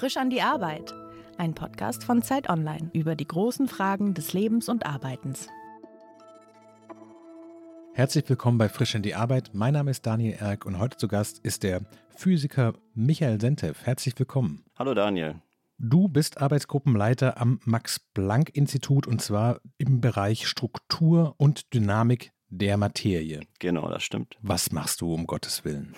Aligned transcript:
Frisch 0.00 0.16
an 0.16 0.30
die 0.30 0.40
Arbeit. 0.40 0.94
Ein 1.36 1.54
Podcast 1.54 2.04
von 2.04 2.22
Zeit 2.22 2.48
Online 2.48 2.88
über 2.94 3.14
die 3.14 3.26
großen 3.26 3.68
Fragen 3.68 4.14
des 4.14 4.32
Lebens 4.32 4.70
und 4.70 4.86
Arbeitens. 4.86 5.46
Herzlich 7.92 8.26
willkommen 8.26 8.56
bei 8.56 8.70
Frisch 8.70 8.94
an 8.94 9.02
die 9.02 9.14
Arbeit. 9.14 9.50
Mein 9.52 9.74
Name 9.74 9.90
ist 9.90 10.06
Daniel 10.06 10.38
Erk 10.40 10.64
und 10.64 10.78
heute 10.78 10.96
zu 10.96 11.06
Gast 11.06 11.40
ist 11.40 11.64
der 11.64 11.82
Physiker 12.16 12.72
Michael 12.94 13.42
Sentev. 13.42 13.84
Herzlich 13.84 14.18
willkommen. 14.18 14.64
Hallo 14.78 14.94
Daniel. 14.94 15.34
Du 15.76 16.08
bist 16.08 16.40
Arbeitsgruppenleiter 16.40 17.38
am 17.38 17.60
Max-Planck-Institut 17.66 19.06
und 19.06 19.20
zwar 19.20 19.60
im 19.76 20.00
Bereich 20.00 20.48
Struktur 20.48 21.34
und 21.36 21.74
Dynamik 21.74 22.32
der 22.48 22.78
Materie. 22.78 23.42
Genau, 23.58 23.86
das 23.90 24.02
stimmt. 24.02 24.38
Was 24.40 24.72
machst 24.72 25.02
du 25.02 25.12
um 25.12 25.26
Gottes 25.26 25.66
Willen? 25.66 25.94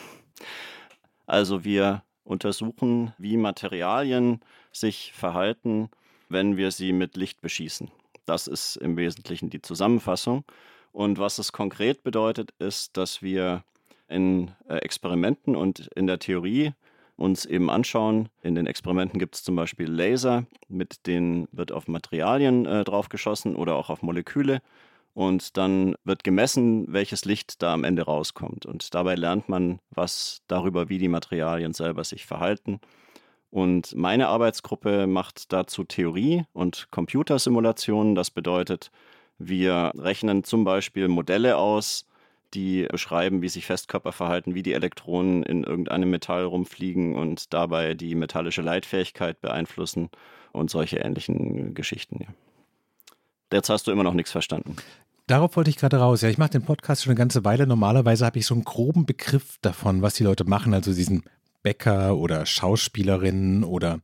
Also 1.24 1.62
wir 1.62 2.02
untersuchen, 2.24 3.12
wie 3.18 3.36
Materialien 3.36 4.40
sich 4.72 5.12
verhalten, 5.12 5.90
wenn 6.28 6.56
wir 6.56 6.70
sie 6.70 6.92
mit 6.92 7.16
Licht 7.16 7.40
beschießen. 7.40 7.90
Das 8.26 8.46
ist 8.46 8.76
im 8.76 8.96
Wesentlichen 8.96 9.50
die 9.50 9.62
Zusammenfassung. 9.62 10.44
Und 10.92 11.18
was 11.18 11.38
es 11.38 11.52
konkret 11.52 12.02
bedeutet, 12.02 12.50
ist, 12.58 12.96
dass 12.96 13.22
wir 13.22 13.64
in 14.08 14.50
äh, 14.68 14.76
Experimenten 14.76 15.56
und 15.56 15.88
in 15.94 16.06
der 16.06 16.18
Theorie 16.18 16.72
uns 17.16 17.44
eben 17.44 17.70
anschauen. 17.70 18.28
In 18.42 18.54
den 18.54 18.66
Experimenten 18.66 19.18
gibt 19.18 19.36
es 19.36 19.42
zum 19.42 19.56
Beispiel 19.56 19.90
Laser, 19.90 20.44
mit 20.68 21.06
denen 21.06 21.48
wird 21.52 21.72
auf 21.72 21.88
Materialien 21.88 22.66
äh, 22.66 22.84
draufgeschossen 22.84 23.56
oder 23.56 23.76
auch 23.76 23.90
auf 23.90 24.02
Moleküle. 24.02 24.60
Und 25.14 25.56
dann 25.58 25.94
wird 26.04 26.24
gemessen, 26.24 26.86
welches 26.88 27.24
Licht 27.24 27.62
da 27.62 27.74
am 27.74 27.84
Ende 27.84 28.02
rauskommt. 28.02 28.64
Und 28.64 28.94
dabei 28.94 29.14
lernt 29.14 29.48
man 29.48 29.78
was 29.90 30.42
darüber, 30.48 30.88
wie 30.88 30.98
die 30.98 31.08
Materialien 31.08 31.74
selber 31.74 32.04
sich 32.04 32.24
verhalten. 32.24 32.80
Und 33.50 33.94
meine 33.94 34.28
Arbeitsgruppe 34.28 35.06
macht 35.06 35.52
dazu 35.52 35.84
Theorie 35.84 36.44
und 36.54 36.88
Computersimulationen. 36.90 38.14
Das 38.14 38.30
bedeutet, 38.30 38.90
wir 39.38 39.92
rechnen 39.98 40.44
zum 40.44 40.64
Beispiel 40.64 41.08
Modelle 41.08 41.58
aus, 41.58 42.06
die 42.54 42.86
beschreiben, 42.90 43.42
wie 43.42 43.48
sich 43.48 43.66
Festkörper 43.66 44.12
verhalten, 44.12 44.54
wie 44.54 44.62
die 44.62 44.72
Elektronen 44.72 45.42
in 45.42 45.64
irgendeinem 45.64 46.10
Metall 46.10 46.44
rumfliegen 46.44 47.14
und 47.14 47.52
dabei 47.52 47.94
die 47.94 48.14
metallische 48.14 48.62
Leitfähigkeit 48.62 49.40
beeinflussen 49.40 50.10
und 50.52 50.70
solche 50.70 50.98
ähnlichen 50.98 51.74
Geschichten. 51.74 52.26
Jetzt 53.52 53.68
hast 53.68 53.86
du 53.86 53.90
immer 53.90 54.02
noch 54.02 54.14
nichts 54.14 54.32
verstanden. 54.32 54.76
Darauf 55.26 55.56
wollte 55.56 55.70
ich 55.70 55.76
gerade 55.76 55.98
raus. 55.98 56.20
Ja, 56.22 56.28
ich 56.28 56.38
mache 56.38 56.50
den 56.50 56.64
Podcast 56.64 57.02
schon 57.02 57.12
eine 57.12 57.18
ganze 57.18 57.44
Weile. 57.44 57.66
Normalerweise 57.66 58.26
habe 58.26 58.38
ich 58.38 58.46
so 58.46 58.54
einen 58.54 58.64
groben 58.64 59.06
Begriff 59.06 59.58
davon, 59.62 60.02
was 60.02 60.14
die 60.14 60.24
Leute 60.24 60.44
machen. 60.44 60.74
Also 60.74 60.92
diesen 60.92 61.22
Bäcker 61.62 62.16
oder 62.16 62.44
Schauspielerinnen 62.44 63.64
oder 63.64 64.00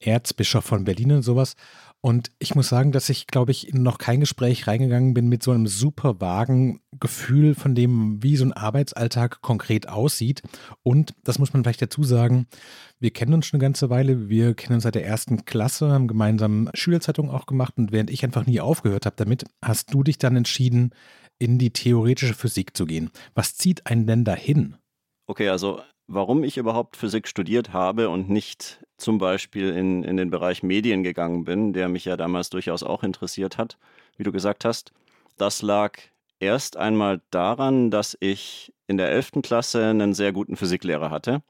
Erzbischof 0.00 0.64
von 0.64 0.84
Berlin 0.84 1.12
und 1.12 1.22
sowas. 1.22 1.54
Und 2.02 2.30
ich 2.38 2.54
muss 2.54 2.68
sagen, 2.68 2.92
dass 2.92 3.10
ich, 3.10 3.26
glaube 3.26 3.52
ich, 3.52 3.68
in 3.68 3.82
noch 3.82 3.98
kein 3.98 4.20
Gespräch 4.20 4.66
reingegangen 4.66 5.12
bin 5.12 5.28
mit 5.28 5.42
so 5.42 5.50
einem 5.50 5.66
super 5.66 6.18
vagen 6.20 6.80
Gefühl 6.98 7.54
von 7.54 7.74
dem, 7.74 8.22
wie 8.22 8.36
so 8.36 8.44
ein 8.44 8.54
Arbeitsalltag 8.54 9.42
konkret 9.42 9.86
aussieht. 9.86 10.42
Und 10.82 11.12
das 11.24 11.38
muss 11.38 11.52
man 11.52 11.62
vielleicht 11.62 11.82
dazu 11.82 12.02
sagen, 12.02 12.46
wir 13.00 13.10
kennen 13.10 13.34
uns 13.34 13.46
schon 13.46 13.58
eine 13.58 13.66
ganze 13.66 13.90
Weile. 13.90 14.30
Wir 14.30 14.54
kennen 14.54 14.74
uns 14.74 14.84
seit 14.84 14.94
der 14.94 15.04
ersten 15.04 15.44
Klasse, 15.44 15.90
haben 15.90 16.08
gemeinsam 16.08 16.70
Schülerzeitung 16.72 17.30
auch 17.30 17.44
gemacht. 17.44 17.74
Und 17.76 17.92
während 17.92 18.10
ich 18.10 18.24
einfach 18.24 18.46
nie 18.46 18.60
aufgehört 18.60 19.04
habe 19.04 19.16
damit, 19.16 19.44
hast 19.62 19.92
du 19.92 20.02
dich 20.02 20.16
dann 20.16 20.36
entschieden, 20.36 20.94
in 21.38 21.58
die 21.58 21.72
theoretische 21.72 22.34
Physik 22.34 22.76
zu 22.76 22.86
gehen. 22.86 23.10
Was 23.34 23.56
zieht 23.56 23.86
einen 23.86 24.06
denn 24.06 24.24
dahin? 24.24 24.76
Okay, 25.26 25.48
also 25.48 25.80
warum 26.10 26.42
ich 26.42 26.56
überhaupt 26.56 26.96
Physik 26.96 27.28
studiert 27.28 27.72
habe 27.72 28.08
und 28.08 28.28
nicht 28.28 28.84
zum 28.96 29.18
Beispiel 29.18 29.70
in, 29.70 30.02
in 30.02 30.16
den 30.16 30.28
Bereich 30.28 30.62
Medien 30.62 31.04
gegangen 31.04 31.44
bin, 31.44 31.72
der 31.72 31.88
mich 31.88 32.04
ja 32.04 32.16
damals 32.16 32.50
durchaus 32.50 32.82
auch 32.82 33.04
interessiert 33.04 33.58
hat, 33.58 33.78
wie 34.16 34.24
du 34.24 34.32
gesagt 34.32 34.64
hast. 34.64 34.92
Das 35.38 35.62
lag 35.62 35.98
erst 36.40 36.76
einmal 36.76 37.22
daran, 37.30 37.90
dass 37.90 38.16
ich 38.18 38.72
in 38.88 38.96
der 38.96 39.10
11. 39.10 39.42
Klasse 39.42 39.86
einen 39.86 40.12
sehr 40.12 40.32
guten 40.32 40.56
Physiklehrer 40.56 41.10
hatte. 41.10 41.42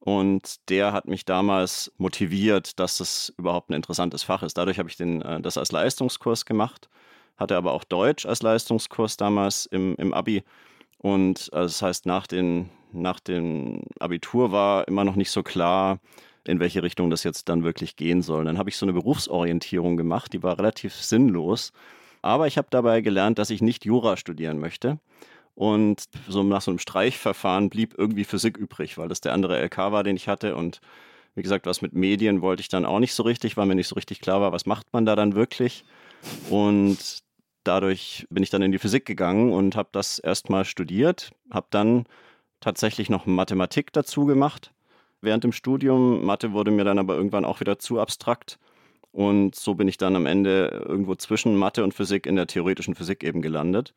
Und 0.00 0.68
der 0.68 0.92
hat 0.92 1.06
mich 1.06 1.24
damals 1.24 1.92
motiviert, 1.96 2.80
dass 2.80 2.98
das 2.98 3.32
überhaupt 3.38 3.70
ein 3.70 3.74
interessantes 3.74 4.24
Fach 4.24 4.42
ist. 4.42 4.58
Dadurch 4.58 4.78
habe 4.78 4.88
ich 4.88 4.96
den, 4.96 5.22
äh, 5.22 5.40
das 5.40 5.58
als 5.58 5.70
Leistungskurs 5.70 6.44
gemacht, 6.44 6.88
hatte 7.36 7.56
aber 7.56 7.72
auch 7.72 7.84
Deutsch 7.84 8.26
als 8.26 8.42
Leistungskurs 8.42 9.16
damals 9.16 9.66
im, 9.66 9.94
im 9.96 10.12
Abi. 10.12 10.42
Und 10.98 11.50
also 11.52 11.66
das 11.72 11.82
heißt, 11.82 12.06
nach, 12.06 12.26
den, 12.26 12.70
nach 12.92 13.20
dem 13.20 13.82
Abitur 13.98 14.52
war 14.52 14.86
immer 14.88 15.04
noch 15.04 15.16
nicht 15.16 15.30
so 15.30 15.42
klar, 15.42 15.98
in 16.44 16.60
welche 16.60 16.82
Richtung 16.82 17.10
das 17.10 17.24
jetzt 17.24 17.48
dann 17.48 17.64
wirklich 17.64 17.96
gehen 17.96 18.22
soll. 18.22 18.44
Dann 18.44 18.58
habe 18.58 18.70
ich 18.70 18.76
so 18.76 18.86
eine 18.86 18.92
Berufsorientierung 18.92 19.96
gemacht, 19.96 20.32
die 20.32 20.42
war 20.42 20.58
relativ 20.58 20.94
sinnlos. 20.94 21.72
Aber 22.22 22.46
ich 22.46 22.58
habe 22.58 22.68
dabei 22.70 23.00
gelernt, 23.00 23.38
dass 23.38 23.50
ich 23.50 23.62
nicht 23.62 23.84
Jura 23.84 24.16
studieren 24.16 24.58
möchte. 24.58 24.98
Und 25.54 26.04
so 26.28 26.42
nach 26.42 26.60
so 26.60 26.70
einem 26.70 26.78
Streichverfahren 26.78 27.70
blieb 27.70 27.94
irgendwie 27.96 28.24
Physik 28.24 28.56
übrig, 28.56 28.98
weil 28.98 29.08
das 29.08 29.20
der 29.20 29.32
andere 29.32 29.58
LK 29.58 29.78
war, 29.78 30.04
den 30.04 30.16
ich 30.16 30.28
hatte. 30.28 30.54
Und 30.54 30.80
wie 31.34 31.42
gesagt, 31.42 31.66
was 31.66 31.82
mit 31.82 31.92
Medien 31.94 32.42
wollte 32.42 32.60
ich 32.60 32.68
dann 32.68 32.84
auch 32.84 32.98
nicht 32.98 33.14
so 33.14 33.22
richtig, 33.22 33.56
weil 33.56 33.66
mir 33.66 33.74
nicht 33.74 33.88
so 33.88 33.94
richtig 33.94 34.20
klar 34.20 34.40
war, 34.40 34.52
was 34.52 34.66
macht 34.66 34.92
man 34.92 35.06
da 35.06 35.16
dann 35.16 35.34
wirklich. 35.34 35.84
Und 36.50 37.22
dadurch 37.64 38.26
bin 38.30 38.42
ich 38.42 38.50
dann 38.50 38.62
in 38.62 38.72
die 38.72 38.78
Physik 38.78 39.06
gegangen 39.06 39.52
und 39.52 39.76
habe 39.76 39.88
das 39.92 40.18
erstmal 40.18 40.64
studiert, 40.64 41.32
habe 41.50 41.66
dann 41.70 42.04
tatsächlich 42.60 43.10
noch 43.10 43.26
Mathematik 43.26 43.92
dazu 43.92 44.26
gemacht 44.26 44.72
während 45.20 45.44
dem 45.44 45.52
Studium. 45.52 46.24
Mathe 46.24 46.52
wurde 46.52 46.70
mir 46.70 46.84
dann 46.84 46.98
aber 46.98 47.16
irgendwann 47.16 47.44
auch 47.44 47.60
wieder 47.60 47.78
zu 47.78 48.00
abstrakt. 48.00 48.58
Und 49.12 49.54
so 49.54 49.74
bin 49.74 49.88
ich 49.88 49.96
dann 49.96 50.16
am 50.16 50.26
Ende 50.26 50.84
irgendwo 50.86 51.14
zwischen 51.14 51.56
Mathe 51.56 51.82
und 51.84 51.94
Physik 51.94 52.26
in 52.26 52.36
der 52.36 52.46
theoretischen 52.46 52.94
Physik 52.94 53.24
eben 53.24 53.42
gelandet. 53.42 53.94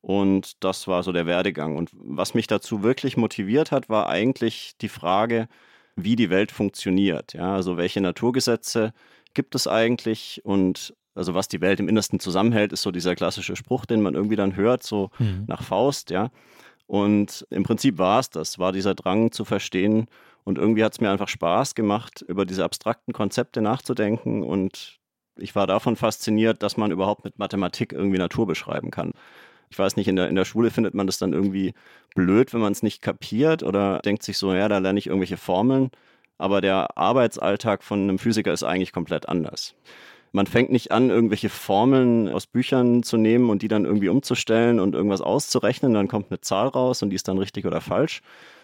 Und 0.00 0.62
das 0.62 0.86
war 0.86 1.02
so 1.02 1.12
der 1.12 1.26
Werdegang. 1.26 1.76
Und 1.76 1.90
was 1.94 2.34
mich 2.34 2.46
dazu 2.46 2.82
wirklich 2.82 3.16
motiviert 3.16 3.70
hat, 3.72 3.88
war 3.88 4.08
eigentlich 4.08 4.74
die 4.80 4.88
Frage, 4.88 5.48
wie 5.96 6.16
die 6.16 6.30
Welt 6.30 6.52
funktioniert. 6.52 7.32
Ja, 7.32 7.54
also 7.54 7.76
welche 7.76 8.00
Naturgesetze 8.00 8.92
gibt 9.34 9.54
es 9.54 9.66
eigentlich 9.66 10.42
und 10.44 10.94
also 11.14 11.34
was 11.34 11.48
die 11.48 11.62
Welt 11.62 11.80
im 11.80 11.88
Innersten 11.88 12.20
zusammenhält, 12.20 12.72
ist 12.72 12.82
so 12.82 12.90
dieser 12.90 13.14
klassische 13.14 13.56
Spruch, 13.56 13.86
den 13.86 14.02
man 14.02 14.14
irgendwie 14.14 14.36
dann 14.36 14.54
hört, 14.54 14.82
so 14.82 15.10
mhm. 15.18 15.44
nach 15.46 15.62
Faust, 15.62 16.10
ja. 16.10 16.30
Und 16.86 17.46
im 17.50 17.64
Prinzip 17.64 17.98
war 17.98 18.20
es 18.20 18.30
das, 18.30 18.58
war 18.58 18.72
dieser 18.72 18.94
Drang 18.94 19.32
zu 19.32 19.44
verstehen. 19.44 20.06
Und 20.44 20.58
irgendwie 20.58 20.84
hat 20.84 20.92
es 20.92 21.00
mir 21.00 21.10
einfach 21.10 21.28
Spaß 21.28 21.74
gemacht, 21.74 22.24
über 22.28 22.46
diese 22.46 22.64
abstrakten 22.64 23.12
Konzepte 23.12 23.60
nachzudenken. 23.60 24.44
Und 24.44 25.00
ich 25.36 25.54
war 25.54 25.66
davon 25.66 25.96
fasziniert, 25.96 26.62
dass 26.62 26.76
man 26.76 26.92
überhaupt 26.92 27.24
mit 27.24 27.38
Mathematik 27.38 27.92
irgendwie 27.92 28.18
Natur 28.18 28.46
beschreiben 28.46 28.90
kann. 28.90 29.12
Ich 29.70 29.78
weiß 29.78 29.96
nicht, 29.96 30.06
in 30.06 30.16
der, 30.16 30.28
in 30.28 30.36
der 30.36 30.44
Schule 30.44 30.70
findet 30.70 30.94
man 30.94 31.06
das 31.06 31.18
dann 31.18 31.32
irgendwie 31.32 31.74
blöd, 32.14 32.54
wenn 32.54 32.60
man 32.60 32.72
es 32.72 32.84
nicht 32.84 33.02
kapiert 33.02 33.64
oder 33.64 33.98
denkt 33.98 34.22
sich 34.22 34.38
so, 34.38 34.54
ja, 34.54 34.68
da 34.68 34.78
lerne 34.78 34.98
ich 34.98 35.08
irgendwelche 35.08 35.36
Formeln. 35.36 35.90
Aber 36.38 36.60
der 36.60 36.96
Arbeitsalltag 36.96 37.82
von 37.82 38.02
einem 38.02 38.18
Physiker 38.18 38.52
ist 38.52 38.62
eigentlich 38.62 38.92
komplett 38.92 39.28
anders. 39.28 39.74
Man 40.36 40.46
fängt 40.46 40.70
nicht 40.70 40.92
an, 40.92 41.08
irgendwelche 41.08 41.48
Formeln 41.48 42.28
aus 42.28 42.46
Büchern 42.46 43.02
zu 43.02 43.16
nehmen 43.16 43.48
und 43.48 43.62
die 43.62 43.68
dann 43.68 43.86
irgendwie 43.86 44.10
umzustellen 44.10 44.80
und 44.80 44.94
irgendwas 44.94 45.22
auszurechnen. 45.22 45.94
Dann 45.94 46.08
kommt 46.08 46.30
eine 46.30 46.42
Zahl 46.42 46.68
raus 46.68 47.02
und 47.02 47.08
die 47.08 47.16
ist 47.16 47.26
dann 47.26 47.38
richtig 47.38 47.64
oder 47.64 47.80
falsch. 47.80 48.20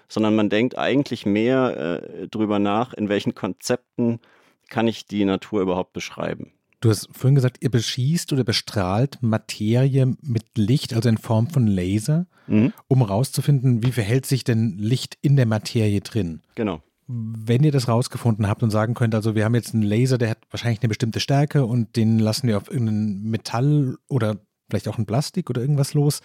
Sondern 0.07 0.37
man 0.37 0.51
denkt 0.51 0.77
eigentlich 0.77 1.25
mehr 1.25 2.03
äh, 2.03 2.29
drüber 2.29 2.59
nach, 2.59 2.93
in 2.93 3.09
welchen 3.09 3.35
Konzepten 3.35 4.21
kann 4.69 4.87
ich 4.87 5.07
die 5.07 5.25
Natur 5.25 5.63
überhaupt 5.63 5.95
beschreiben. 5.95 6.53
Du 6.81 6.91
hast 6.91 7.09
vorhin 7.11 7.37
gesagt, 7.37 7.57
ihr 7.63 7.71
beschießt 7.71 8.35
oder 8.35 8.45
bestrahlt 8.45 9.17
Materie 9.23 10.15
mit 10.21 10.45
Licht, 10.59 10.93
also 10.93 11.09
in 11.09 11.17
Form 11.17 11.49
von 11.49 11.67
Laser, 11.67 12.27
mhm. 12.49 12.75
um 12.87 12.99
herauszufinden, 12.99 13.83
wie 13.83 13.93
verhält 13.93 14.27
sich 14.27 14.45
denn 14.45 14.77
Licht 14.77 15.17
in 15.23 15.37
der 15.37 15.47
Materie 15.47 16.03
drin. 16.03 16.43
Genau 16.55 16.83
wenn 17.07 17.65
ihr 17.65 17.73
das 17.73 17.89
rausgefunden 17.89 18.49
habt 18.49 18.63
und 18.63 18.71
sagen 18.71 18.95
könnt, 18.95 19.15
also 19.15 19.35
wir 19.35 19.45
haben 19.45 19.55
jetzt 19.55 19.75
einen 19.75 19.83
Laser, 19.83 20.19
der 20.19 20.31
hat 20.31 20.39
wahrscheinlich 20.51 20.81
eine 20.81 20.89
bestimmte 20.89 21.21
Stärke 21.21 21.65
und 21.65 21.97
den 21.97 22.19
lassen 22.19 22.49
wir 22.49 22.57
auf 22.57 22.71
irgendein 22.71 23.23
Metall 23.25 23.97
oder 24.09 24.39
vielleicht 24.71 24.89
auch 24.89 24.99
ein 24.99 25.07
Plastik 25.07 25.51
oder 25.51 25.61
irgendwas 25.61 25.95
los, 25.95 26.21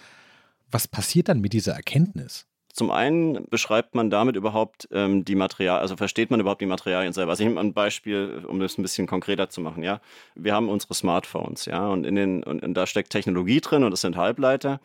was 0.70 0.88
passiert 0.88 1.28
dann 1.28 1.40
mit 1.40 1.52
dieser 1.52 1.74
Erkenntnis? 1.74 2.46
Zum 2.72 2.90
einen 2.90 3.46
beschreibt 3.50 3.94
man 3.94 4.08
damit 4.08 4.36
überhaupt 4.36 4.88
ähm, 4.92 5.24
die 5.24 5.34
Materialien, 5.34 5.82
also 5.82 5.96
versteht 5.96 6.30
man 6.30 6.38
überhaupt 6.38 6.60
die 6.60 6.66
Materialien 6.66 7.12
selber. 7.12 7.30
Also 7.30 7.42
ich 7.42 7.48
nehme 7.48 7.60
ein 7.60 7.72
Beispiel, 7.72 8.44
um 8.46 8.60
das 8.60 8.78
ein 8.78 8.82
bisschen 8.82 9.06
konkreter 9.08 9.48
zu 9.48 9.60
machen. 9.60 9.82
Ja, 9.82 10.00
wir 10.36 10.54
haben 10.54 10.68
unsere 10.68 10.94
Smartphones, 10.94 11.64
ja, 11.64 11.88
und 11.88 12.06
in 12.06 12.14
den 12.14 12.44
und, 12.44 12.62
und 12.62 12.74
da 12.74 12.86
steckt 12.86 13.10
Technologie 13.10 13.60
drin 13.60 13.82
und 13.82 13.90
das 13.90 14.02
sind 14.02 14.16
Halbleiter 14.16 14.80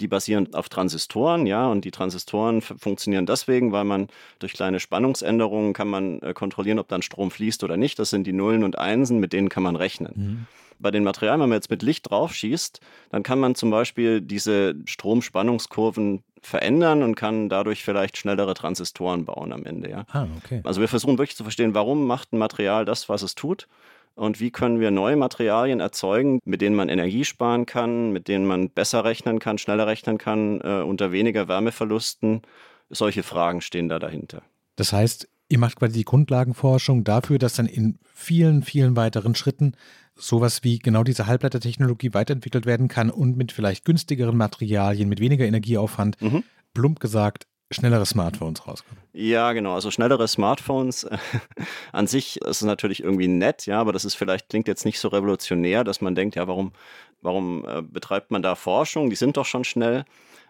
die 0.00 0.08
basieren 0.08 0.54
auf 0.54 0.68
Transistoren, 0.68 1.46
ja, 1.46 1.66
und 1.66 1.84
die 1.84 1.90
Transistoren 1.90 2.60
funktionieren 2.60 3.26
deswegen, 3.26 3.72
weil 3.72 3.84
man 3.84 4.08
durch 4.38 4.52
kleine 4.52 4.80
Spannungsänderungen 4.80 5.72
kann 5.72 5.88
man 5.88 6.20
äh, 6.22 6.34
kontrollieren, 6.34 6.78
ob 6.78 6.88
dann 6.88 7.02
Strom 7.02 7.30
fließt 7.30 7.64
oder 7.64 7.76
nicht. 7.76 7.98
Das 7.98 8.10
sind 8.10 8.26
die 8.26 8.32
Nullen 8.32 8.64
und 8.64 8.78
Einsen, 8.78 9.18
mit 9.18 9.32
denen 9.32 9.48
kann 9.48 9.62
man 9.62 9.76
rechnen. 9.76 10.12
Mhm. 10.14 10.46
Bei 10.80 10.92
den 10.92 11.02
Materialien, 11.02 11.40
wenn 11.40 11.48
man 11.48 11.56
jetzt 11.56 11.70
mit 11.70 11.82
Licht 11.82 12.08
draufschießt, 12.08 12.80
dann 13.10 13.24
kann 13.24 13.40
man 13.40 13.56
zum 13.56 13.70
Beispiel 13.70 14.20
diese 14.20 14.76
Stromspannungskurven 14.84 16.22
verändern 16.40 17.02
und 17.02 17.16
kann 17.16 17.48
dadurch 17.48 17.82
vielleicht 17.82 18.16
schnellere 18.16 18.54
Transistoren 18.54 19.24
bauen 19.24 19.52
am 19.52 19.64
Ende. 19.64 19.90
Ja? 19.90 20.04
Ah, 20.12 20.28
okay. 20.36 20.60
Also 20.62 20.80
wir 20.80 20.86
versuchen 20.86 21.18
wirklich 21.18 21.36
zu 21.36 21.42
verstehen, 21.42 21.74
warum 21.74 22.06
macht 22.06 22.32
ein 22.32 22.38
Material 22.38 22.84
das, 22.84 23.08
was 23.08 23.22
es 23.22 23.34
tut 23.34 23.66
und 24.14 24.40
wie 24.40 24.50
können 24.50 24.80
wir 24.80 24.90
neue 24.90 25.16
Materialien 25.16 25.80
erzeugen, 25.80 26.40
mit 26.44 26.60
denen 26.60 26.76
man 26.76 26.88
Energie 26.88 27.24
sparen 27.24 27.66
kann, 27.66 28.12
mit 28.12 28.28
denen 28.28 28.46
man 28.46 28.70
besser 28.70 29.04
rechnen 29.04 29.38
kann, 29.38 29.58
schneller 29.58 29.86
rechnen 29.86 30.18
kann, 30.18 30.60
äh, 30.60 30.82
unter 30.82 31.12
weniger 31.12 31.48
Wärmeverlusten. 31.48 32.42
Solche 32.90 33.22
Fragen 33.22 33.60
stehen 33.60 33.88
da 33.88 33.98
dahinter. 33.98 34.42
Das 34.76 34.92
heißt, 34.92 35.28
ihr 35.48 35.58
macht 35.58 35.76
quasi 35.76 35.98
die 35.98 36.04
Grundlagenforschung 36.04 37.04
dafür, 37.04 37.38
dass 37.38 37.54
dann 37.54 37.66
in 37.66 37.98
vielen, 38.14 38.62
vielen 38.62 38.96
weiteren 38.96 39.34
Schritten 39.34 39.72
sowas 40.14 40.64
wie 40.64 40.78
genau 40.78 41.04
diese 41.04 41.26
Halbleitertechnologie 41.26 42.12
weiterentwickelt 42.12 42.66
werden 42.66 42.88
kann 42.88 43.10
und 43.10 43.36
mit 43.36 43.52
vielleicht 43.52 43.84
günstigeren 43.84 44.36
Materialien, 44.36 45.08
mit 45.08 45.20
weniger 45.20 45.46
Energieaufwand, 45.46 46.20
mhm. 46.20 46.42
plump 46.74 47.00
gesagt, 47.00 47.46
schnellere 47.70 48.06
Smartphones 48.06 48.66
rauskommen. 48.66 49.02
Ja, 49.12 49.52
genau. 49.52 49.74
Also 49.74 49.90
schnellere 49.90 50.26
Smartphones 50.26 51.06
an 51.92 52.06
sich 52.06 52.40
ist 52.40 52.62
natürlich 52.62 53.02
irgendwie 53.02 53.28
nett, 53.28 53.66
ja, 53.66 53.80
aber 53.80 53.92
das 53.92 54.04
ist 54.04 54.14
vielleicht, 54.14 54.48
klingt 54.48 54.68
jetzt 54.68 54.84
nicht 54.84 54.98
so 54.98 55.08
revolutionär, 55.08 55.84
dass 55.84 56.00
man 56.00 56.14
denkt, 56.14 56.36
ja, 56.36 56.46
warum, 56.48 56.72
warum 57.20 57.66
äh, 57.66 57.82
betreibt 57.82 58.30
man 58.30 58.42
da 58.42 58.54
Forschung? 58.54 59.10
Die 59.10 59.16
sind 59.16 59.36
doch 59.36 59.46
schon 59.46 59.64
schnell. 59.64 60.04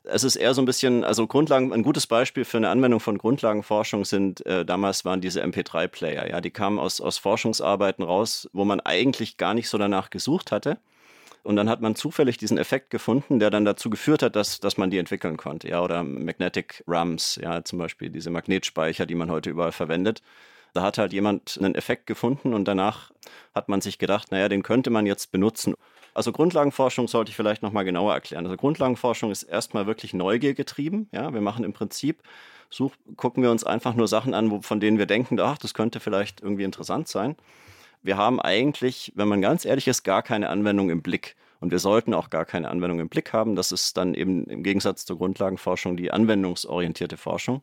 Es 0.04 0.24
ist 0.24 0.36
eher 0.36 0.54
so 0.54 0.62
ein 0.62 0.64
bisschen, 0.64 1.04
also 1.04 1.26
Grundlagen, 1.26 1.72
ein 1.72 1.82
gutes 1.82 2.06
Beispiel 2.06 2.44
für 2.44 2.56
eine 2.56 2.70
Anwendung 2.70 3.00
von 3.00 3.18
Grundlagenforschung 3.18 4.04
sind, 4.04 4.46
äh, 4.46 4.64
damals 4.64 5.04
waren 5.04 5.20
diese 5.20 5.42
MP3-Player, 5.42 6.30
ja, 6.30 6.40
die 6.40 6.50
kamen 6.50 6.78
aus, 6.78 7.00
aus 7.00 7.18
Forschungsarbeiten 7.18 8.04
raus, 8.04 8.48
wo 8.52 8.64
man 8.64 8.80
eigentlich 8.80 9.36
gar 9.36 9.54
nicht 9.54 9.68
so 9.68 9.76
danach 9.76 10.10
gesucht 10.10 10.52
hatte. 10.52 10.78
Und 11.48 11.56
dann 11.56 11.70
hat 11.70 11.80
man 11.80 11.94
zufällig 11.94 12.36
diesen 12.36 12.58
Effekt 12.58 12.90
gefunden, 12.90 13.38
der 13.38 13.48
dann 13.48 13.64
dazu 13.64 13.88
geführt 13.88 14.22
hat, 14.22 14.36
dass, 14.36 14.60
dass 14.60 14.76
man 14.76 14.90
die 14.90 14.98
entwickeln 14.98 15.38
konnte. 15.38 15.66
Ja, 15.70 15.80
oder 15.80 16.02
Magnetic 16.02 16.84
RAMs, 16.86 17.40
ja, 17.42 17.64
zum 17.64 17.78
Beispiel 17.78 18.10
diese 18.10 18.28
Magnetspeicher, 18.28 19.06
die 19.06 19.14
man 19.14 19.30
heute 19.30 19.48
überall 19.48 19.72
verwendet. 19.72 20.20
Da 20.74 20.82
hat 20.82 20.98
halt 20.98 21.14
jemand 21.14 21.56
einen 21.58 21.74
Effekt 21.74 22.06
gefunden 22.06 22.52
und 22.52 22.68
danach 22.68 23.12
hat 23.54 23.70
man 23.70 23.80
sich 23.80 23.96
gedacht, 23.96 24.30
naja, 24.30 24.50
den 24.50 24.62
könnte 24.62 24.90
man 24.90 25.06
jetzt 25.06 25.32
benutzen. 25.32 25.72
Also 26.12 26.32
Grundlagenforschung 26.32 27.08
sollte 27.08 27.30
ich 27.30 27.36
vielleicht 27.36 27.62
nochmal 27.62 27.86
genauer 27.86 28.12
erklären. 28.12 28.44
Also 28.44 28.58
Grundlagenforschung 28.58 29.30
ist 29.30 29.44
erstmal 29.44 29.86
wirklich 29.86 30.12
Neugier 30.12 30.52
getrieben. 30.52 31.08
Ja, 31.12 31.32
wir 31.32 31.40
machen 31.40 31.64
im 31.64 31.72
Prinzip, 31.72 32.22
such, 32.68 32.92
gucken 33.16 33.42
wir 33.42 33.50
uns 33.50 33.64
einfach 33.64 33.94
nur 33.94 34.06
Sachen 34.06 34.34
an, 34.34 34.50
wo, 34.50 34.60
von 34.60 34.80
denen 34.80 34.98
wir 34.98 35.06
denken, 35.06 35.40
ach, 35.40 35.56
das 35.56 35.72
könnte 35.72 35.98
vielleicht 35.98 36.42
irgendwie 36.42 36.64
interessant 36.64 37.08
sein 37.08 37.36
wir 38.02 38.16
haben 38.16 38.40
eigentlich, 38.40 39.12
wenn 39.14 39.28
man 39.28 39.40
ganz 39.40 39.64
ehrlich 39.64 39.88
ist, 39.88 40.02
gar 40.02 40.22
keine 40.22 40.48
Anwendung 40.48 40.90
im 40.90 41.02
Blick. 41.02 41.36
Und 41.60 41.72
wir 41.72 41.78
sollten 41.78 42.14
auch 42.14 42.30
gar 42.30 42.44
keine 42.44 42.68
Anwendung 42.68 43.00
im 43.00 43.08
Blick 43.08 43.32
haben. 43.32 43.56
Das 43.56 43.72
ist 43.72 43.96
dann 43.96 44.14
eben 44.14 44.44
im 44.44 44.62
Gegensatz 44.62 45.04
zur 45.04 45.18
Grundlagenforschung 45.18 45.96
die 45.96 46.12
anwendungsorientierte 46.12 47.16
Forschung. 47.16 47.62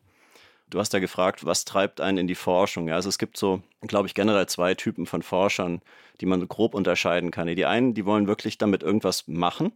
Du 0.68 0.80
hast 0.80 0.92
ja 0.92 0.98
gefragt, 0.98 1.44
was 1.44 1.64
treibt 1.64 2.00
einen 2.00 2.18
in 2.18 2.26
die 2.26 2.34
Forschung? 2.34 2.88
Ja, 2.88 2.96
also 2.96 3.08
es 3.08 3.18
gibt 3.18 3.36
so, 3.36 3.62
glaube 3.82 4.08
ich, 4.08 4.14
generell 4.14 4.46
zwei 4.46 4.74
Typen 4.74 5.06
von 5.06 5.22
Forschern, 5.22 5.80
die 6.20 6.26
man 6.26 6.46
grob 6.48 6.74
unterscheiden 6.74 7.30
kann. 7.30 7.46
Die 7.46 7.64
einen, 7.64 7.94
die 7.94 8.04
wollen 8.04 8.26
wirklich 8.26 8.58
damit 8.58 8.82
irgendwas 8.82 9.28
machen. 9.28 9.72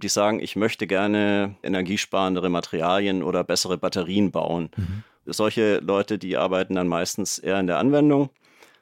Die 0.00 0.08
sagen, 0.08 0.38
ich 0.38 0.54
möchte 0.54 0.86
gerne 0.86 1.56
energiesparendere 1.62 2.50
Materialien 2.50 3.22
oder 3.22 3.42
bessere 3.42 3.78
Batterien 3.78 4.30
bauen. 4.30 4.70
Mhm. 4.76 5.02
Solche 5.24 5.78
Leute, 5.78 6.18
die 6.18 6.36
arbeiten 6.36 6.74
dann 6.74 6.88
meistens 6.88 7.38
eher 7.38 7.58
in 7.58 7.66
der 7.66 7.78
Anwendung 7.78 8.30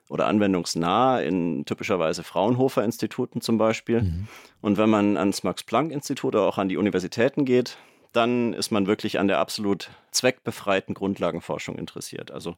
oder 0.09 0.27
anwendungsnah 0.27 1.21
in 1.21 1.65
typischerweise 1.65 2.23
Fraunhofer-Instituten 2.23 3.41
zum 3.41 3.59
Beispiel. 3.59 4.03
Mhm. 4.03 4.29
Und 4.61 4.79
wenn 4.79 4.91
man 4.91 5.17
ans 5.17 5.43
Max-Planck-Institut 5.43 6.35
oder 6.35 6.47
auch 6.47 6.59
an 6.59 6.69
die 6.69 6.77
Universitäten 6.77 7.45
geht, 7.45 7.77
dann 8.13 8.55
ist 8.55 8.71
man 8.71 8.87
wirklich 8.87 9.19
an 9.19 9.29
der 9.29 9.39
absolut 9.39 9.91
zweckbefreiten 10.11 10.95
Grundlagenforschung 10.95 11.77
interessiert. 11.77 12.31
Also 12.31 12.57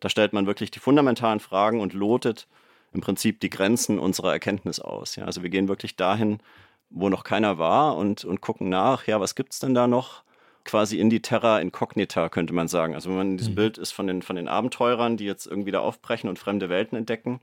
da 0.00 0.08
stellt 0.08 0.32
man 0.32 0.46
wirklich 0.46 0.70
die 0.70 0.80
fundamentalen 0.80 1.40
Fragen 1.40 1.80
und 1.80 1.92
lotet 1.92 2.48
im 2.92 3.00
Prinzip 3.00 3.40
die 3.40 3.50
Grenzen 3.50 3.98
unserer 3.98 4.32
Erkenntnis 4.32 4.80
aus. 4.80 5.16
Ja, 5.16 5.24
also 5.24 5.42
wir 5.42 5.50
gehen 5.50 5.68
wirklich 5.68 5.96
dahin, 5.96 6.38
wo 6.90 7.08
noch 7.08 7.24
keiner 7.24 7.58
war 7.58 7.96
und, 7.96 8.24
und 8.24 8.40
gucken 8.40 8.68
nach, 8.68 9.06
ja, 9.06 9.20
was 9.20 9.34
gibt 9.34 9.52
es 9.52 9.58
denn 9.58 9.74
da 9.74 9.86
noch? 9.86 10.22
Quasi 10.66 10.98
in 10.98 11.08
die 11.08 11.22
Terra 11.22 11.60
Incognita, 11.60 12.28
könnte 12.28 12.52
man 12.52 12.68
sagen. 12.68 12.94
Also 12.94 13.08
wenn 13.08 13.16
man 13.16 13.30
in 13.32 13.36
diesem 13.38 13.54
mhm. 13.54 13.56
Bild 13.56 13.78
ist 13.78 13.92
von 13.92 14.06
den, 14.06 14.22
von 14.22 14.36
den 14.36 14.48
Abenteurern, 14.48 15.16
die 15.16 15.24
jetzt 15.24 15.46
irgendwie 15.46 15.70
da 15.70 15.80
aufbrechen 15.80 16.28
und 16.28 16.38
fremde 16.38 16.68
Welten 16.68 16.98
entdecken, 16.98 17.40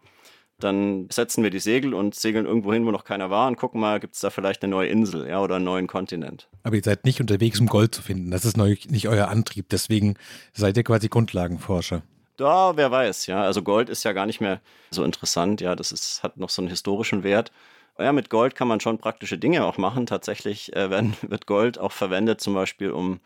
dann 0.59 1.07
setzen 1.09 1.43
wir 1.43 1.49
die 1.49 1.59
Segel 1.59 1.93
und 1.93 2.15
segeln 2.15 2.45
irgendwo 2.45 2.71
hin, 2.71 2.85
wo 2.85 2.91
noch 2.91 3.03
keiner 3.03 3.29
war 3.29 3.47
und 3.47 3.57
gucken 3.57 3.81
mal, 3.81 3.99
gibt 3.99 4.15
es 4.15 4.21
da 4.21 4.29
vielleicht 4.29 4.63
eine 4.63 4.71
neue 4.71 4.87
Insel 4.87 5.27
ja, 5.27 5.41
oder 5.41 5.55
einen 5.55 5.65
neuen 5.65 5.87
Kontinent. 5.87 6.47
Aber 6.63 6.75
ihr 6.75 6.83
seid 6.83 7.05
nicht 7.05 7.19
unterwegs, 7.19 7.59
um 7.59 7.67
Gold 7.67 7.95
zu 7.95 8.01
finden. 8.01 8.31
Das 8.31 8.45
ist 8.45 8.57
nicht 8.57 9.07
euer 9.07 9.27
Antrieb. 9.27 9.69
Deswegen 9.69 10.15
seid 10.53 10.77
ihr 10.77 10.83
quasi 10.83 11.09
Grundlagenforscher. 11.09 12.03
Da, 12.37 12.75
wer 12.77 12.89
weiß, 12.91 13.27
ja. 13.27 13.43
Also 13.43 13.61
Gold 13.61 13.89
ist 13.89 14.03
ja 14.03 14.13
gar 14.13 14.25
nicht 14.25 14.41
mehr 14.41 14.61
so 14.91 15.03
interessant, 15.03 15.61
ja. 15.61 15.75
Das 15.75 15.91
ist, 15.91 16.23
hat 16.23 16.37
noch 16.37 16.49
so 16.49 16.61
einen 16.61 16.69
historischen 16.69 17.23
Wert. 17.23 17.51
Ja, 17.99 18.11
mit 18.11 18.29
Gold 18.29 18.55
kann 18.55 18.67
man 18.67 18.79
schon 18.79 18.97
praktische 18.97 19.37
Dinge 19.37 19.65
auch 19.65 19.77
machen. 19.77 20.05
Tatsächlich 20.05 20.75
äh, 20.75 20.89
werden, 20.89 21.15
wird 21.21 21.45
Gold 21.45 21.77
auch 21.77 21.91
verwendet, 21.91 22.41
zum 22.41 22.53
Beispiel 22.53 22.91
um 22.91 23.19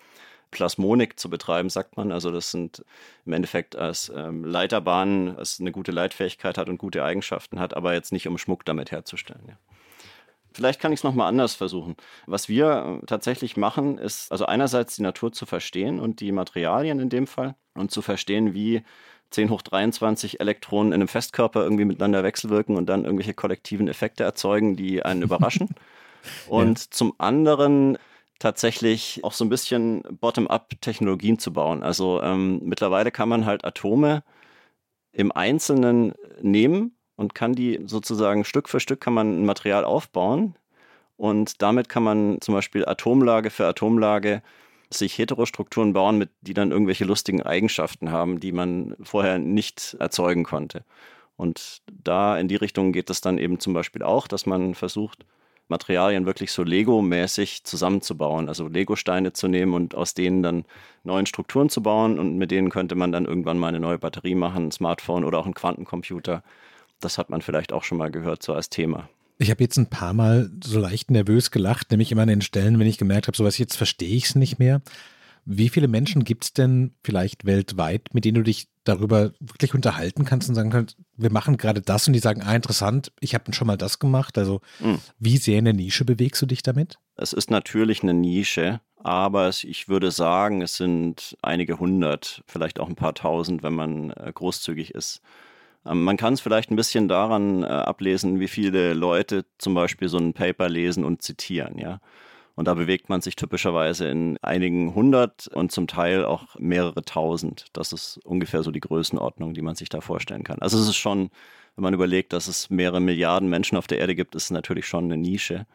Plasmonik 0.52 1.20
zu 1.20 1.30
betreiben, 1.30 1.70
sagt 1.70 1.98
man. 1.98 2.12
Also 2.12 2.32
das 2.32 2.52
sind 2.52 2.84
im 3.26 3.34
Endeffekt 3.34 3.76
als 3.76 4.12
ähm, 4.16 4.44
Leiterbahnen, 4.44 5.38
es 5.40 5.60
eine 5.60 5.72
gute 5.72 5.92
Leitfähigkeit 5.92 6.58
hat 6.58 6.70
und 6.70 6.78
gute 6.78 7.04
Eigenschaften 7.04 7.60
hat, 7.60 7.76
aber 7.76 7.94
jetzt 7.94 8.12
nicht 8.12 8.28
um 8.28 8.38
Schmuck 8.38 8.66
damit 8.66 8.92
herzustellen. 8.92 9.44
Ja. 9.48 9.58
Vielleicht 10.54 10.80
kann 10.80 10.92
ich 10.92 11.02
es 11.02 11.04
nochmal 11.04 11.28
anders 11.28 11.54
versuchen. 11.54 11.96
Was 12.26 12.50
wir 12.50 13.00
äh, 13.02 13.06
tatsächlich 13.06 13.58
machen, 13.58 13.98
ist 13.98 14.32
also 14.32 14.46
einerseits 14.46 14.96
die 14.96 15.04
Natur 15.04 15.32
zu 15.32 15.46
verstehen 15.46 16.00
und 16.00 16.20
die 16.20 16.32
Materialien 16.32 17.00
in 17.00 17.10
dem 17.10 17.28
Fall 17.28 17.56
und 17.76 17.92
zu 17.92 18.02
verstehen, 18.02 18.54
wie 18.54 18.84
10 19.32 19.50
hoch 19.50 19.62
23 19.62 20.40
Elektronen 20.40 20.92
in 20.92 21.02
einem 21.02 21.08
Festkörper 21.08 21.64
irgendwie 21.64 21.86
miteinander 21.86 22.24
wechselwirken 22.24 22.76
und 22.78 22.88
dann 22.88 23.06
irgendwelche 23.06 23.34
kollektiven 23.34 23.88
Effekte 23.88 24.24
erzeugen, 24.24 24.76
die 24.76 25.04
einen 25.04 25.22
überraschen. 25.22 25.70
Und 26.50 26.80
ja. 26.80 26.86
zum 26.90 27.14
anderen 27.20 27.98
tatsächlich 28.40 29.24
auch 29.24 29.32
so 29.32 29.46
ein 29.46 29.50
bisschen 29.50 30.04
bottom-up 30.20 30.74
Technologien 30.82 31.40
zu 31.40 31.54
bauen. 31.54 31.84
Also 31.84 32.22
ähm, 32.22 32.60
mittlerweile 32.64 33.12
kann 33.12 33.30
man 33.30 33.46
halt 33.46 33.64
Atome 33.64 34.24
im 35.14 35.32
Einzelnen 35.32 36.14
nehmen 36.42 36.98
und 37.16 37.34
kann 37.34 37.54
die 37.54 37.80
sozusagen 37.86 38.44
Stück 38.44 38.68
für 38.68 38.80
Stück 38.80 39.00
kann 39.00 39.14
man 39.14 39.42
ein 39.42 39.46
Material 39.46 39.86
aufbauen 39.86 40.56
und 41.18 41.62
damit 41.64 41.90
kann 41.90 42.04
man 42.04 42.38
zum 42.42 42.54
Beispiel 42.54 42.86
Atomlage 42.86 43.50
für 43.50 43.66
Atomlage 43.66 44.44
sich 44.90 45.18
Heterostrukturen 45.18 45.94
bauen, 45.94 46.18
mit, 46.18 46.30
die 46.42 46.54
dann 46.54 46.72
irgendwelche 46.72 47.06
lustigen 47.06 47.42
Eigenschaften 47.42 48.12
haben, 48.12 48.40
die 48.40 48.52
man 48.52 48.96
vorher 49.02 49.38
nicht 49.40 49.96
erzeugen 50.00 50.44
konnte. 50.44 50.84
Und 51.36 51.82
da 51.88 52.38
in 52.38 52.48
die 52.48 52.56
Richtung 52.56 52.92
geht 52.92 53.10
es 53.10 53.22
dann 53.22 53.38
eben 53.38 53.60
zum 53.60 53.74
Beispiel 53.74 54.04
auch, 54.04 54.28
dass 54.28 54.46
man 54.46 54.74
versucht, 54.74 55.26
Materialien 55.70 56.26
wirklich 56.26 56.52
so 56.52 56.64
Lego-mäßig 56.64 57.64
zusammenzubauen, 57.64 58.48
also 58.48 58.68
Lego-Steine 58.68 59.34
zu 59.34 59.48
nehmen 59.48 59.74
und 59.74 59.96
aus 59.96 60.14
denen 60.14 60.42
dann 60.42 60.66
neuen 61.04 61.26
Strukturen 61.26 61.70
zu 61.70 61.84
bauen 61.84 62.20
und 62.20 62.38
mit 62.38 62.52
denen 62.52 62.70
könnte 62.70 62.96
man 62.96 63.12
dann 63.12 63.26
irgendwann 63.26 63.60
mal 63.60 63.68
eine 63.68 63.80
neue 63.80 63.98
Batterie 63.98 64.36
machen, 64.36 64.68
ein 64.68 64.72
Smartphone 64.72 65.26
oder 65.26 65.40
auch 65.40 65.46
einen 65.46 65.54
Quantencomputer. 65.54 66.44
Das 67.02 67.18
hat 67.18 67.30
man 67.30 67.42
vielleicht 67.42 67.74
auch 67.74 67.84
schon 67.84 67.98
mal 67.98 68.12
gehört, 68.12 68.44
so 68.44 68.54
als 68.54 68.70
Thema. 68.70 69.10
Ich 69.38 69.52
habe 69.52 69.64
jetzt 69.64 69.78
ein 69.78 69.90
paar 69.90 70.14
Mal 70.14 70.50
so 70.64 70.80
leicht 70.80 71.12
nervös 71.12 71.52
gelacht, 71.52 71.92
nämlich 71.92 72.12
immer 72.12 72.24
an 72.24 72.28
den 72.28 72.42
Stellen, 72.42 72.80
wenn 72.80 72.88
ich 72.88 72.98
gemerkt 72.98 73.28
habe, 73.28 73.38
sowas 73.38 73.58
jetzt 73.58 73.76
verstehe 73.76 74.16
ich 74.16 74.26
es 74.26 74.36
nicht 74.36 74.58
mehr. 74.60 74.82
Wie 75.46 75.70
viele 75.70 75.88
Menschen 75.88 76.24
gibt 76.26 76.44
es 76.44 76.54
denn 76.54 76.94
vielleicht 77.04 77.46
weltweit, 77.46 78.10
mit 78.14 78.26
denen 78.26 78.36
du 78.36 78.44
dich 78.44 78.68
darüber 78.84 79.32
wirklich 79.40 79.74
unterhalten 79.74 80.26
kannst 80.26 80.50
und 80.50 80.56
sagen 80.56 80.72
kannst, 80.72 80.98
wir 81.16 81.32
machen 81.32 81.58
gerade 81.58 81.82
das 81.82 82.08
und 82.08 82.14
die 82.14 82.20
sagen, 82.20 82.42
ah, 82.42 82.56
interessant, 82.56 83.12
ich 83.20 83.34
habe 83.34 83.54
schon 83.54 83.68
mal 83.68 83.78
das 83.78 84.00
gemacht. 84.00 84.38
Also 84.38 84.62
mhm. 84.80 85.00
wie 85.20 85.38
sehr 85.38 85.60
in 85.60 85.66
der 85.66 85.74
Nische 85.74 86.04
bewegst 86.04 86.42
du 86.42 86.46
dich 86.46 86.64
damit? 86.64 86.98
Es 87.16 87.32
ist 87.32 87.50
natürlich 87.50 88.04
eine 88.04 88.14
Nische, 88.14 88.82
aber 88.98 89.50
ich 89.50 89.88
würde 89.88 90.12
sagen, 90.12 90.62
es 90.62 90.76
sind 90.76 91.38
einige 91.42 91.80
hundert, 91.80 92.44
vielleicht 92.48 92.80
auch 92.80 92.90
ein 92.90 92.96
paar 92.96 93.14
tausend, 93.14 93.64
wenn 93.64 93.74
man 93.74 94.12
äh, 94.12 94.32
großzügig 94.34 94.96
ist. 94.96 95.22
Ähm, 95.88 96.04
man 96.04 96.18
kann 96.18 96.34
es 96.34 96.42
vielleicht 96.42 96.72
ein 96.72 96.76
bisschen 96.76 97.08
daran 97.08 97.64
äh, 97.64 97.68
ablesen, 97.68 98.40
wie 98.40 98.48
viele 98.48 98.94
Leute 98.94 99.46
zum 99.58 99.74
Beispiel 99.74 100.10
so 100.10 100.18
ein 100.18 100.34
Paper 100.34 100.70
lesen 100.70 101.04
und 101.04 101.22
zitieren, 101.22 101.78
ja. 101.78 102.00
Und 102.56 102.68
da 102.68 102.74
bewegt 102.74 103.08
man 103.08 103.22
sich 103.22 103.36
typischerweise 103.36 104.08
in 104.08 104.40
einigen 104.42 104.96
hundert 104.96 105.48
und 105.48 105.72
zum 105.72 105.86
Teil 105.86 106.26
auch 106.26 106.56
mehrere 106.58 107.04
tausend. 107.04 107.68
Das 107.74 107.94
ist 107.94 108.20
ungefähr 108.26 108.64
so 108.64 108.72
die 108.72 108.80
Größenordnung, 108.80 109.54
die 109.54 109.62
man 109.62 109.76
sich 109.76 109.90
da 109.90 110.02
vorstellen 110.02 110.44
kann. 110.44 110.58
Also 110.60 110.80
es 110.80 110.88
ist 110.88 110.96
schon, 110.96 111.30
wenn 111.76 111.84
man 111.84 111.94
überlegt, 111.94 112.34
dass 112.34 112.48
es 112.48 112.72
mehrere 112.72 113.00
Milliarden 113.00 113.48
Menschen 113.48 113.78
auf 113.78 113.86
der 113.86 114.00
Erde 114.00 114.16
gibt, 114.16 114.34
ist 114.34 114.46
es 114.46 114.50
natürlich 114.50 114.88
schon 114.88 115.04
eine 115.04 115.18
Nische. 115.18 115.68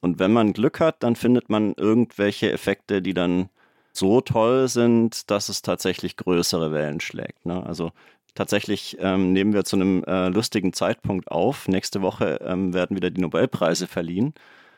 Und 0.00 0.18
wenn 0.18 0.34
man 0.34 0.52
Glück 0.52 0.80
hat, 0.80 1.02
dann 1.02 1.16
findet 1.16 1.48
man 1.48 1.72
irgendwelche 1.78 2.52
Effekte, 2.52 3.00
die 3.00 3.14
dann 3.14 3.48
so 3.94 4.20
toll 4.20 4.68
sind, 4.68 5.30
dass 5.30 5.48
es 5.48 5.62
tatsächlich 5.62 6.16
größere 6.16 6.72
Wellen 6.72 7.00
schlägt. 7.00 7.46
Ne? 7.46 7.64
Also 7.64 7.92
Tatsächlich 8.38 8.96
ähm, 9.00 9.32
nehmen 9.32 9.52
wir 9.52 9.64
zu 9.64 9.74
einem 9.74 10.04
äh, 10.04 10.28
lustigen 10.28 10.72
Zeitpunkt 10.72 11.28
auf. 11.28 11.66
Nächste 11.66 12.02
Woche 12.02 12.38
ähm, 12.44 12.72
werden 12.72 12.96
wieder 12.96 13.10
die 13.10 13.20
Nobelpreise 13.20 13.88
verliehen. 13.88 14.32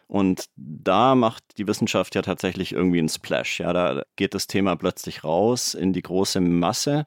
Und 0.09 0.47
da 0.57 1.15
macht 1.15 1.45
die 1.59 1.67
Wissenschaft 1.69 2.15
ja 2.15 2.23
tatsächlich 2.23 2.73
irgendwie 2.73 3.01
einen 3.01 3.11
Splash. 3.11 3.61
Ja, 3.61 3.75
da 3.75 4.03
geht 4.17 4.33
das 4.33 4.47
Thema 4.47 4.77
plötzlich 4.77 5.25
raus 5.25 5.75
in 5.75 5.93
die 5.93 6.01
große 6.01 6.41
Masse. 6.41 7.05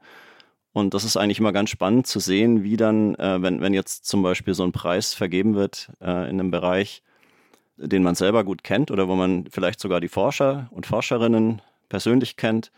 Und 0.73 0.93
das 0.93 1.05
ist 1.05 1.17
eigentlich 1.17 1.39
immer 1.39 1.53
ganz 1.53 1.71
spannend 1.71 2.05
zu 2.05 2.19
sehen, 2.19 2.61
wie 2.61 2.77
dann, 2.77 3.15
äh, 3.15 3.41
wenn, 3.41 3.59
wenn 3.61 3.73
jetzt 3.73 4.05
zum 4.05 4.21
Beispiel 4.21 4.53
so 4.53 4.63
ein 4.63 4.73
Preis 4.73 5.15
vergeben 5.15 5.55
wird 5.55 5.89
äh, 6.01 6.29
in 6.29 6.39
einem 6.39 6.51
Bereich, 6.51 7.01
den 7.77 8.03
man 8.03 8.13
selber 8.13 8.43
gut 8.43 8.63
kennt 8.63 8.91
oder 8.91 9.07
wo 9.07 9.15
man 9.15 9.47
vielleicht 9.49 9.79
sogar 9.79 10.01
die 10.01 10.07
Forscher 10.07 10.67
und 10.69 10.85
Forscherinnen 10.85 11.63
persönlich 11.89 12.37
kennt, 12.37 12.71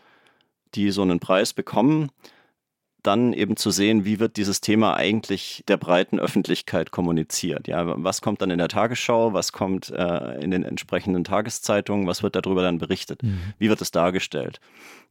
die 0.74 0.90
so 0.90 1.02
einen 1.02 1.20
Preis 1.20 1.52
bekommen, 1.52 2.08
dann 3.06 3.32
eben 3.32 3.56
zu 3.56 3.70
sehen, 3.70 4.04
wie 4.04 4.18
wird 4.18 4.36
dieses 4.36 4.60
Thema 4.60 4.94
eigentlich 4.94 5.64
der 5.68 5.76
breiten 5.76 6.18
Öffentlichkeit 6.18 6.90
kommuniziert. 6.90 7.68
Ja, 7.68 8.02
was 8.02 8.20
kommt 8.20 8.42
dann 8.42 8.50
in 8.50 8.58
der 8.58 8.68
Tagesschau, 8.68 9.32
was 9.32 9.52
kommt 9.52 9.90
äh, 9.90 10.40
in 10.40 10.50
den 10.50 10.64
entsprechenden 10.64 11.24
Tageszeitungen, 11.24 12.06
was 12.06 12.22
wird 12.22 12.36
darüber 12.36 12.62
dann 12.62 12.78
berichtet, 12.78 13.22
mhm. 13.22 13.52
wie 13.58 13.68
wird 13.68 13.80
es 13.80 13.90
dargestellt. 13.90 14.60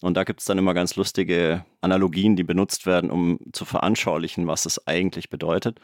Und 0.01 0.15
da 0.17 0.23
gibt 0.23 0.41
es 0.41 0.45
dann 0.45 0.57
immer 0.57 0.73
ganz 0.73 0.95
lustige 0.95 1.65
Analogien, 1.81 2.35
die 2.35 2.43
benutzt 2.43 2.85
werden, 2.85 3.09
um 3.09 3.39
zu 3.53 3.65
veranschaulichen, 3.65 4.47
was 4.47 4.65
es 4.65 4.85
eigentlich 4.87 5.29
bedeutet. 5.29 5.79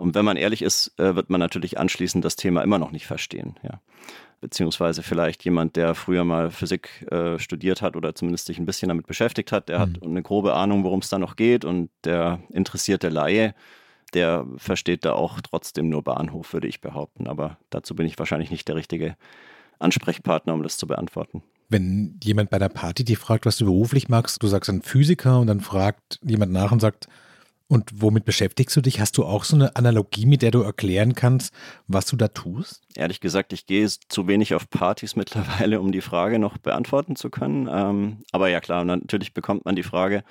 Und 0.00 0.14
wenn 0.14 0.24
man 0.24 0.36
ehrlich 0.36 0.62
ist, 0.62 0.98
äh, 0.98 1.14
wird 1.14 1.30
man 1.30 1.40
natürlich 1.40 1.78
anschließend 1.78 2.24
das 2.24 2.36
Thema 2.36 2.62
immer 2.62 2.78
noch 2.78 2.90
nicht 2.90 3.06
verstehen. 3.06 3.54
Ja 3.62 3.80
beziehungsweise 4.40 5.02
vielleicht 5.02 5.44
jemand, 5.44 5.76
der 5.76 5.94
früher 5.94 6.24
mal 6.24 6.50
Physik 6.50 7.06
äh, 7.10 7.38
studiert 7.38 7.82
hat 7.82 7.94
oder 7.96 8.14
zumindest 8.14 8.46
sich 8.46 8.58
ein 8.58 8.66
bisschen 8.66 8.88
damit 8.88 9.06
beschäftigt 9.06 9.52
hat, 9.52 9.68
der 9.68 9.78
mhm. 9.78 9.82
hat 9.82 10.02
eine 10.02 10.22
grobe 10.22 10.54
Ahnung, 10.54 10.84
worum 10.84 11.00
es 11.00 11.08
da 11.08 11.18
noch 11.18 11.36
geht 11.36 11.64
und 11.64 11.90
der 12.04 12.40
interessierte 12.50 13.10
Laie, 13.10 13.54
der 14.14 14.46
versteht 14.56 15.04
da 15.04 15.12
auch 15.12 15.40
trotzdem 15.40 15.88
nur 15.88 16.02
Bahnhof, 16.02 16.52
würde 16.52 16.68
ich 16.68 16.80
behaupten. 16.80 17.28
Aber 17.28 17.58
dazu 17.68 17.94
bin 17.94 18.06
ich 18.06 18.18
wahrscheinlich 18.18 18.50
nicht 18.50 18.66
der 18.66 18.76
richtige 18.76 19.16
Ansprechpartner, 19.78 20.54
um 20.54 20.62
das 20.62 20.78
zu 20.78 20.86
beantworten. 20.86 21.42
Wenn 21.68 22.18
jemand 22.24 22.50
bei 22.50 22.58
der 22.58 22.68
Party 22.68 23.04
dich 23.04 23.18
fragt, 23.18 23.46
was 23.46 23.58
du 23.58 23.66
beruflich 23.66 24.08
magst, 24.08 24.42
du 24.42 24.48
sagst 24.48 24.68
ein 24.68 24.82
Physiker 24.82 25.38
und 25.38 25.46
dann 25.46 25.60
fragt 25.60 26.18
jemand 26.24 26.50
nach 26.50 26.72
und 26.72 26.80
sagt, 26.80 27.06
und 27.70 28.02
womit 28.02 28.24
beschäftigst 28.24 28.76
du 28.76 28.80
dich? 28.80 29.00
Hast 29.00 29.16
du 29.16 29.24
auch 29.24 29.44
so 29.44 29.54
eine 29.54 29.76
Analogie, 29.76 30.26
mit 30.26 30.42
der 30.42 30.50
du 30.50 30.62
erklären 30.62 31.14
kannst, 31.14 31.54
was 31.86 32.04
du 32.06 32.16
da 32.16 32.26
tust? 32.26 32.82
Ehrlich 32.96 33.20
gesagt, 33.20 33.52
ich 33.52 33.64
gehe 33.64 33.86
zu 33.86 34.26
wenig 34.26 34.54
auf 34.54 34.68
Partys 34.68 35.14
mittlerweile, 35.16 35.80
um 35.80 35.92
die 35.92 36.00
Frage 36.00 36.40
noch 36.40 36.58
beantworten 36.58 37.14
zu 37.14 37.30
können. 37.30 37.68
Ähm, 37.72 38.24
aber 38.32 38.48
ja 38.48 38.58
klar, 38.58 38.84
natürlich 38.84 39.34
bekommt 39.34 39.66
man 39.66 39.76
die 39.76 39.84
Frage, 39.84 40.24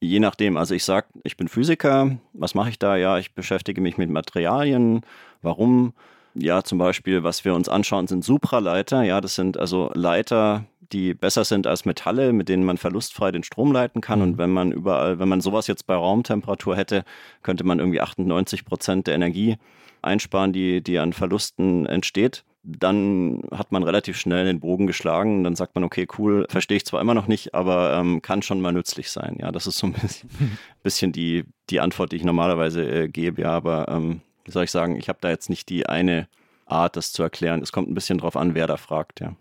je 0.00 0.20
nachdem. 0.20 0.58
Also 0.58 0.74
ich 0.74 0.84
sage, 0.84 1.06
ich 1.24 1.38
bin 1.38 1.48
Physiker. 1.48 2.18
Was 2.34 2.54
mache 2.54 2.68
ich 2.68 2.78
da? 2.78 2.96
Ja, 2.96 3.18
ich 3.18 3.34
beschäftige 3.34 3.80
mich 3.80 3.96
mit 3.96 4.10
Materialien. 4.10 5.00
Warum? 5.40 5.94
Ja, 6.34 6.62
zum 6.62 6.76
Beispiel, 6.76 7.24
was 7.24 7.46
wir 7.46 7.54
uns 7.54 7.70
anschauen, 7.70 8.08
sind 8.08 8.26
Supraleiter. 8.26 9.02
Ja, 9.04 9.22
das 9.22 9.34
sind 9.34 9.56
also 9.56 9.90
Leiter, 9.94 10.66
die 10.92 11.14
besser 11.14 11.44
sind 11.44 11.66
als 11.66 11.84
Metalle, 11.84 12.32
mit 12.32 12.48
denen 12.48 12.64
man 12.64 12.78
verlustfrei 12.78 13.30
den 13.32 13.42
Strom 13.42 13.72
leiten 13.72 14.00
kann. 14.00 14.22
Und 14.22 14.32
mhm. 14.32 14.38
wenn 14.38 14.50
man 14.50 14.72
überall, 14.72 15.18
wenn 15.18 15.28
man 15.28 15.40
sowas 15.40 15.66
jetzt 15.66 15.86
bei 15.86 15.94
Raumtemperatur 15.94 16.76
hätte, 16.76 17.04
könnte 17.42 17.64
man 17.64 17.78
irgendwie 17.78 18.00
98 18.00 18.64
Prozent 18.64 19.06
der 19.06 19.14
Energie 19.14 19.56
einsparen, 20.02 20.52
die, 20.52 20.80
die 20.82 20.98
an 20.98 21.12
Verlusten 21.12 21.86
entsteht. 21.86 22.44
Dann 22.62 23.42
hat 23.50 23.72
man 23.72 23.82
relativ 23.82 24.18
schnell 24.18 24.44
den 24.44 24.60
Bogen 24.60 24.86
geschlagen. 24.86 25.44
Dann 25.44 25.56
sagt 25.56 25.74
man, 25.74 25.84
okay, 25.84 26.06
cool, 26.18 26.46
verstehe 26.48 26.76
ich 26.76 26.86
zwar 26.86 27.00
immer 27.00 27.14
noch 27.14 27.26
nicht, 27.26 27.54
aber 27.54 27.94
ähm, 27.94 28.20
kann 28.22 28.42
schon 28.42 28.60
mal 28.60 28.72
nützlich 28.72 29.10
sein. 29.10 29.36
Ja, 29.40 29.52
das 29.52 29.66
ist 29.66 29.78
so 29.78 29.86
ein 29.86 29.92
bisschen, 29.92 30.30
bisschen 30.82 31.12
die, 31.12 31.44
die 31.70 31.80
Antwort, 31.80 32.12
die 32.12 32.16
ich 32.16 32.24
normalerweise 32.24 32.84
äh, 32.84 33.08
gebe. 33.08 33.42
Ja, 33.42 33.50
aber 33.50 33.88
ähm, 33.88 34.20
wie 34.44 34.50
soll 34.50 34.64
ich 34.64 34.70
sagen, 34.70 34.96
ich 34.96 35.08
habe 35.08 35.18
da 35.20 35.30
jetzt 35.30 35.50
nicht 35.50 35.68
die 35.68 35.86
eine 35.86 36.28
Art, 36.66 36.96
das 36.96 37.12
zu 37.12 37.22
erklären. 37.22 37.62
Es 37.62 37.72
kommt 37.72 37.88
ein 37.88 37.94
bisschen 37.94 38.18
drauf 38.18 38.36
an, 38.36 38.54
wer 38.54 38.66
da 38.66 38.76
fragt, 38.76 39.20
ja. 39.20 39.34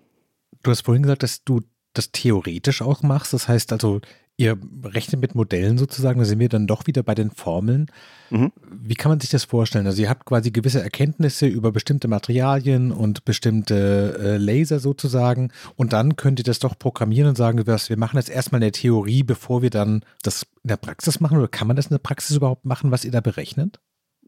Du 0.64 0.72
hast 0.72 0.82
vorhin 0.82 1.04
gesagt, 1.04 1.24
dass 1.24 1.44
du 1.44 1.62
das 1.94 2.12
theoretisch 2.12 2.82
auch 2.82 3.04
machst. 3.04 3.34
Das 3.34 3.48
heißt 3.48 3.72
also, 3.72 4.02
ihr 4.38 4.56
rechnet 4.84 5.20
mit 5.20 5.34
Modellen 5.34 5.80
sozusagen, 5.80 6.20
da 6.20 6.26
sind 6.26 6.40
wir 6.40 6.48
dann 6.48 6.68
doch 6.68 6.86
wieder 6.86 7.02
bei 7.02 7.16
den 7.16 7.32
Formeln. 7.32 7.88
Mhm. 8.30 8.52
Wie 8.70 8.94
kann 8.94 9.10
man 9.10 9.20
sich 9.20 9.32
das 9.32 9.46
vorstellen? 9.46 9.88
Also 9.88 10.02
ihr 10.04 10.10
habt 10.10 10.26
quasi 10.26 10.52
gewisse 10.52 10.82
Erkenntnisse 10.82 11.48
über 11.48 11.72
bestimmte 11.72 12.08
Materialien 12.08 12.92
und 12.92 13.26
bestimmte 13.26 14.18
äh, 14.20 14.38
Laser 14.38 14.80
sozusagen 14.80 15.52
und 15.76 15.92
dann 15.92 16.16
könnt 16.16 16.40
ihr 16.40 16.44
das 16.44 16.60
doch 16.60 16.78
programmieren 16.78 17.30
und 17.30 17.36
sagen, 17.36 17.66
wir 17.66 17.98
machen 17.98 18.18
jetzt 18.18 18.30
erstmal 18.30 18.62
eine 18.62 18.72
Theorie, 18.72 19.24
bevor 19.24 19.64
wir 19.64 19.72
dann 19.72 20.06
das 20.22 20.44
in 20.64 20.70
der 20.70 20.78
Praxis 20.78 21.20
machen 21.20 21.40
oder 21.40 21.48
kann 21.48 21.68
man 21.68 21.76
das 21.76 21.88
in 21.88 21.96
der 21.96 22.00
Praxis 22.00 22.38
überhaupt 22.38 22.66
machen, 22.66 22.92
was 22.92 23.06
ihr 23.06 23.12
da 23.12 23.22
berechnet? 23.22 23.80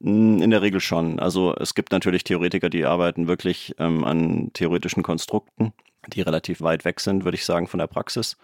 Hm, 0.02 0.42
in 0.42 0.50
der 0.50 0.64
Regel 0.64 0.80
schon. 0.80 1.20
Also 1.20 1.54
es 1.56 1.76
gibt 1.76 1.92
natürlich 1.92 2.24
Theoretiker, 2.24 2.72
die 2.72 2.86
arbeiten 2.86 3.28
wirklich 3.28 3.76
ähm, 3.78 4.04
an 4.04 4.50
theoretischen 4.54 5.04
Konstrukten 5.04 5.72
die 6.08 6.22
relativ 6.22 6.62
weit 6.62 6.86
weg 6.86 7.00
sind, 7.00 7.24
würde 7.26 7.36
ich 7.36 7.46
sagen, 7.46 7.68
von 7.68 7.80
der 7.80 7.88
Praxis. 7.88 8.38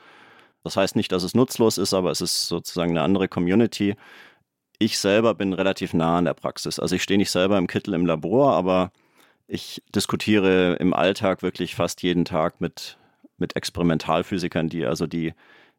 Das 0.63 0.77
heißt 0.77 0.95
nicht, 0.95 1.11
dass 1.11 1.23
es 1.23 1.35
nutzlos 1.35 1.77
ist, 1.77 1.93
aber 1.93 2.11
es 2.11 2.21
ist 2.21 2.47
sozusagen 2.47 2.91
eine 2.91 3.03
andere 3.03 3.27
Community. 3.27 3.95
Ich 4.79 4.97
selber 4.99 5.35
bin 5.35 5.53
relativ 5.53 5.93
nah 5.93 6.17
an 6.17 6.25
der 6.25 6.33
Praxis. 6.33 6.79
Also 6.79 6.95
ich 6.95 7.03
stehe 7.03 7.17
nicht 7.17 7.31
selber 7.31 7.57
im 7.57 7.67
Kittel 7.67 7.93
im 7.93 8.05
Labor, 8.05 8.53
aber 8.53 8.91
ich 9.47 9.83
diskutiere 9.93 10.75
im 10.79 10.93
Alltag 10.93 11.43
wirklich 11.43 11.75
fast 11.75 12.01
jeden 12.01 12.25
Tag 12.25 12.61
mit, 12.61 12.97
mit 13.37 13.55
Experimentalphysikern, 13.55 14.69
die 14.69 14.85
also 14.85 15.05
die 15.07 15.33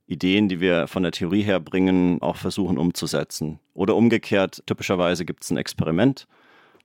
Ideen, 0.07 0.49
die 0.49 0.61
wir 0.61 0.87
von 0.87 1.03
der 1.03 1.13
Theorie 1.13 1.43
her 1.43 1.59
bringen, 1.59 2.23
auch 2.23 2.37
versuchen 2.37 2.79
umzusetzen. 2.79 3.59
Oder 3.75 3.97
umgekehrt, 3.97 4.63
typischerweise 4.67 5.25
gibt 5.25 5.43
es 5.43 5.51
ein 5.51 5.57
Experiment, 5.57 6.29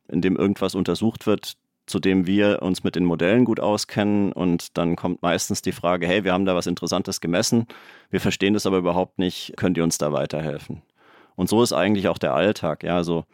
in 0.07 0.21
dem 0.21 0.36
irgendwas 0.36 0.74
untersucht 0.74 1.27
wird, 1.27 1.53
zu 1.91 2.00
dem 2.00 2.25
wir 2.25 2.62
uns 2.62 2.83
mit 2.83 2.95
den 2.95 3.05
Modellen 3.05 3.45
gut 3.45 3.60
auskennen. 3.60 4.31
Und 4.31 4.77
dann 4.77 4.95
kommt 4.95 5.21
meistens 5.21 5.62
die 5.62 5.74
Frage, 5.74 6.07
hey, 6.07 6.24
wir 6.24 6.33
haben 6.33 6.45
da 6.45 6.55
was 6.55 6.65
Interessantes 6.65 7.21
gemessen, 7.21 7.67
wir 8.10 8.21
verstehen 8.21 8.53
das 8.53 8.65
aber 8.65 8.77
überhaupt 8.77 9.19
nicht, 9.19 9.53
könnt 9.57 9.77
ihr 9.77 9.83
uns 9.83 9.98
da 9.98 10.12
weiterhelfen? 10.12 10.81
Und 11.36 11.50
so 11.50 11.62
ist 11.62 11.74
eigentlich 11.74 12.07
auch 12.07 12.17
der 12.17 12.33
Alltag. 12.33 12.83
Ja, 12.83 12.95
also 12.95 13.25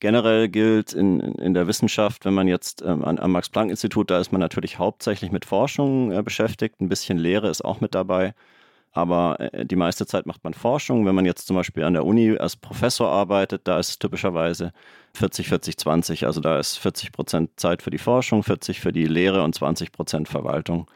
generell 0.00 0.48
gilt 0.48 0.92
in, 0.92 1.20
in 1.20 1.54
der 1.54 1.66
Wissenschaft, 1.66 2.24
wenn 2.24 2.34
man 2.34 2.46
jetzt 2.46 2.82
ähm, 2.82 3.04
am 3.04 3.32
Max-Planck-Institut, 3.32 4.10
da 4.10 4.18
ist 4.20 4.32
man 4.32 4.40
natürlich 4.40 4.78
hauptsächlich 4.78 5.32
mit 5.32 5.44
Forschung 5.44 6.12
äh, 6.12 6.22
beschäftigt, 6.22 6.80
ein 6.80 6.88
bisschen 6.88 7.18
Lehre 7.18 7.48
ist 7.48 7.64
auch 7.64 7.80
mit 7.80 7.94
dabei. 7.94 8.34
Aber 8.94 9.40
äh, 9.40 9.66
die 9.66 9.76
meiste 9.76 10.06
Zeit 10.06 10.24
macht 10.24 10.44
man 10.44 10.54
Forschung. 10.54 11.04
Wenn 11.04 11.16
man 11.16 11.26
jetzt 11.26 11.46
zum 11.46 11.56
Beispiel 11.56 11.84
an 11.84 11.92
der 11.92 12.06
Uni 12.06 12.38
als 12.38 12.56
Professor 12.56 13.10
arbeitet, 13.10 13.62
da 13.68 13.78
ist 13.78 13.90
es 13.90 13.98
typischerweise 13.98 14.72
40, 15.14 15.48
40, 15.48 15.76
20. 15.76 16.26
Also 16.26 16.40
da 16.40 16.58
ist 16.58 16.78
40 16.78 17.12
Prozent 17.12 17.50
Zeit 17.56 17.82
für 17.82 17.90
die 17.90 17.98
Forschung, 17.98 18.42
40 18.42 18.80
für 18.80 18.92
die 18.92 19.06
Lehre 19.06 19.42
und 19.42 19.54
20 19.54 19.92
Prozent 19.92 20.28
Verwaltung. 20.28 20.88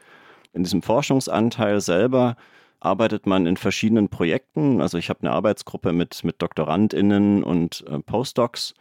In 0.52 0.62
diesem 0.62 0.80
Forschungsanteil 0.80 1.80
selber 1.80 2.36
arbeitet 2.80 3.26
man 3.26 3.46
in 3.46 3.56
verschiedenen 3.56 4.08
Projekten. 4.08 4.80
Also 4.80 4.96
ich 4.96 5.10
habe 5.10 5.20
eine 5.20 5.32
Arbeitsgruppe 5.32 5.92
mit, 5.92 6.22
mit 6.22 6.40
DoktorandInnen 6.40 7.42
und 7.42 7.84
äh, 7.88 7.98
Postdocs, 7.98 8.74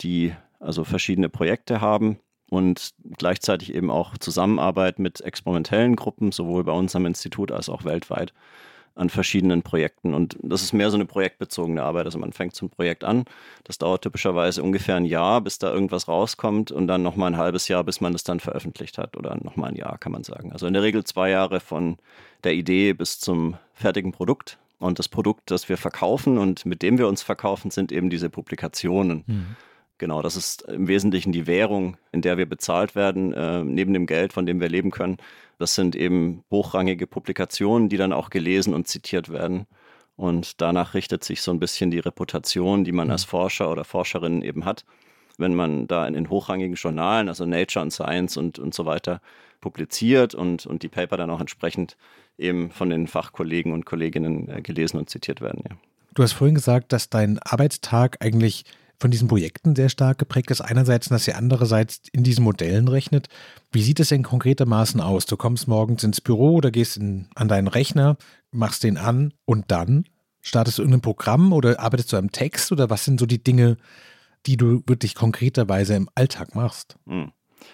die 0.00 0.32
also 0.60 0.84
verschiedene 0.84 1.28
Projekte 1.28 1.80
haben 1.80 2.20
und 2.50 2.90
gleichzeitig 3.16 3.74
eben 3.74 3.90
auch 3.90 4.18
Zusammenarbeit 4.18 4.98
mit 4.98 5.20
experimentellen 5.22 5.96
Gruppen, 5.96 6.32
sowohl 6.32 6.64
bei 6.64 6.72
uns 6.72 6.94
am 6.94 7.06
Institut 7.06 7.52
als 7.52 7.68
auch 7.68 7.84
weltweit 7.84 8.34
an 8.96 9.08
verschiedenen 9.08 9.62
Projekten. 9.62 10.14
Und 10.14 10.36
das 10.42 10.62
ist 10.62 10.72
mehr 10.72 10.90
so 10.90 10.96
eine 10.96 11.06
projektbezogene 11.06 11.82
Arbeit. 11.82 12.06
Also 12.06 12.18
man 12.18 12.32
fängt 12.32 12.60
ein 12.60 12.68
Projekt 12.68 13.04
an, 13.04 13.24
das 13.64 13.78
dauert 13.78 14.02
typischerweise 14.02 14.62
ungefähr 14.62 14.96
ein 14.96 15.04
Jahr, 15.04 15.40
bis 15.40 15.58
da 15.58 15.72
irgendwas 15.72 16.08
rauskommt 16.08 16.72
und 16.72 16.86
dann 16.86 17.02
nochmal 17.02 17.32
ein 17.32 17.38
halbes 17.38 17.68
Jahr, 17.68 17.84
bis 17.84 18.00
man 18.00 18.14
es 18.14 18.24
dann 18.24 18.40
veröffentlicht 18.40 18.98
hat 18.98 19.16
oder 19.16 19.36
nochmal 19.42 19.70
ein 19.70 19.76
Jahr, 19.76 19.96
kann 19.96 20.12
man 20.12 20.24
sagen. 20.24 20.52
Also 20.52 20.66
in 20.66 20.74
der 20.74 20.82
Regel 20.82 21.04
zwei 21.04 21.30
Jahre 21.30 21.60
von 21.60 21.98
der 22.44 22.54
Idee 22.54 22.92
bis 22.92 23.20
zum 23.20 23.56
fertigen 23.74 24.12
Produkt. 24.12 24.58
Und 24.80 24.98
das 24.98 25.08
Produkt, 25.08 25.50
das 25.50 25.68
wir 25.68 25.76
verkaufen 25.76 26.38
und 26.38 26.66
mit 26.66 26.82
dem 26.82 26.98
wir 26.98 27.06
uns 27.06 27.22
verkaufen, 27.22 27.70
sind 27.70 27.92
eben 27.92 28.10
diese 28.10 28.30
Publikationen. 28.30 29.24
Mhm. 29.26 29.56
Genau, 30.00 30.22
das 30.22 30.34
ist 30.34 30.62
im 30.62 30.88
Wesentlichen 30.88 31.30
die 31.30 31.46
Währung, 31.46 31.98
in 32.10 32.22
der 32.22 32.38
wir 32.38 32.46
bezahlt 32.46 32.94
werden, 32.94 33.34
äh, 33.34 33.62
neben 33.62 33.92
dem 33.92 34.06
Geld, 34.06 34.32
von 34.32 34.46
dem 34.46 34.58
wir 34.58 34.70
leben 34.70 34.90
können. 34.90 35.18
Das 35.58 35.74
sind 35.74 35.94
eben 35.94 36.42
hochrangige 36.50 37.06
Publikationen, 37.06 37.90
die 37.90 37.98
dann 37.98 38.14
auch 38.14 38.30
gelesen 38.30 38.72
und 38.72 38.88
zitiert 38.88 39.28
werden. 39.28 39.66
Und 40.16 40.62
danach 40.62 40.94
richtet 40.94 41.22
sich 41.22 41.42
so 41.42 41.50
ein 41.50 41.60
bisschen 41.60 41.90
die 41.90 41.98
Reputation, 41.98 42.82
die 42.82 42.92
man 42.92 43.08
mhm. 43.08 43.12
als 43.12 43.24
Forscher 43.24 43.70
oder 43.70 43.84
Forscherin 43.84 44.40
eben 44.40 44.64
hat. 44.64 44.86
Wenn 45.36 45.54
man 45.54 45.86
da 45.86 46.06
in 46.06 46.14
den 46.14 46.30
hochrangigen 46.30 46.76
Journalen, 46.76 47.28
also 47.28 47.44
Nature 47.44 47.82
und 47.82 47.90
Science 47.90 48.38
und, 48.38 48.58
und 48.58 48.72
so 48.72 48.86
weiter, 48.86 49.20
publiziert 49.60 50.34
und, 50.34 50.64
und 50.64 50.82
die 50.82 50.88
Paper 50.88 51.18
dann 51.18 51.28
auch 51.28 51.42
entsprechend 51.42 51.98
eben 52.38 52.70
von 52.70 52.88
den 52.88 53.06
Fachkollegen 53.06 53.74
und 53.74 53.84
Kolleginnen 53.84 54.48
äh, 54.48 54.62
gelesen 54.62 54.96
und 54.96 55.10
zitiert 55.10 55.42
werden. 55.42 55.62
Ja. 55.68 55.76
Du 56.14 56.22
hast 56.22 56.32
vorhin 56.32 56.54
gesagt, 56.54 56.94
dass 56.94 57.10
dein 57.10 57.38
Arbeitstag 57.40 58.16
eigentlich 58.20 58.64
von 59.00 59.10
diesen 59.10 59.28
Projekten 59.28 59.74
sehr 59.74 59.88
stark 59.88 60.18
geprägt 60.18 60.50
ist. 60.50 60.60
Einerseits, 60.60 61.08
dass 61.08 61.26
ihr 61.26 61.36
andererseits 61.36 62.02
in 62.12 62.22
diesen 62.22 62.44
Modellen 62.44 62.86
rechnet. 62.86 63.28
Wie 63.72 63.82
sieht 63.82 63.98
es 63.98 64.10
denn 64.10 64.22
konkretermaßen 64.22 65.00
aus? 65.00 65.26
Du 65.26 65.36
kommst 65.36 65.66
morgens 65.66 66.04
ins 66.04 66.20
Büro 66.20 66.56
oder 66.56 66.70
gehst 66.70 66.98
in, 66.98 67.28
an 67.34 67.48
deinen 67.48 67.68
Rechner, 67.68 68.18
machst 68.52 68.84
den 68.84 68.98
an 68.98 69.32
und 69.46 69.70
dann 69.70 70.04
startest 70.42 70.78
du 70.78 70.82
irgendein 70.82 71.02
Programm 71.02 71.52
oder 71.52 71.80
arbeitest 71.80 72.12
du 72.12 72.18
am 72.18 72.30
Text 72.30 72.70
oder 72.72 72.90
was 72.90 73.04
sind 73.04 73.18
so 73.18 73.26
die 73.26 73.42
Dinge, 73.42 73.78
die 74.46 74.56
du 74.56 74.82
wirklich 74.86 75.14
konkreterweise 75.14 75.94
im 75.94 76.08
Alltag 76.14 76.54
machst? 76.54 76.96
Hm. 77.06 77.32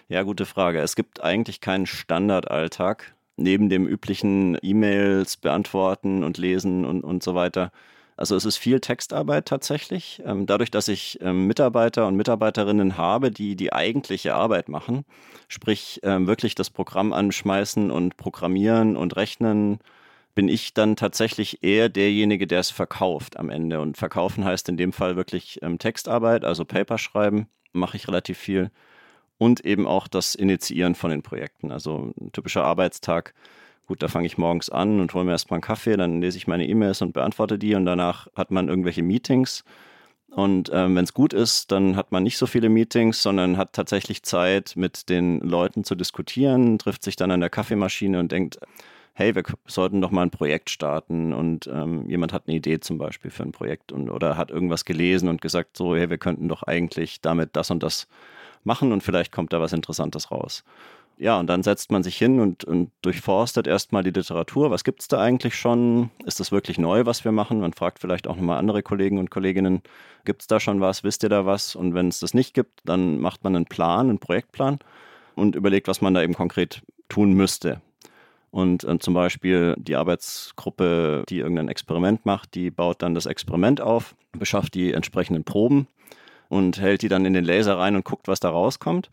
Ja, 0.09 0.23
gute 0.23 0.47
Frage. 0.47 0.81
Es 0.81 0.97
gibt 0.97 1.23
eigentlich 1.23 1.61
keinen 1.61 1.87
Standardalltag. 1.87 3.15
Neben 3.37 3.69
dem 3.69 3.87
üblichen 3.87 4.57
E-Mails 4.63 5.37
beantworten 5.37 6.25
und 6.25 6.39
lesen 6.39 6.85
und, 6.85 7.03
und 7.03 7.23
so 7.23 7.35
weiter. 7.35 7.71
Also 8.17 8.35
es 8.35 8.45
ist 8.45 8.57
viel 8.57 8.81
Textarbeit 8.81 9.47
tatsächlich. 9.47 10.23
Ähm, 10.25 10.47
dadurch, 10.47 10.71
dass 10.71 10.89
ich 10.89 11.19
ähm, 11.21 11.47
Mitarbeiter 11.47 12.07
und 12.07 12.17
Mitarbeiterinnen 12.17 12.97
habe, 12.97 13.31
die 13.31 13.57
die 13.57 13.73
eigentliche 13.73 14.35
Arbeit 14.35 14.69
machen, 14.69 15.05
sprich 15.49 16.01
ähm, 16.03 16.27
wirklich 16.27 16.55
das 16.55 16.71
Programm 16.71 17.13
anschmeißen 17.13 17.91
und 17.91 18.17
programmieren 18.17 18.97
und 18.97 19.17
rechnen, 19.17 19.79
bin 20.35 20.49
ich 20.49 20.75
dann 20.75 20.97
tatsächlich 20.97 21.63
eher 21.63 21.89
derjenige, 21.89 22.47
der 22.47 22.61
es 22.61 22.71
verkauft 22.71 23.39
am 23.39 23.51
Ende. 23.51 23.81
Und 23.81 23.97
verkaufen 23.97 24.45
heißt 24.45 24.69
in 24.69 24.77
dem 24.77 24.93
Fall 24.93 25.17
wirklich 25.17 25.61
Textarbeit, 25.79 26.45
also 26.45 26.67
Paper 26.67 26.99
schreiben, 26.99 27.49
mache 27.73 27.97
ich 27.97 28.07
relativ 28.07 28.37
viel 28.37 28.71
und 29.39 29.65
eben 29.65 29.87
auch 29.87 30.09
das 30.09 30.35
Initiieren 30.35 30.95
von 30.95 31.11
den 31.11 31.23
Projekten. 31.23 31.71
Also 31.71 32.13
ein 32.21 32.33
typischer 32.33 32.65
Arbeitstag. 32.65 33.35
Gut, 33.87 34.03
da 34.03 34.09
fange 34.09 34.27
ich 34.27 34.37
morgens 34.37 34.69
an 34.69 35.01
und 35.01 35.15
hole 35.15 35.25
mir 35.25 35.31
erstmal 35.31 35.59
einen 35.59 35.63
Kaffee, 35.63 35.97
dann 35.97 36.21
lese 36.21 36.39
ich 36.39 36.49
meine 36.49 36.67
E-Mails 36.67 37.03
und 37.03 37.13
beantworte 37.13 37.59
die 37.59 37.75
und 37.77 37.87
danach 37.87 38.27
hat 38.35 38.51
man 38.51 38.69
irgendwelche 38.69 39.03
Meetings. 39.03 39.65
Und 40.29 40.71
ähm, 40.73 40.97
wenn 40.97 41.05
es 41.05 41.15
gut 41.15 41.33
ist, 41.33 41.73
dann 41.73 41.97
hat 41.97 42.13
man 42.13 42.23
nicht 42.23 42.37
so 42.37 42.47
viele 42.47 42.69
Meetings, 42.69 43.23
sondern 43.23 43.57
hat 43.57 43.73
tatsächlich 43.73 44.23
Zeit, 44.23 44.75
mit 44.77 45.09
den 45.09 45.41
Leuten 45.41 45.85
zu 45.85 45.95
diskutieren, 45.95 46.79
trifft 46.79 47.05
sich 47.05 47.17
dann 47.17 47.31
an 47.31 47.41
der 47.41 47.49
Kaffeemaschine 47.49 48.19
und 48.19 48.33
denkt, 48.33 48.59
hey, 49.15 49.35
wir 49.35 49.45
sollten 49.67 50.03
doch 50.03 50.11
mal 50.11 50.23
ein 50.23 50.31
Projekt 50.31 50.69
starten 50.69 51.33
und 51.33 51.67
ähm, 51.69 52.07
jemand 52.11 52.35
hat 52.35 52.49
eine 52.49 52.57
Idee 52.57 52.81
zum 52.81 52.99
Beispiel 52.99 53.31
für 53.31 53.45
ein 53.45 53.53
Projekt 53.53 53.93
und, 53.93 54.11
oder 54.11 54.37
hat 54.37 54.51
irgendwas 54.51 54.85
gelesen 54.85 55.31
und 55.31 55.41
gesagt, 55.41 55.77
so, 55.77 55.97
hey, 55.97 56.11
wir 56.11 56.19
könnten 56.19 56.49
doch 56.49 56.65
eigentlich 56.65 57.23
damit 57.23 57.57
das 57.57 57.71
und 57.71 57.83
das 57.83 58.09
machen 58.63 58.93
und 58.93 59.03
vielleicht 59.03 59.33
kommt 59.33 59.55
da 59.55 59.61
was 59.61 59.73
Interessantes 59.73 60.31
raus. 60.31 60.65
Ja, 61.19 61.41
und 61.41 61.47
dann 61.47 61.63
setzt 61.63 61.91
man 61.91 62.03
sich 62.03 62.19
hin 62.19 62.41
und, 62.41 62.65
und 62.65 62.91
durchforstet 63.01 63.67
erstmal 63.67 64.03
die 64.03 64.11
Literatur. 64.11 64.71
Was 64.71 64.85
gibt 64.85 65.01
es 65.01 65.09
da 65.09 65.19
eigentlich 65.19 65.55
schon? 65.55 66.11
Ist 66.27 66.41
das 66.41 66.53
wirklich 66.53 66.77
neu, 66.77 67.07
was 67.07 67.25
wir 67.25 67.33
machen? 67.33 67.61
Man 67.61 67.73
fragt 67.73 68.01
vielleicht 68.01 68.27
auch 68.27 68.37
nochmal 68.37 68.59
andere 68.59 68.83
Kollegen 68.83 69.19
und 69.19 69.31
Kolleginnen, 69.31 69.81
gibt 70.27 70.43
es 70.43 70.47
da 70.47 70.61
schon 70.61 70.83
was? 70.83 71.05
Wisst 71.05 71.23
ihr 71.23 71.31
da 71.31 71.47
was? 71.47 71.75
Und 71.75 71.95
wenn 71.95 72.09
es 72.09 72.21
das 72.21 72.35
nicht 72.35 72.53
gibt, 72.53 72.81
dann 72.85 73.19
macht 73.19 73.45
man 73.45 73.57
einen 73.57 73.65
Plan, 73.65 74.11
einen 74.11 74.19
Projektplan 74.19 74.79
und 75.37 75.57
überlegt, 75.57 75.89
was 75.89 76.03
man 76.03 76.13
da 76.13 76.23
eben 76.23 76.35
konkret 76.35 76.83
tun 77.09 77.33
müsste. 77.33 77.81
Und 78.51 78.85
äh, 78.85 78.99
zum 78.99 79.15
Beispiel 79.15 79.75
die 79.79 79.97
Arbeitsgruppe, 79.97 81.25
die 81.31 81.39
irgendein 81.39 81.69
Experiment 81.69 82.27
macht, 82.27 82.55
die 82.55 82.71
baut 82.71 83.01
dann 83.01 83.15
das 83.15 83.27
Experiment 83.27 83.81
auf, 83.81 84.15
beschafft 84.33 84.75
die 84.75 84.93
entsprechenden 84.93 85.45
Proben 85.45 85.89
und 86.49 86.79
hält 86.79 87.01
die 87.01 87.09
dann 87.09 87.25
in 87.25 87.33
den 87.33 87.45
Laser 87.45 87.79
rein 87.79 87.97
und 87.97 88.05
guckt, 88.05 88.29
was 88.29 88.41
da 88.41 88.51
rauskommt. 88.51 89.11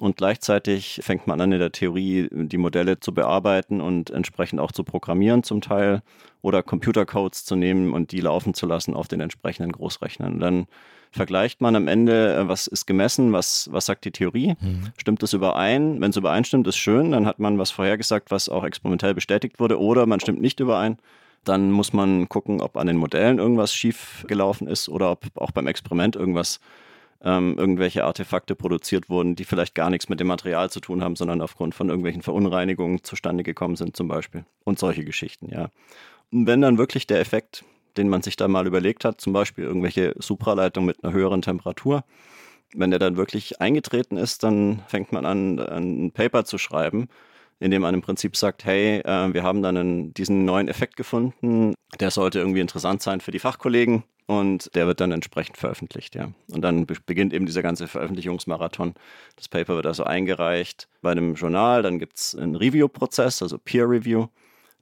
Und 0.00 0.16
gleichzeitig 0.16 1.00
fängt 1.02 1.26
man 1.26 1.40
an, 1.40 1.52
in 1.52 1.58
der 1.58 1.72
Theorie 1.72 2.28
die 2.32 2.58
Modelle 2.58 2.98
zu 3.00 3.14
bearbeiten 3.14 3.80
und 3.80 4.10
entsprechend 4.10 4.60
auch 4.60 4.72
zu 4.72 4.84
programmieren 4.84 5.42
zum 5.42 5.60
Teil 5.60 6.02
oder 6.40 6.62
Computercodes 6.62 7.44
zu 7.44 7.54
nehmen 7.54 7.92
und 7.92 8.12
die 8.12 8.20
laufen 8.20 8.54
zu 8.54 8.66
lassen 8.66 8.94
auf 8.94 9.08
den 9.08 9.20
entsprechenden 9.20 9.72
Großrechnern. 9.72 10.34
Und 10.34 10.40
dann 10.40 10.66
vergleicht 11.12 11.60
man 11.60 11.76
am 11.76 11.88
Ende, 11.88 12.34
äh, 12.34 12.48
was 12.48 12.66
ist 12.66 12.86
gemessen, 12.86 13.32
was, 13.32 13.68
was 13.70 13.86
sagt 13.86 14.04
die 14.04 14.10
Theorie, 14.10 14.54
mhm. 14.60 14.92
stimmt 14.96 15.22
es 15.22 15.34
überein? 15.34 16.00
Wenn 16.00 16.10
es 16.10 16.16
übereinstimmt, 16.16 16.66
ist 16.66 16.78
schön, 16.78 17.12
dann 17.12 17.26
hat 17.26 17.38
man 17.38 17.58
was 17.58 17.70
vorhergesagt, 17.70 18.30
was 18.30 18.48
auch 18.48 18.64
experimentell 18.64 19.14
bestätigt 19.14 19.60
wurde, 19.60 19.78
oder 19.80 20.06
man 20.06 20.20
stimmt 20.20 20.40
nicht 20.40 20.58
überein. 20.58 20.98
Dann 21.44 21.70
muss 21.70 21.92
man 21.92 22.28
gucken, 22.28 22.60
ob 22.60 22.76
an 22.76 22.86
den 22.86 22.96
Modellen 22.96 23.38
irgendwas 23.38 23.74
schief 23.74 24.24
gelaufen 24.28 24.66
ist 24.66 24.88
oder 24.88 25.10
ob 25.10 25.24
auch 25.34 25.50
beim 25.50 25.66
Experiment 25.66 26.16
irgendwas, 26.16 26.60
ähm, 27.24 27.56
irgendwelche 27.56 28.04
Artefakte 28.04 28.54
produziert 28.54 29.08
wurden, 29.08 29.36
die 29.36 29.44
vielleicht 29.44 29.74
gar 29.74 29.90
nichts 29.90 30.08
mit 30.08 30.20
dem 30.20 30.26
Material 30.26 30.70
zu 30.70 30.80
tun 30.80 31.02
haben, 31.02 31.16
sondern 31.16 31.40
aufgrund 31.40 31.74
von 31.74 31.88
irgendwelchen 31.88 32.22
Verunreinigungen 32.22 33.04
zustande 33.04 33.44
gekommen 33.44 33.76
sind 33.76 33.96
zum 33.96 34.08
Beispiel. 34.08 34.44
Und 34.64 34.78
solche 34.78 35.04
Geschichten, 35.04 35.48
ja. 35.50 35.68
Und 36.32 36.46
wenn 36.46 36.60
dann 36.60 36.78
wirklich 36.78 37.06
der 37.06 37.20
Effekt, 37.20 37.64
den 37.96 38.08
man 38.08 38.22
sich 38.22 38.36
da 38.36 38.48
mal 38.48 38.66
überlegt 38.66 39.04
hat, 39.04 39.20
zum 39.20 39.32
Beispiel 39.32 39.64
irgendwelche 39.64 40.14
Supraleitung 40.18 40.84
mit 40.84 41.04
einer 41.04 41.12
höheren 41.12 41.42
Temperatur, 41.42 42.04
wenn 42.74 42.90
der 42.90 42.98
dann 42.98 43.16
wirklich 43.16 43.60
eingetreten 43.60 44.16
ist, 44.16 44.42
dann 44.42 44.82
fängt 44.88 45.12
man 45.12 45.26
an, 45.26 45.58
ein 45.58 46.10
Paper 46.10 46.44
zu 46.44 46.58
schreiben, 46.58 47.08
indem 47.62 47.82
man 47.82 47.94
im 47.94 48.02
Prinzip 48.02 48.36
sagt, 48.36 48.64
hey, 48.64 48.98
äh, 48.98 49.32
wir 49.32 49.42
haben 49.44 49.62
dann 49.62 49.76
einen, 49.76 50.14
diesen 50.14 50.44
neuen 50.44 50.68
Effekt 50.68 50.96
gefunden, 50.96 51.74
der 52.00 52.10
sollte 52.10 52.40
irgendwie 52.40 52.60
interessant 52.60 53.02
sein 53.02 53.20
für 53.20 53.30
die 53.30 53.38
Fachkollegen 53.38 54.02
und 54.26 54.74
der 54.74 54.86
wird 54.86 55.00
dann 55.00 55.12
entsprechend 55.12 55.56
veröffentlicht, 55.56 56.14
ja. 56.16 56.32
Und 56.50 56.62
dann 56.62 56.86
be 56.86 56.96
beginnt 57.06 57.32
eben 57.32 57.46
dieser 57.46 57.62
ganze 57.62 57.86
Veröffentlichungsmarathon. 57.86 58.94
Das 59.36 59.48
Paper 59.48 59.76
wird 59.76 59.86
also 59.86 60.02
eingereicht 60.04 60.88
bei 61.02 61.12
einem 61.12 61.34
Journal, 61.34 61.82
dann 61.82 62.00
gibt 62.00 62.18
es 62.18 62.34
einen 62.34 62.56
Review-Prozess, 62.56 63.42
also 63.42 63.58
Peer 63.58 63.88
Review, 63.88 64.26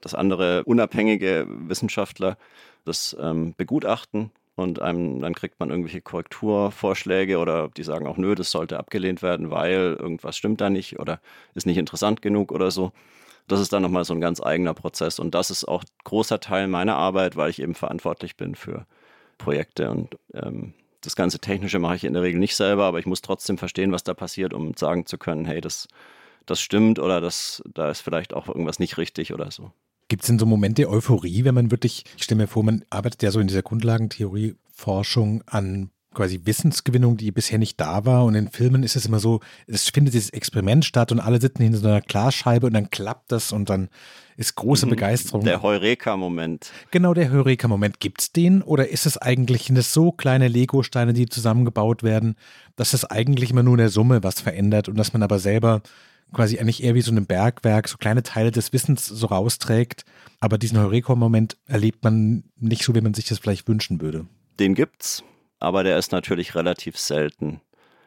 dass 0.00 0.14
andere 0.14 0.64
unabhängige 0.64 1.46
Wissenschaftler 1.48 2.38
das 2.86 3.14
ähm, 3.20 3.54
begutachten 3.56 4.30
und 4.60 4.80
einem, 4.80 5.20
dann 5.20 5.34
kriegt 5.34 5.58
man 5.60 5.70
irgendwelche 5.70 6.00
Korrekturvorschläge 6.00 7.38
oder 7.38 7.68
die 7.68 7.82
sagen 7.82 8.06
auch, 8.06 8.16
nö, 8.16 8.34
das 8.34 8.50
sollte 8.50 8.78
abgelehnt 8.78 9.22
werden, 9.22 9.50
weil 9.50 9.96
irgendwas 9.98 10.36
stimmt 10.36 10.60
da 10.60 10.70
nicht 10.70 10.98
oder 10.98 11.20
ist 11.54 11.66
nicht 11.66 11.78
interessant 11.78 12.22
genug 12.22 12.52
oder 12.52 12.70
so. 12.70 12.92
Das 13.48 13.60
ist 13.60 13.72
dann 13.72 13.82
nochmal 13.82 14.04
so 14.04 14.14
ein 14.14 14.20
ganz 14.20 14.40
eigener 14.40 14.74
Prozess 14.74 15.18
und 15.18 15.34
das 15.34 15.50
ist 15.50 15.64
auch 15.66 15.84
großer 16.04 16.40
Teil 16.40 16.68
meiner 16.68 16.96
Arbeit, 16.96 17.36
weil 17.36 17.50
ich 17.50 17.60
eben 17.60 17.74
verantwortlich 17.74 18.36
bin 18.36 18.54
für 18.54 18.86
Projekte 19.38 19.90
und 19.90 20.16
ähm, 20.34 20.74
das 21.00 21.16
ganze 21.16 21.38
Technische 21.38 21.78
mache 21.78 21.96
ich 21.96 22.04
in 22.04 22.12
der 22.12 22.22
Regel 22.22 22.38
nicht 22.38 22.56
selber, 22.56 22.84
aber 22.84 22.98
ich 22.98 23.06
muss 23.06 23.22
trotzdem 23.22 23.58
verstehen, 23.58 23.92
was 23.92 24.04
da 24.04 24.14
passiert, 24.14 24.52
um 24.52 24.74
sagen 24.74 25.06
zu 25.06 25.18
können, 25.18 25.46
hey, 25.46 25.60
das, 25.60 25.88
das 26.46 26.60
stimmt 26.60 26.98
oder 26.98 27.20
das, 27.20 27.62
da 27.74 27.90
ist 27.90 28.02
vielleicht 28.02 28.34
auch 28.34 28.48
irgendwas 28.48 28.78
nicht 28.78 28.98
richtig 28.98 29.32
oder 29.32 29.50
so. 29.50 29.72
Gibt 30.10 30.24
es 30.24 30.26
denn 30.26 30.40
so 30.40 30.44
Momente 30.44 30.82
der 30.82 30.90
Euphorie, 30.90 31.44
wenn 31.44 31.54
man 31.54 31.70
wirklich, 31.70 32.02
ich 32.16 32.24
stelle 32.24 32.40
mir 32.40 32.48
vor, 32.48 32.64
man 32.64 32.84
arbeitet 32.90 33.22
ja 33.22 33.30
so 33.30 33.38
in 33.38 33.46
dieser 33.46 33.62
Grundlagentheorie-Forschung 33.62 35.44
an 35.46 35.90
quasi 36.12 36.40
Wissensgewinnung, 36.42 37.16
die 37.16 37.30
bisher 37.30 37.60
nicht 37.60 37.80
da 37.80 38.04
war. 38.04 38.24
Und 38.24 38.34
in 38.34 38.48
Filmen 38.48 38.82
ist 38.82 38.96
es 38.96 39.06
immer 39.06 39.20
so, 39.20 39.38
es 39.68 39.88
findet 39.88 40.14
dieses 40.14 40.30
Experiment 40.30 40.84
statt 40.84 41.12
und 41.12 41.20
alle 41.20 41.40
sitzen 41.40 41.62
hinter 41.62 41.78
so 41.78 41.86
einer 41.86 42.00
Glasscheibe 42.00 42.66
und 42.66 42.72
dann 42.72 42.90
klappt 42.90 43.30
das 43.30 43.52
und 43.52 43.70
dann 43.70 43.88
ist 44.36 44.56
große 44.56 44.86
mhm. 44.86 44.90
Begeisterung. 44.90 45.44
Der 45.44 45.62
Heureka-Moment. 45.62 46.72
Genau, 46.90 47.14
der 47.14 47.30
Heureka-Moment. 47.30 48.00
Gibt 48.00 48.20
es 48.20 48.32
den 48.32 48.62
oder 48.62 48.88
ist 48.88 49.06
es 49.06 49.16
eigentlich 49.16 49.70
es 49.70 49.92
so 49.92 50.10
kleine 50.10 50.48
Lego-Steine, 50.48 51.12
die 51.12 51.26
zusammengebaut 51.26 52.02
werden, 52.02 52.34
dass 52.74 52.94
es 52.94 53.04
eigentlich 53.04 53.52
immer 53.52 53.62
nur 53.62 53.74
in 53.74 53.78
der 53.78 53.90
Summe 53.90 54.24
was 54.24 54.40
verändert 54.40 54.88
und 54.88 54.98
dass 54.98 55.12
man 55.12 55.22
aber 55.22 55.38
selber 55.38 55.82
quasi 56.32 56.58
eigentlich 56.58 56.82
eher 56.82 56.94
wie 56.94 57.02
so 57.02 57.12
ein 57.12 57.26
Bergwerk, 57.26 57.88
so 57.88 57.98
kleine 57.98 58.22
Teile 58.22 58.50
des 58.50 58.72
Wissens 58.72 59.06
so 59.06 59.26
rausträgt. 59.26 60.04
Aber 60.40 60.58
diesen 60.58 60.78
Heureka-Moment 60.78 61.56
erlebt 61.66 62.04
man 62.04 62.44
nicht 62.56 62.84
so, 62.84 62.94
wie 62.94 63.00
man 63.00 63.14
sich 63.14 63.26
das 63.26 63.38
vielleicht 63.38 63.68
wünschen 63.68 64.00
würde. 64.00 64.26
Den 64.58 64.74
gibt's, 64.74 65.22
aber 65.58 65.84
der 65.84 65.98
ist 65.98 66.12
natürlich 66.12 66.54
relativ 66.54 66.98
selten. 66.98 67.60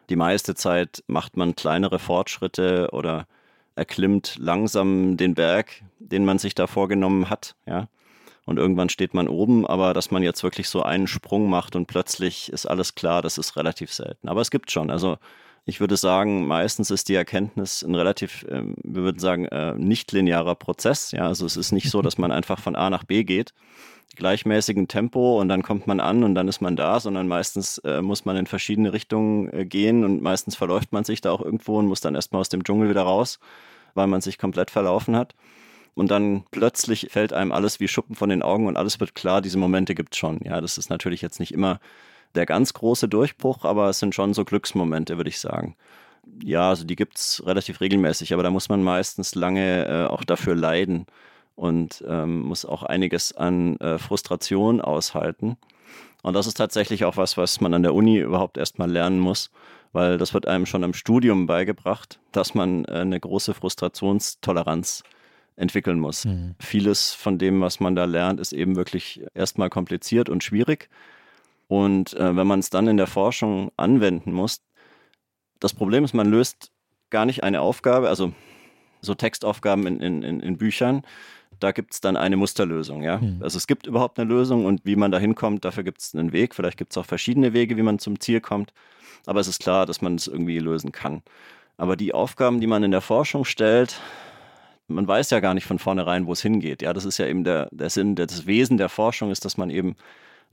Die 0.10 0.16
meiste 0.16 0.56
Zeit 0.56 1.04
macht 1.08 1.38
man 1.38 1.56
kleinere 1.56 2.00
Fortschritte 2.00 2.90
oder 2.92 3.28
erklimmt 3.76 4.36
langsam 4.40 5.18
den 5.18 5.34
Berg, 5.34 5.84
den 6.00 6.26
man 6.26 6.38
sich 6.38 6.56
da 6.56 6.68
vorgenommen 6.68 7.30
hat, 7.30 7.56
ja. 7.66 7.88
Und 8.46 8.58
irgendwann 8.58 8.90
steht 8.90 9.14
man 9.14 9.30
oben, 9.30 9.66
aber 9.66 9.94
dass 9.94 10.12
man 10.12 10.22
jetzt 10.22 10.44
wirklich 10.44 10.68
so 10.68 10.84
einen 10.84 11.08
Sprung 11.08 11.50
macht 11.50 11.78
und 11.78 11.86
plötzlich 11.86 12.52
ist 12.52 12.66
alles 12.66 12.94
klar, 12.94 13.22
das 13.22 13.38
ist 13.38 13.56
relativ 13.56 13.94
selten. 13.94 14.28
Aber 14.28 14.42
es 14.42 14.52
gibt 14.52 14.70
schon. 14.70 14.92
Also 14.92 15.18
ich 15.66 15.80
würde 15.80 15.96
sagen, 15.96 16.46
meistens 16.46 16.92
ist 16.92 17.08
die 17.08 17.16
Erkenntnis 17.16 17.84
ein 17.84 17.96
relativ, 17.96 18.44
äh, 18.44 18.64
wir 18.84 19.04
würden 19.04 19.20
sagen, 19.20 19.46
äh, 19.46 19.74
nicht 19.76 20.12
linearer 20.12 20.56
Prozess. 20.56 21.12
Ja, 21.12 21.28
also 21.28 21.46
es 21.46 21.56
ist 21.56 21.72
nicht 21.72 21.90
so, 21.90 22.02
dass 22.02 22.18
man 22.18 22.32
einfach 22.32 22.60
von 22.60 22.76
A 22.76 22.90
nach 22.90 23.06
B 23.06 23.24
geht, 23.24 23.54
gleichmäßigen 24.16 24.88
Tempo 24.88 25.40
und 25.40 25.48
dann 25.48 25.64
kommt 25.64 25.88
man 25.88 26.00
an 26.00 26.24
und 26.24 26.36
dann 26.36 26.48
ist 26.48 26.62
man 26.62 26.76
da, 26.76 27.00
sondern 27.00 27.28
meistens 27.28 27.78
äh, 27.80 28.02
muss 28.02 28.26
man 28.26 28.36
in 28.36 28.46
verschiedene 28.46 28.92
Richtungen 28.94 29.52
äh, 29.54 29.66
gehen 29.66 30.04
und 30.04 30.22
meistens 30.22 30.56
verläuft 30.56 30.92
man 30.92 31.06
sich 31.06 31.22
da 31.22 31.32
auch 31.32 31.42
irgendwo 31.42 31.80
und 31.80 31.88
muss 31.88 32.02
dann 32.02 32.16
erstmal 32.16 32.42
aus 32.42 32.50
dem 32.50 32.64
Dschungel 32.64 32.90
wieder 32.90 33.04
raus, 33.04 33.40
weil 33.94 34.08
man 34.08 34.22
sich 34.22 34.38
komplett 34.38 34.70
verlaufen 34.70 35.16
hat. 35.16 35.34
Und 35.96 36.10
dann 36.10 36.44
plötzlich 36.52 37.08
fällt 37.12 37.34
einem 37.34 37.52
alles 37.52 37.80
wie 37.80 37.88
Schuppen 37.88 38.16
von 38.16 38.30
den 38.30 38.42
Augen 38.42 38.68
und 38.68 38.78
alles 38.78 39.00
wird 39.00 39.14
klar. 39.14 39.42
Diese 39.42 39.60
Momente 39.60 39.94
gibt 39.94 40.14
es 40.14 40.18
schon. 40.18 40.40
Ja, 40.44 40.60
das 40.60 40.80
ist 40.80 40.90
natürlich 40.90 41.22
jetzt 41.22 41.40
nicht 41.40 41.54
immer 41.54 41.80
der 42.36 42.46
ganz 42.46 42.74
große 42.74 43.08
Durchbruch, 43.08 43.66
aber 43.66 43.90
es 43.90 44.00
sind 44.00 44.16
schon 44.16 44.34
so 44.34 44.46
Glücksmomente, 44.46 45.18
würde 45.18 45.30
ich 45.30 45.40
sagen. 45.40 45.76
Ja, 46.42 46.70
also 46.70 46.86
die 46.86 46.96
gibt 46.96 47.18
es 47.18 47.44
relativ 47.46 47.82
regelmäßig, 47.82 48.34
aber 48.34 48.44
da 48.44 48.50
muss 48.50 48.70
man 48.70 48.82
meistens 48.82 49.36
lange 49.36 49.86
äh, 49.86 50.06
auch 50.06 50.24
dafür 50.24 50.56
leiden 50.56 51.06
und 51.56 52.04
ähm, 52.08 52.42
muss 52.42 52.66
auch 52.66 52.84
einiges 52.84 53.34
an 53.34 53.78
äh, 53.78 53.98
Frustration 53.98 54.82
aushalten. 54.82 55.58
Und 56.24 56.34
das 56.34 56.48
ist 56.48 56.56
tatsächlich 56.56 57.04
auch 57.06 57.18
was, 57.18 57.38
was 57.38 57.60
man 57.60 57.74
an 57.74 57.84
der 57.84 57.94
Uni 57.94 58.18
überhaupt 58.20 58.58
erstmal 58.58 58.90
lernen 58.90 59.20
muss, 59.20 59.52
weil 59.92 60.18
das 60.18 60.34
wird 60.34 60.48
einem 60.48 60.66
schon 60.66 60.84
im 60.84 60.94
Studium 60.94 61.46
beigebracht, 61.46 62.20
dass 62.32 62.56
man 62.56 62.86
äh, 62.86 63.00
eine 63.00 63.20
große 63.20 63.54
Frustrationstoleranz 63.54 65.04
entwickeln 65.56 66.00
muss. 66.00 66.26
Mhm. 66.26 66.56
Vieles 66.60 67.14
von 67.14 67.38
dem, 67.38 67.62
was 67.62 67.80
man 67.80 67.96
da 67.96 68.06
lernt, 68.06 68.40
ist 68.40 68.54
eben 68.54 68.76
wirklich 68.76 69.24
erstmal 69.36 69.70
kompliziert 69.70 70.30
und 70.30 70.44
schwierig. 70.44 70.90
Und 71.74 72.14
äh, 72.14 72.36
wenn 72.36 72.46
man 72.46 72.60
es 72.60 72.70
dann 72.70 72.88
in 72.88 72.98
der 72.98 73.08
Forschung 73.08 73.72
anwenden 73.78 74.32
muss, 74.32 74.62
das 75.60 75.74
Problem 75.74 76.04
ist, 76.04 76.14
man 76.14 76.30
löst 76.30 76.70
gar 77.10 77.26
nicht 77.26 77.44
eine 77.44 77.62
Aufgabe, 77.62 78.10
also 78.10 78.32
so 79.02 79.16
Textaufgaben 79.16 79.88
in, 79.88 80.22
in, 80.22 80.40
in 80.40 80.58
Büchern, 80.60 81.02
da 81.60 81.72
gibt 81.72 81.96
es 81.96 82.00
dann 82.00 82.16
eine 82.16 82.38
Musterlösung. 82.38 83.02
Ja? 83.02 83.20
Hm. 83.20 83.40
Also 83.42 83.58
es 83.58 83.66
gibt 83.66 83.88
überhaupt 83.88 84.20
eine 84.20 84.30
Lösung 84.30 84.66
und 84.66 84.82
wie 84.86 84.96
man 84.96 85.12
da 85.12 85.18
hinkommt, 85.18 85.66
dafür 85.66 85.82
gibt 85.82 86.02
es 86.02 86.14
einen 86.14 86.32
Weg. 86.32 86.54
Vielleicht 86.54 86.78
gibt 86.78 86.92
es 86.92 86.98
auch 87.00 87.08
verschiedene 87.08 87.54
Wege, 87.54 87.76
wie 87.76 87.82
man 87.82 87.98
zum 87.98 88.20
Ziel 88.20 88.40
kommt. 88.40 88.72
Aber 89.26 89.40
es 89.40 89.48
ist 89.48 89.60
klar, 89.60 89.88
dass 89.88 90.00
man 90.00 90.14
es 90.14 90.28
irgendwie 90.28 90.60
lösen 90.60 90.92
kann. 90.92 91.24
Aber 91.78 91.96
die 91.96 92.14
Aufgaben, 92.14 92.62
die 92.62 92.68
man 92.68 92.84
in 92.84 92.92
der 92.92 93.02
Forschung 93.02 93.46
stellt, 93.46 94.00
man 94.88 95.08
weiß 95.08 95.32
ja 95.32 95.40
gar 95.40 95.56
nicht 95.56 95.66
von 95.66 95.80
vornherein, 95.80 96.28
wo 96.28 96.34
es 96.34 96.42
hingeht. 96.44 96.84
Ja, 96.84 96.94
das 96.94 97.06
ist 97.06 97.18
ja 97.18 97.26
eben 97.26 97.44
der, 97.44 97.68
der 97.72 97.90
Sinn, 97.90 98.14
das 98.14 98.46
Wesen 98.46 98.78
der 98.78 98.90
Forschung 98.90 99.32
ist, 99.32 99.44
dass 99.44 99.58
man 99.58 99.72
eben, 99.72 99.96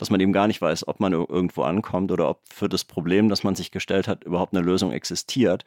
dass 0.01 0.09
man 0.09 0.19
eben 0.19 0.33
gar 0.33 0.47
nicht 0.47 0.63
weiß, 0.63 0.89
ob 0.89 0.99
man 0.99 1.13
irgendwo 1.13 1.63
ankommt 1.63 2.11
oder 2.11 2.31
ob 2.31 2.41
für 2.51 2.71
das 2.71 2.87
Problem, 2.87 3.29
das 3.29 3.45
man 3.45 3.55
sich 3.55 3.71
gestellt 3.71 4.09
hat, 4.09 4.25
überhaupt 4.25 4.55
eine 4.55 4.65
Lösung 4.65 4.93
existiert. 4.93 5.67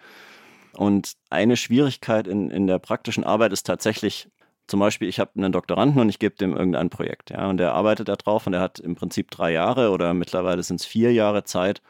Und 0.75 1.13
eine 1.29 1.55
Schwierigkeit 1.55 2.27
in, 2.27 2.49
in 2.49 2.65
der 2.65 2.79
praktischen 2.79 3.23
Arbeit 3.23 3.53
ist 3.53 3.67
tatsächlich, 3.67 4.27
zum 4.65 4.79
Beispiel, 4.79 5.07
ich 5.07 5.19
habe 5.19 5.29
einen 5.37 5.51
Doktoranden 5.51 6.01
und 6.01 6.09
ich 6.09 6.17
gebe 6.17 6.35
dem 6.35 6.57
irgendein 6.57 6.89
Projekt, 6.89 7.29
ja, 7.29 7.47
und 7.47 7.57
der 7.57 7.73
arbeitet 7.73 8.09
da 8.09 8.15
drauf 8.15 8.47
und 8.47 8.55
er 8.55 8.61
hat 8.61 8.79
im 8.79 8.95
Prinzip 8.95 9.29
drei 9.29 9.51
Jahre 9.51 9.91
oder 9.91 10.15
mittlerweile 10.15 10.63
sind 10.63 10.79
es 10.79 10.85
vier 10.87 11.13
Jahre 11.13 11.43
Zeit, 11.43 11.83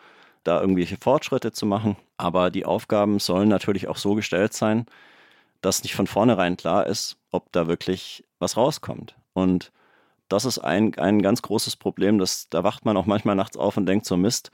da 0.44 0.60
irgendwelche 0.60 0.98
Fortschritte 0.98 1.54
zu 1.54 1.66
machen. 1.66 1.96
Aber 2.18 2.52
die 2.52 2.66
Aufgaben 2.66 3.20
sollen 3.20 3.48
natürlich 3.48 3.88
auch 3.88 3.96
so 3.96 4.16
gestellt 4.16 4.52
sein, 4.52 4.86
dass 5.62 5.84
nicht 5.84 5.96
von 5.96 6.08
vornherein 6.08 6.58
klar 6.58 6.88
ist, 6.88 7.16
ob 7.32 7.54
da 7.54 7.68
wirklich 7.68 8.26
was 8.40 8.58
rauskommt. 8.58 9.16
Und 9.32 9.72
das 10.34 10.46
ist 10.46 10.58
ein, 10.58 10.96
ein 10.96 11.22
ganz 11.22 11.44
großes 11.44 11.76
Problem. 11.76 12.18
Das, 12.18 12.50
da 12.50 12.64
wacht 12.64 12.86
man 12.86 12.98
auch 12.98 13.06
manchmal 13.06 13.36
nachts 13.36 13.56
auf 13.56 13.78
und 13.78 13.86
denkt 13.86 14.06
so, 14.06 14.18
Mist, 14.18 14.52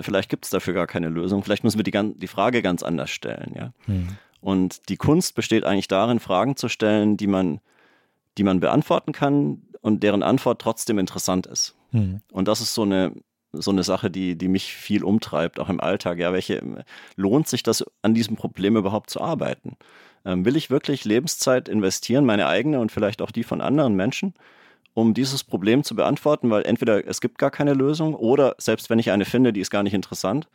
vielleicht 0.00 0.28
gibt 0.28 0.44
es 0.44 0.50
dafür 0.50 0.74
gar 0.74 0.88
keine 0.88 1.08
Lösung. 1.08 1.44
Vielleicht 1.44 1.62
müssen 1.62 1.78
wir 1.78 1.84
die, 1.84 2.18
die 2.18 2.26
Frage 2.26 2.62
ganz 2.62 2.82
anders 2.82 3.10
stellen. 3.10 3.54
Ja? 3.56 3.72
Hm. 3.86 4.08
Und 4.40 4.88
die 4.88 4.96
Kunst 4.96 5.36
besteht 5.36 5.64
eigentlich 5.64 5.86
darin, 5.86 6.18
Fragen 6.18 6.56
zu 6.56 6.68
stellen, 6.68 7.16
die 7.16 7.28
man, 7.28 7.60
die 8.38 8.42
man 8.42 8.58
beantworten 8.58 9.12
kann 9.12 9.62
und 9.80 10.02
deren 10.02 10.24
Antwort 10.24 10.60
trotzdem 10.60 10.98
interessant 10.98 11.46
ist. 11.46 11.76
Hm. 11.92 12.22
Und 12.32 12.48
das 12.48 12.60
ist 12.60 12.74
so 12.74 12.82
eine, 12.82 13.12
so 13.52 13.70
eine 13.70 13.84
Sache, 13.84 14.10
die, 14.10 14.36
die 14.36 14.48
mich 14.48 14.74
viel 14.74 15.04
umtreibt, 15.04 15.60
auch 15.60 15.68
im 15.68 15.80
Alltag. 15.80 16.18
Ja, 16.18 16.32
welche 16.32 16.84
lohnt 17.14 17.46
sich 17.46 17.62
das, 17.62 17.84
an 18.02 18.14
diesem 18.14 18.34
Problem 18.34 18.76
überhaupt 18.76 19.10
zu 19.10 19.20
arbeiten? 19.20 19.76
Ähm, 20.24 20.44
will 20.44 20.56
ich 20.56 20.70
wirklich 20.70 21.04
Lebenszeit 21.04 21.68
investieren, 21.68 22.24
meine 22.24 22.48
eigene 22.48 22.80
und 22.80 22.90
vielleicht 22.90 23.22
auch 23.22 23.30
die 23.30 23.44
von 23.44 23.60
anderen 23.60 23.94
Menschen, 23.94 24.34
um 24.94 25.14
dieses 25.14 25.44
Problem 25.44 25.84
zu 25.84 25.94
beantworten? 25.94 26.50
Weil 26.50 26.64
entweder 26.64 27.06
es 27.06 27.20
gibt 27.20 27.38
gar 27.38 27.50
keine 27.50 27.74
Lösung 27.74 28.14
oder 28.14 28.54
selbst 28.58 28.90
wenn 28.90 28.98
ich 28.98 29.10
eine 29.10 29.24
finde, 29.24 29.52
die 29.52 29.60
ist 29.60 29.70
gar 29.70 29.82
nicht 29.82 29.94
interessant. 29.94 30.48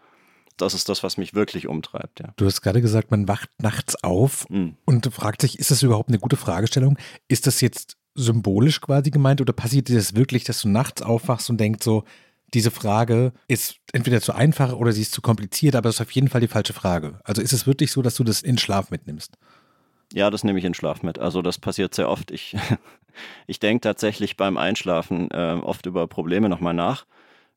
Das 0.58 0.74
ist 0.74 0.88
das, 0.88 1.04
was 1.04 1.17
mich 1.17 1.34
wirklich 1.34 1.67
umtreibt. 1.67 2.21
Ja. 2.21 2.34
Du 2.38 2.45
hast 2.45 2.62
gerade 2.62 2.82
gesagt, 2.82 3.12
man 3.12 3.28
wacht 3.28 3.50
nachts 3.62 4.02
auf 4.04 4.50
mhm. 4.50 4.78
und 4.86 5.06
fragt 5.13 5.41
sich, 5.41 5.60
ist 5.60 5.71
das 5.71 5.84
überhaupt 5.84 6.10
eine 6.10 6.19
gute 6.19 6.38
Fragestellung? 6.38 6.98
Ist 7.28 7.45
das 7.45 7.60
jetzt 7.60 7.98
symbolisch 8.15 8.80
quasi 8.80 9.12
gemeint 9.12 9.41
oder 9.41 9.52
passiert 9.52 9.89
dir 9.89 9.98
das 9.98 10.15
wirklich, 10.15 10.45
dass 10.45 10.62
du 10.62 10.69
nachts 10.69 11.02
aufwachst 11.02 11.50
und 11.50 11.60
denkst 11.60 11.84
so, 11.84 12.06
diese 12.54 12.71
Frage 12.71 13.34
ist 13.50 13.76
entweder 13.91 14.21
zu 14.21 14.34
einfach 14.34 14.74
oder 14.74 14.93
sie 14.93 15.02
ist 15.02 15.12
zu 15.12 15.21
kompliziert, 15.21 15.76
aber 15.76 15.89
es 15.89 15.95
ist 15.95 16.02
auf 16.02 16.12
jeden 16.12 16.30
Fall 16.30 16.39
die 16.39 16.48
falsche 16.48 16.74
Frage. 16.74 17.19
Also 17.26 17.41
ist 17.41 17.52
es 17.52 17.67
wirklich 17.67 17.91
so, 17.91 18.02
dass 18.02 18.15
du 18.15 18.24
das 18.24 18.41
in 18.41 18.58
Schlaf 18.58 18.91
mitnimmst? 18.91 19.38
Ja, 20.15 20.30
das 20.30 20.45
nehme 20.45 20.58
ich 20.58 20.63
in 20.63 20.73
Schlaf 20.73 21.04
mit. 21.04 21.19
Also 21.19 21.41
das 21.41 21.60
passiert 21.60 21.93
sehr 21.93 22.10
oft. 22.10 22.32
Ich, 22.32 22.56
ich 23.47 23.60
denke 23.60 23.82
tatsächlich 23.82 24.38
beim 24.38 24.56
Einschlafen 24.56 25.30
äh, 25.30 25.60
oft 25.62 25.86
über 25.86 26.08
Probleme 26.08 26.47
nochmal 26.47 26.73
nach. 26.73 27.06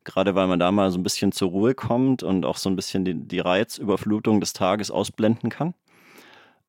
Gerade 0.02 0.34
weil 0.34 0.48
man 0.48 0.58
da 0.58 0.72
mal 0.72 0.90
so 0.90 0.98
ein 0.98 1.04
bisschen 1.04 1.30
zur 1.30 1.50
Ruhe 1.50 1.74
kommt 1.74 2.24
und 2.24 2.44
auch 2.44 2.56
so 2.56 2.68
ein 2.68 2.74
bisschen 2.74 3.04
die, 3.04 3.14
die 3.14 3.38
Reizüberflutung 3.38 4.40
des 4.40 4.54
Tages 4.54 4.90
ausblenden 4.90 5.50
kann. 5.50 5.74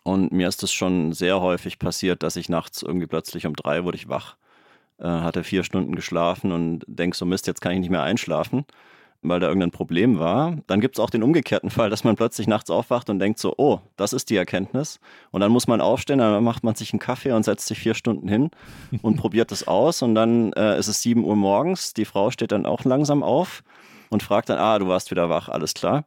Und 0.03 0.31
mir 0.31 0.47
ist 0.47 0.61
es 0.61 0.71
schon 0.71 1.11
sehr 1.11 1.41
häufig 1.41 1.79
passiert, 1.79 2.21
dass 2.21 2.35
ich 2.35 2.49
nachts 2.49 2.83
irgendwie 2.83 3.07
plötzlich 3.07 3.47
um 3.47 3.55
drei 3.55 3.83
wurde 3.83 3.97
ich 3.97 4.09
wach 4.09 4.37
äh, 4.99 5.07
hatte 5.07 5.43
vier 5.43 5.63
Stunden 5.63 5.95
geschlafen 5.95 6.51
und 6.51 6.83
denk 6.87 7.15
so, 7.15 7.25
Mist, 7.25 7.47
jetzt 7.47 7.61
kann 7.61 7.71
ich 7.71 7.79
nicht 7.79 7.89
mehr 7.89 8.03
einschlafen, 8.03 8.65
weil 9.21 9.39
da 9.39 9.47
irgendein 9.47 9.71
Problem 9.71 10.19
war. 10.19 10.57
Dann 10.67 10.81
gibt 10.81 10.95
es 10.95 10.99
auch 10.99 11.09
den 11.09 11.23
umgekehrten 11.23 11.69
Fall, 11.69 11.89
dass 11.89 12.03
man 12.03 12.15
plötzlich 12.15 12.47
nachts 12.47 12.69
aufwacht 12.69 13.09
und 13.09 13.19
denkt 13.19 13.39
so, 13.39 13.53
oh, 13.57 13.79
das 13.97 14.13
ist 14.13 14.29
die 14.29 14.37
Erkenntnis. 14.37 14.99
Und 15.31 15.41
dann 15.41 15.51
muss 15.51 15.67
man 15.67 15.81
aufstehen, 15.81 16.19
dann 16.19 16.43
macht 16.43 16.63
man 16.63 16.75
sich 16.75 16.93
einen 16.93 16.99
Kaffee 16.99 17.31
und 17.31 17.43
setzt 17.43 17.67
sich 17.67 17.79
vier 17.79 17.93
Stunden 17.93 18.27
hin 18.27 18.49
und 19.01 19.17
probiert 19.17 19.51
das 19.51 19.67
aus. 19.67 20.01
Und 20.01 20.15
dann 20.15 20.53
äh, 20.53 20.77
ist 20.77 20.87
es 20.87 21.01
sieben 21.01 21.23
Uhr 21.23 21.35
morgens, 21.35 21.93
die 21.93 22.05
Frau 22.05 22.31
steht 22.31 22.51
dann 22.51 22.65
auch 22.65 22.83
langsam 22.85 23.23
auf 23.23 23.63
und 24.09 24.23
fragt 24.23 24.49
dann, 24.49 24.57
ah, 24.57 24.77
du 24.79 24.87
warst 24.87 25.11
wieder 25.11 25.29
wach, 25.29 25.49
alles 25.49 25.73
klar. 25.73 26.05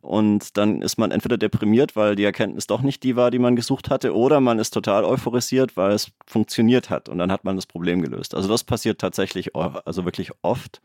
Und 0.00 0.56
dann 0.56 0.82
ist 0.82 0.98
man 0.98 1.10
entweder 1.10 1.38
deprimiert, 1.38 1.94
weil 1.94 2.16
die 2.16 2.24
Erkenntnis 2.24 2.66
doch 2.66 2.82
nicht 2.82 3.02
die 3.02 3.14
war, 3.14 3.30
die 3.30 3.38
man 3.38 3.56
gesucht 3.56 3.90
hatte, 3.90 4.16
oder 4.16 4.40
man 4.40 4.58
ist 4.58 4.70
total 4.70 5.04
euphorisiert, 5.04 5.76
weil 5.76 5.92
es 5.92 6.10
funktioniert 6.26 6.90
hat 6.90 7.08
und 7.08 7.18
dann 7.18 7.30
hat 7.30 7.44
man 7.44 7.56
das 7.56 7.66
Problem 7.66 8.02
gelöst. 8.02 8.34
Also 8.34 8.48
das 8.48 8.64
passiert 8.64 9.00
tatsächlich, 9.00 9.54
also 9.54 10.04
wirklich 10.04 10.32
oft. 10.42 10.80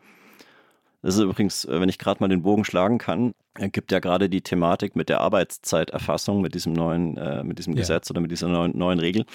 Das 1.01 1.15
ist 1.15 1.21
übrigens, 1.21 1.67
wenn 1.69 1.89
ich 1.89 1.99
gerade 1.99 2.21
mal 2.21 2.27
den 2.27 2.41
Bogen 2.41 2.65
schlagen 2.65 2.97
kann, 2.97 3.33
gibt 3.55 3.91
ja 3.91 3.99
gerade 3.99 4.29
die 4.29 4.41
Thematik 4.41 4.95
mit 4.95 5.10
der 5.10 5.21
Arbeitszeiterfassung, 5.21 6.41
mit 6.41 6.55
diesem 6.55 6.73
neuen, 6.73 7.17
äh, 7.17 7.43
mit 7.43 7.60
diesem 7.60 7.73
ja. 7.73 7.81
Gesetz 7.81 8.10
oder 8.10 8.19
mit 8.19 8.31
dieser 8.31 8.47
neuen, 8.47 8.77
neuen 8.77 8.99
Regel. 8.99 9.25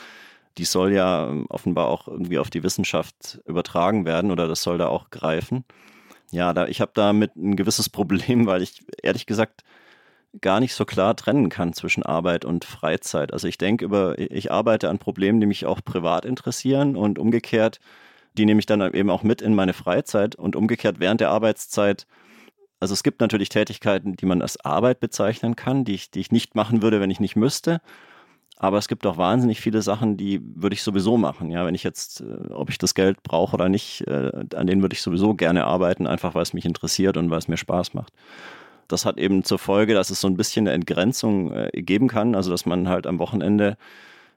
Die 0.59 0.65
soll 0.65 0.93
ja 0.93 1.29
ähm, 1.29 1.47
offenbar 1.49 1.87
auch 1.89 2.09
irgendwie 2.09 2.39
auf 2.39 2.51
die 2.51 2.63
Wissenschaft 2.63 3.41
übertragen 3.47 4.05
werden 4.05 4.31
oder 4.31 4.49
das 4.49 4.63
soll 4.63 4.79
da 4.79 4.89
auch 4.89 5.11
greifen. 5.11 5.65
Ja, 6.31 6.53
da, 6.53 6.67
ich 6.67 6.81
habe 6.81 6.93
damit 6.95 7.37
ein 7.37 7.57
gewisses 7.57 7.89
Problem, 7.89 8.47
weil 8.47 8.63
ich 8.63 8.85
ehrlich 9.03 9.27
gesagt 9.27 9.63
gar 10.41 10.61
nicht 10.61 10.75
so 10.75 10.85
klar 10.85 11.15
trennen 11.15 11.51
kann 11.51 11.75
zwischen 11.75 12.03
Arbeit 12.03 12.45
und 12.45 12.65
Freizeit. 12.65 13.33
Also 13.33 13.49
ich 13.49 13.59
denke 13.59 13.85
über, 13.85 14.19
ich 14.19 14.51
arbeite 14.51 14.89
an 14.89 14.99
Problemen, 14.99 15.41
die 15.41 15.47
mich 15.47 15.67
auch 15.67 15.81
privat 15.85 16.25
interessieren 16.25 16.97
und 16.97 17.19
umgekehrt, 17.19 17.81
die 18.37 18.47
nehme 18.47 18.61
ich 18.61 18.67
dann 18.67 18.81
eben 18.95 19.11
auch 19.11 19.23
mit 19.23 19.43
in 19.43 19.55
meine 19.55 19.73
Freizeit 19.73 20.35
und 20.35 20.57
umgekehrt 20.57 21.01
während 21.01 21.21
der 21.21 21.31
Arbeitszeit. 21.31 22.07
Also 22.81 22.95
es 22.95 23.03
gibt 23.03 23.21
natürlich 23.21 23.49
Tätigkeiten, 23.49 24.15
die 24.17 24.27
man 24.27 24.43
als 24.43 24.59
Arbeit 24.65 25.01
bezeichnen 25.01 25.57
kann, 25.57 25.85
die 25.85 25.95
ich, 25.95 26.11
die 26.11 26.21
ich 26.21 26.33
nicht 26.33 26.55
machen 26.55 26.83
würde, 26.83 27.01
wenn 27.01 27.11
ich 27.11 27.21
nicht 27.21 27.37
müsste. 27.37 27.81
Aber 28.57 28.79
es 28.79 28.87
gibt 28.87 29.07
auch 29.07 29.17
wahnsinnig 29.17 29.61
viele 29.61 29.83
Sachen, 29.83 30.17
die 30.17 30.41
würde 30.43 30.75
ich 30.75 30.83
sowieso 30.83 31.17
machen. 31.17 31.51
Ja, 31.51 31.67
wenn 31.67 31.75
ich 31.75 31.83
jetzt, 31.83 32.21
äh, 32.21 32.53
ob 32.53 32.71
ich 32.71 32.79
das 32.79 32.95
Geld 32.95 33.23
brauche 33.25 33.55
oder 33.55 33.69
nicht, 33.69 34.07
äh, 34.07 34.31
an 34.55 34.67
denen 34.67 34.83
würde 34.83 34.95
ich 34.95 35.03
sowieso 35.03 35.35
gerne 35.35 35.65
arbeiten, 35.65 36.07
einfach 36.07 36.35
weil 36.35 36.43
es 36.43 36.53
mich 36.53 36.65
interessiert 36.65 37.17
und 37.17 37.31
weil 37.31 37.39
es 37.39 37.49
mir 37.49 37.57
Spaß 37.57 37.95
macht. 37.95 38.13
Das 38.87 39.05
hat 39.05 39.19
eben 39.19 39.43
zur 39.43 39.59
Folge, 39.59 39.95
dass 39.95 40.11
es 40.11 40.21
so 40.21 40.29
ein 40.29 40.37
bisschen 40.37 40.69
eine 40.69 40.75
Entgrenzung 40.75 41.53
äh, 41.53 41.71
geben 41.83 42.09
kann, 42.09 42.35
also 42.35 42.51
dass 42.51 42.65
man 42.65 42.89
halt 42.89 43.07
am 43.07 43.19
Wochenende 43.19 43.77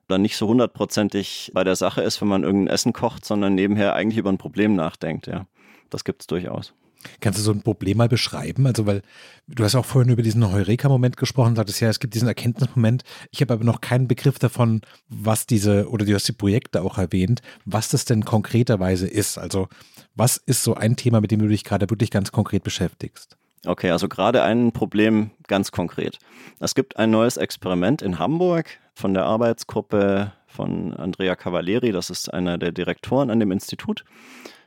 dann 0.08 0.22
nicht 0.22 0.38
so 0.38 0.48
hundertprozentig 0.48 1.52
bei 1.54 1.64
der 1.64 1.76
Sache 1.76 2.02
ist, 2.02 2.22
wenn 2.22 2.28
man 2.28 2.44
irgendein 2.44 2.74
Essen 2.74 2.94
kocht, 2.94 3.26
sondern 3.26 3.56
nebenher 3.56 3.96
eigentlich 3.96 4.18
über 4.18 4.32
ein 4.32 4.38
Problem 4.38 4.76
nachdenkt. 4.76 5.28
Ja, 5.28 5.48
das 5.90 6.04
gibt 6.04 6.22
es 6.22 6.28
durchaus. 6.28 6.74
Kannst 7.20 7.40
du 7.40 7.44
so 7.44 7.52
ein 7.52 7.62
Problem 7.62 7.98
mal 7.98 8.10
beschreiben? 8.10 8.66
Also, 8.66 8.86
weil 8.86 9.02
du 9.48 9.64
hast 9.64 9.76
auch 9.76 9.86
vorhin 9.86 10.12
über 10.12 10.24
diesen 10.24 10.52
Heureka-Moment 10.52 11.18
gesprochen, 11.18 11.56
sagtest 11.56 11.80
ja, 11.80 11.90
es 11.90 12.00
gibt 12.00 12.14
diesen 12.14 12.28
Erkenntnismoment. 12.28 13.04
Ich 13.32 13.42
habe 13.42 13.54
aber 13.54 13.64
noch 13.64 13.82
keinen 13.82 14.08
Begriff 14.08 14.40
davon, 14.40 14.82
was 15.08 15.46
diese, 15.46 15.90
oder 15.90 16.06
du 16.06 16.14
hast 16.14 16.28
die 16.28 16.34
Projekte 16.34 16.82
auch 16.82 16.98
erwähnt, 16.98 17.42
was 17.66 17.90
das 17.90 18.06
denn 18.06 18.26
konkreterweise 18.26 19.08
ist. 19.08 19.38
Also, 19.38 19.68
was 20.16 20.38
ist 20.38 20.64
so 20.64 20.76
ein 20.76 20.96
Thema, 20.96 21.22
mit 21.22 21.32
dem 21.32 21.40
du 21.40 21.48
dich 21.48 21.64
gerade 21.64 21.90
wirklich 21.90 22.12
ganz 22.12 22.32
konkret 22.32 22.64
beschäftigst? 22.64 23.38
Okay, 23.66 23.92
also 23.92 24.08
gerade 24.08 24.44
ein 24.44 24.72
Problem 24.72 25.32
ganz 25.48 25.72
konkret. 25.72 26.20
Es 26.60 26.76
gibt 26.76 26.98
ein 26.98 27.10
neues 27.10 27.38
Experiment 27.38 28.02
in 28.02 28.20
Hamburg 28.20 28.78
von 28.96 29.14
der 29.14 29.26
Arbeitsgruppe 29.26 30.32
von 30.48 30.94
Andrea 30.94 31.36
Cavalieri, 31.36 31.92
das 31.92 32.10
ist 32.10 32.34
einer 32.34 32.58
der 32.58 32.72
Direktoren 32.72 33.30
an 33.30 33.40
dem 33.40 33.52
Institut 33.52 34.04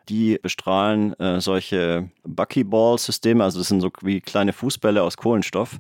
die 0.08 0.38
bestrahlen 0.40 1.18
äh, 1.20 1.40
solche 1.40 2.10
Buckyball-Systeme, 2.24 3.44
also 3.44 3.58
das 3.58 3.68
sind 3.68 3.80
so 3.80 3.90
wie 4.02 4.20
kleine 4.20 4.52
Fußbälle 4.52 5.02
aus 5.02 5.16
Kohlenstoff, 5.16 5.78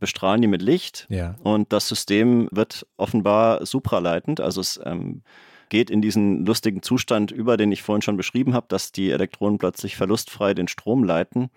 bestrahlen 0.00 0.42
die 0.42 0.48
mit 0.48 0.62
Licht 0.62 1.06
ja. 1.08 1.36
und 1.42 1.72
das 1.72 1.88
System 1.88 2.48
wird 2.50 2.86
offenbar 2.96 3.64
supraleitend, 3.64 4.40
also 4.40 4.60
es 4.60 4.80
ähm, 4.84 5.22
geht 5.68 5.90
in 5.90 6.02
diesen 6.02 6.44
lustigen 6.44 6.82
Zustand 6.82 7.30
über, 7.30 7.56
den 7.56 7.72
ich 7.72 7.82
vorhin 7.82 8.02
schon 8.02 8.16
beschrieben 8.16 8.52
habe, 8.52 8.66
dass 8.68 8.92
die 8.92 9.10
Elektronen 9.10 9.58
plötzlich 9.58 9.96
verlustfrei 9.96 10.54
den 10.54 10.68
Strom 10.68 11.02
leiten 11.02 11.50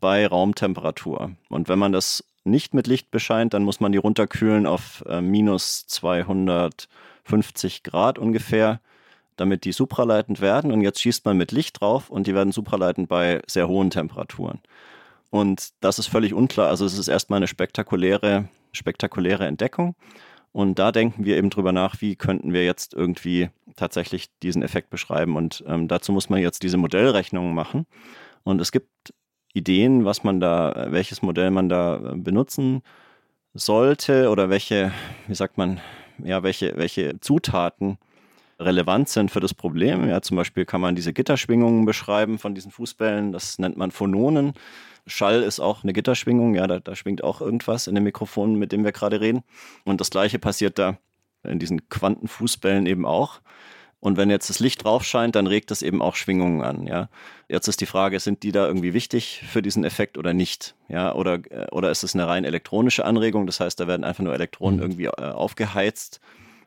bei 0.00 0.26
Raumtemperatur. 0.26 1.30
Und 1.48 1.68
wenn 1.68 1.78
man 1.78 1.92
das 1.92 2.24
nicht 2.44 2.74
mit 2.74 2.86
Licht 2.86 3.10
bescheint, 3.10 3.54
dann 3.54 3.64
muss 3.64 3.80
man 3.80 3.92
die 3.92 3.98
runterkühlen 3.98 4.66
auf 4.66 5.04
äh, 5.08 5.20
minus 5.20 5.86
250 5.86 7.82
Grad 7.82 8.18
ungefähr 8.18 8.80
damit 9.36 9.64
die 9.64 9.72
supraleitend 9.72 10.40
werden. 10.40 10.72
Und 10.72 10.82
jetzt 10.82 11.00
schießt 11.00 11.24
man 11.24 11.36
mit 11.36 11.52
Licht 11.52 11.80
drauf 11.80 12.10
und 12.10 12.26
die 12.26 12.34
werden 12.34 12.52
supraleitend 12.52 13.08
bei 13.08 13.42
sehr 13.46 13.68
hohen 13.68 13.90
Temperaturen. 13.90 14.60
Und 15.30 15.70
das 15.80 15.98
ist 15.98 16.08
völlig 16.08 16.34
unklar. 16.34 16.68
Also 16.68 16.84
es 16.84 16.98
ist 16.98 17.08
erstmal 17.08 17.38
eine 17.38 17.46
spektakuläre, 17.46 18.48
spektakuläre 18.72 19.46
Entdeckung. 19.46 19.94
Und 20.52 20.78
da 20.78 20.92
denken 20.92 21.24
wir 21.24 21.38
eben 21.38 21.48
drüber 21.48 21.72
nach, 21.72 22.02
wie 22.02 22.14
könnten 22.14 22.52
wir 22.52 22.64
jetzt 22.64 22.92
irgendwie 22.92 23.48
tatsächlich 23.74 24.28
diesen 24.42 24.62
Effekt 24.62 24.90
beschreiben. 24.90 25.36
Und 25.36 25.64
ähm, 25.66 25.88
dazu 25.88 26.12
muss 26.12 26.28
man 26.28 26.40
jetzt 26.40 26.62
diese 26.62 26.76
Modellrechnungen 26.76 27.54
machen. 27.54 27.86
Und 28.44 28.60
es 28.60 28.70
gibt 28.70 29.14
Ideen, 29.52 30.04
was 30.04 30.24
man 30.24 30.40
da, 30.40 30.88
welches 30.90 31.22
Modell 31.22 31.50
man 31.50 31.68
da 31.68 31.96
äh, 31.96 32.16
benutzen 32.16 32.82
sollte 33.54 34.30
oder 34.30 34.48
welche, 34.48 34.92
wie 35.26 35.34
sagt 35.34 35.58
man, 35.58 35.80
ja, 36.24 36.42
welche, 36.42 36.76
welche 36.76 37.20
Zutaten 37.20 37.98
relevant 38.58 39.08
sind 39.08 39.30
für 39.30 39.40
das 39.40 39.54
Problem. 39.54 40.08
Ja, 40.08 40.22
zum 40.22 40.36
Beispiel 40.36 40.64
kann 40.64 40.80
man 40.80 40.94
diese 40.94 41.12
Gitterschwingungen 41.12 41.84
beschreiben 41.84 42.38
von 42.38 42.54
diesen 42.54 42.70
Fußbällen, 42.70 43.32
das 43.32 43.58
nennt 43.58 43.76
man 43.76 43.90
Phononen. 43.90 44.52
Schall 45.06 45.42
ist 45.42 45.60
auch 45.60 45.82
eine 45.82 45.92
Gitterschwingung, 45.92 46.54
ja, 46.54 46.66
da, 46.66 46.78
da 46.78 46.94
schwingt 46.94 47.24
auch 47.24 47.40
irgendwas 47.40 47.88
in 47.88 47.94
dem 47.94 48.04
Mikrofon, 48.04 48.54
mit 48.54 48.72
dem 48.72 48.84
wir 48.84 48.92
gerade 48.92 49.20
reden. 49.20 49.42
Und 49.84 50.00
das 50.00 50.10
gleiche 50.10 50.38
passiert 50.38 50.78
da 50.78 50.96
in 51.42 51.58
diesen 51.58 51.88
Quantenfußbällen 51.88 52.86
eben 52.86 53.04
auch. 53.04 53.40
Und 54.02 54.16
wenn 54.16 54.30
jetzt 54.30 54.50
das 54.50 54.58
Licht 54.58 54.82
drauf 54.82 55.04
scheint, 55.04 55.36
dann 55.36 55.46
regt 55.46 55.70
das 55.70 55.80
eben 55.80 56.02
auch 56.02 56.16
Schwingungen 56.16 56.60
an. 56.60 56.88
Ja, 56.88 57.08
jetzt 57.48 57.68
ist 57.68 57.80
die 57.80 57.86
Frage, 57.86 58.18
sind 58.18 58.42
die 58.42 58.50
da 58.50 58.66
irgendwie 58.66 58.94
wichtig 58.94 59.44
für 59.48 59.62
diesen 59.62 59.84
Effekt 59.84 60.18
oder 60.18 60.34
nicht? 60.34 60.74
Ja, 60.88 61.14
oder 61.14 61.34
äh, 61.52 61.68
oder 61.70 61.88
ist 61.92 62.02
es 62.02 62.12
eine 62.12 62.26
rein 62.26 62.44
elektronische 62.44 63.04
Anregung? 63.04 63.46
Das 63.46 63.60
heißt, 63.60 63.78
da 63.78 63.86
werden 63.86 64.02
einfach 64.02 64.24
nur 64.24 64.34
Elektronen 64.34 64.78
mhm. 64.78 64.82
irgendwie 64.82 65.04
äh, 65.04 65.30
aufgeheizt. 65.30 66.20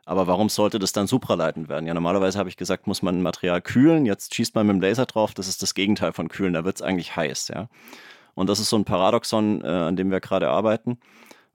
Aber 0.06 0.26
warum 0.26 0.48
sollte 0.48 0.78
das 0.78 0.92
dann 0.92 1.06
supraleitend 1.06 1.68
werden? 1.68 1.86
Ja, 1.86 1.92
normalerweise 1.92 2.38
habe 2.38 2.48
ich 2.48 2.56
gesagt, 2.56 2.86
muss 2.86 3.02
man 3.02 3.18
ein 3.18 3.22
Material 3.22 3.60
kühlen. 3.60 4.06
Jetzt 4.06 4.34
schießt 4.34 4.54
man 4.54 4.66
mit 4.66 4.76
dem 4.76 4.80
Laser 4.80 5.04
drauf. 5.04 5.34
Das 5.34 5.46
ist 5.46 5.60
das 5.60 5.74
Gegenteil 5.74 6.14
von 6.14 6.28
kühlen. 6.28 6.54
Da 6.54 6.64
wird 6.64 6.76
es 6.76 6.82
eigentlich 6.82 7.16
heiß. 7.16 7.48
Ja, 7.48 7.68
und 8.34 8.48
das 8.48 8.60
ist 8.60 8.70
so 8.70 8.76
ein 8.76 8.86
Paradoxon, 8.86 9.62
äh, 9.62 9.66
an 9.66 9.96
dem 9.96 10.10
wir 10.10 10.20
gerade 10.20 10.48
arbeiten 10.48 10.96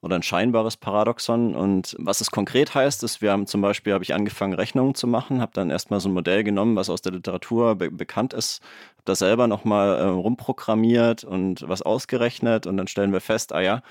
oder 0.01 0.15
ein 0.15 0.23
scheinbares 0.23 0.77
Paradoxon. 0.77 1.55
Und 1.55 1.95
was 1.99 2.21
es 2.21 2.31
konkret 2.31 2.73
heißt, 2.73 3.03
ist, 3.03 3.21
wir 3.21 3.31
haben 3.31 3.47
zum 3.47 3.61
Beispiel, 3.61 3.93
habe 3.93 4.03
ich 4.03 4.13
angefangen, 4.13 4.53
Rechnungen 4.53 4.95
zu 4.95 5.07
machen, 5.07 5.41
habe 5.41 5.51
dann 5.53 5.69
erstmal 5.69 5.99
so 5.99 6.09
ein 6.09 6.13
Modell 6.13 6.43
genommen, 6.43 6.75
was 6.75 6.89
aus 6.89 7.01
der 7.01 7.11
Literatur 7.13 7.75
be 7.75 7.91
bekannt 7.91 8.33
ist, 8.33 8.61
habe 8.93 9.03
das 9.05 9.19
selber 9.19 9.47
nochmal 9.47 9.99
äh, 9.99 10.03
rumprogrammiert 10.03 11.23
und 11.23 11.67
was 11.67 11.81
ausgerechnet 11.81 12.65
und 12.65 12.77
dann 12.77 12.87
stellen 12.87 13.13
wir 13.13 13.21
fest, 13.21 13.53
ah 13.53 13.61
ja, 13.61 13.83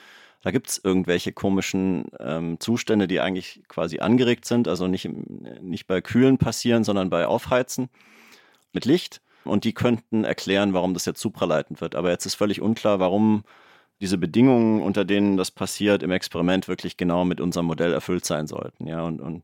da 0.43 0.51
gibt 0.51 0.69
es 0.69 0.81
irgendwelche 0.83 1.33
komischen 1.33 2.07
ähm, 2.19 2.59
Zustände, 2.61 3.07
die 3.07 3.21
eigentlich 3.21 3.63
quasi 3.69 4.01
angeregt 4.01 4.47
sind, 4.47 4.69
also 4.69 4.87
nicht, 4.87 5.09
nicht 5.61 5.87
bei 5.87 6.01
Kühlen 6.01 6.39
passieren, 6.39 6.83
sondern 6.83 7.11
bei 7.11 7.27
Aufheizen 7.27 7.91
mit 8.73 8.85
Licht. 8.85 9.21
Und 9.45 9.65
die 9.65 9.73
könnten 9.73 10.25
erklären, 10.25 10.75
warum 10.75 10.95
das 10.95 11.07
jetzt 11.07 11.21
supraleitend 11.21 11.81
wird. 11.81 11.95
Aber 11.95 12.11
jetzt 12.11 12.27
ist 12.27 12.35
völlig 12.35 12.61
unklar, 12.61 13.01
warum 13.01 13.45
diese 14.01 14.19
Bedingungen, 14.19 14.83
unter 14.83 15.05
denen 15.05 15.37
das 15.37 15.51
passiert, 15.51 16.03
im 16.03 16.11
Experiment 16.11 16.69
wirklich 16.69 16.97
genau 16.97 17.25
mit 17.25 17.41
unserem 17.41 17.67
Modell 17.67 17.93
erfüllt 17.93 18.25
sein 18.25 18.47
sollten. 18.47 18.87
Ja, 18.87 19.03
und, 19.03 19.21
und 19.21 19.43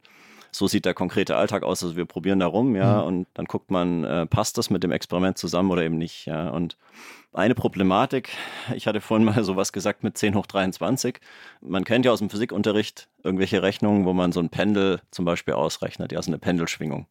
so 0.51 0.67
sieht 0.67 0.87
der 0.87 0.95
konkrete 0.95 1.37
Alltag 1.37 1.63
aus. 1.63 1.83
Also 1.83 1.97
wir 1.97 2.07
probieren 2.07 2.41
da 2.41 2.47
rum, 2.47 2.75
ja, 2.75 3.01
mhm. 3.01 3.07
und 3.07 3.27
dann 3.35 3.45
guckt 3.45 3.71
man, 3.71 4.05
äh, 4.05 4.27
passt 4.27 4.57
das 4.57 4.71
mit 4.71 4.83
dem 4.83 4.93
Experiment 4.93 5.37
zusammen 5.37 5.71
oder 5.71 5.83
eben 5.83 5.99
nicht, 5.99 6.27
ja. 6.27 6.49
Und 6.49 6.77
eine 7.35 7.55
Problematik, 7.55 8.31
ich 8.75 8.87
hatte 8.87 9.03
vorhin 9.03 9.27
mal 9.27 9.45
sowas 9.45 9.73
gesagt 9.73 10.03
mit 10.03 10.17
10 10.17 10.35
hoch 10.35 10.47
23. 10.47 11.21
Man 11.61 11.85
kennt 11.85 12.07
ja 12.07 12.13
aus 12.13 12.21
dem 12.21 12.31
Physikunterricht 12.31 13.09
irgendwelche 13.23 13.63
Rechnungen, 13.63 14.07
wo 14.07 14.15
man 14.15 14.33
so 14.33 14.41
ein 14.41 14.49
Pendel 14.49 15.01
zum 15.11 15.27
Beispiel 15.27 15.55
ausrechnet, 15.55 16.13
ja, 16.13 16.23
so 16.23 16.31
eine 16.31 16.39
Pendelschwingung 16.39 17.07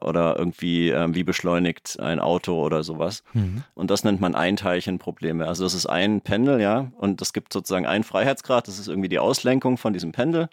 oder 0.00 0.38
irgendwie, 0.38 0.90
äh, 0.90 1.14
wie 1.14 1.24
beschleunigt 1.24 1.98
ein 2.00 2.18
Auto 2.18 2.64
oder 2.64 2.82
sowas. 2.82 3.22
Mhm. 3.32 3.64
Und 3.74 3.90
das 3.90 4.04
nennt 4.04 4.20
man 4.20 4.34
Einteilchenprobleme. 4.34 5.46
Also 5.46 5.64
das 5.64 5.74
ist 5.74 5.86
ein 5.86 6.20
Pendel, 6.20 6.60
ja, 6.60 6.90
und 6.98 7.20
es 7.22 7.32
gibt 7.32 7.52
sozusagen 7.52 7.86
einen 7.86 8.04
Freiheitsgrad, 8.04 8.68
das 8.68 8.78
ist 8.78 8.88
irgendwie 8.88 9.08
die 9.08 9.18
Auslenkung 9.18 9.76
von 9.76 9.92
diesem 9.92 10.12
Pendel. 10.12 10.48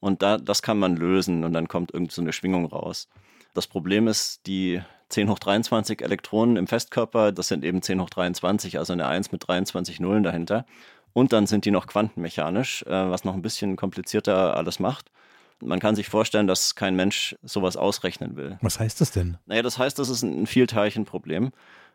Und 0.00 0.22
da, 0.22 0.38
das 0.38 0.62
kann 0.62 0.78
man 0.78 0.96
lösen 0.96 1.44
und 1.44 1.52
dann 1.52 1.68
kommt 1.68 1.92
irgend 1.92 2.12
so 2.12 2.22
eine 2.22 2.32
Schwingung 2.32 2.66
raus. 2.66 3.08
Das 3.54 3.66
Problem 3.66 4.06
ist, 4.06 4.46
die 4.46 4.80
10 5.08 5.28
hoch 5.28 5.38
23 5.38 6.02
Elektronen 6.02 6.56
im 6.56 6.66
Festkörper, 6.66 7.32
das 7.32 7.48
sind 7.48 7.64
eben 7.64 7.82
10 7.82 8.00
hoch 8.00 8.10
23, 8.10 8.78
also 8.78 8.92
eine 8.92 9.06
1 9.06 9.32
mit 9.32 9.48
23 9.48 10.00
Nullen 10.00 10.22
dahinter. 10.22 10.66
Und 11.12 11.32
dann 11.32 11.46
sind 11.46 11.64
die 11.64 11.70
noch 11.70 11.86
quantenmechanisch, 11.86 12.82
äh, 12.82 13.10
was 13.10 13.24
noch 13.24 13.34
ein 13.34 13.42
bisschen 13.42 13.76
komplizierter 13.76 14.56
alles 14.56 14.78
macht. 14.78 15.10
Man 15.60 15.80
kann 15.80 15.96
sich 15.96 16.08
vorstellen, 16.08 16.46
dass 16.46 16.74
kein 16.74 16.94
Mensch 16.94 17.36
sowas 17.42 17.76
ausrechnen 17.76 18.36
will. 18.36 18.58
Was 18.62 18.78
heißt 18.78 19.00
das 19.00 19.10
denn? 19.10 19.38
Naja, 19.46 19.62
das 19.62 19.78
heißt, 19.78 19.98
das 19.98 20.08
ist 20.08 20.22
ein 20.22 20.46
Vielteilchenproblem. 20.46 21.50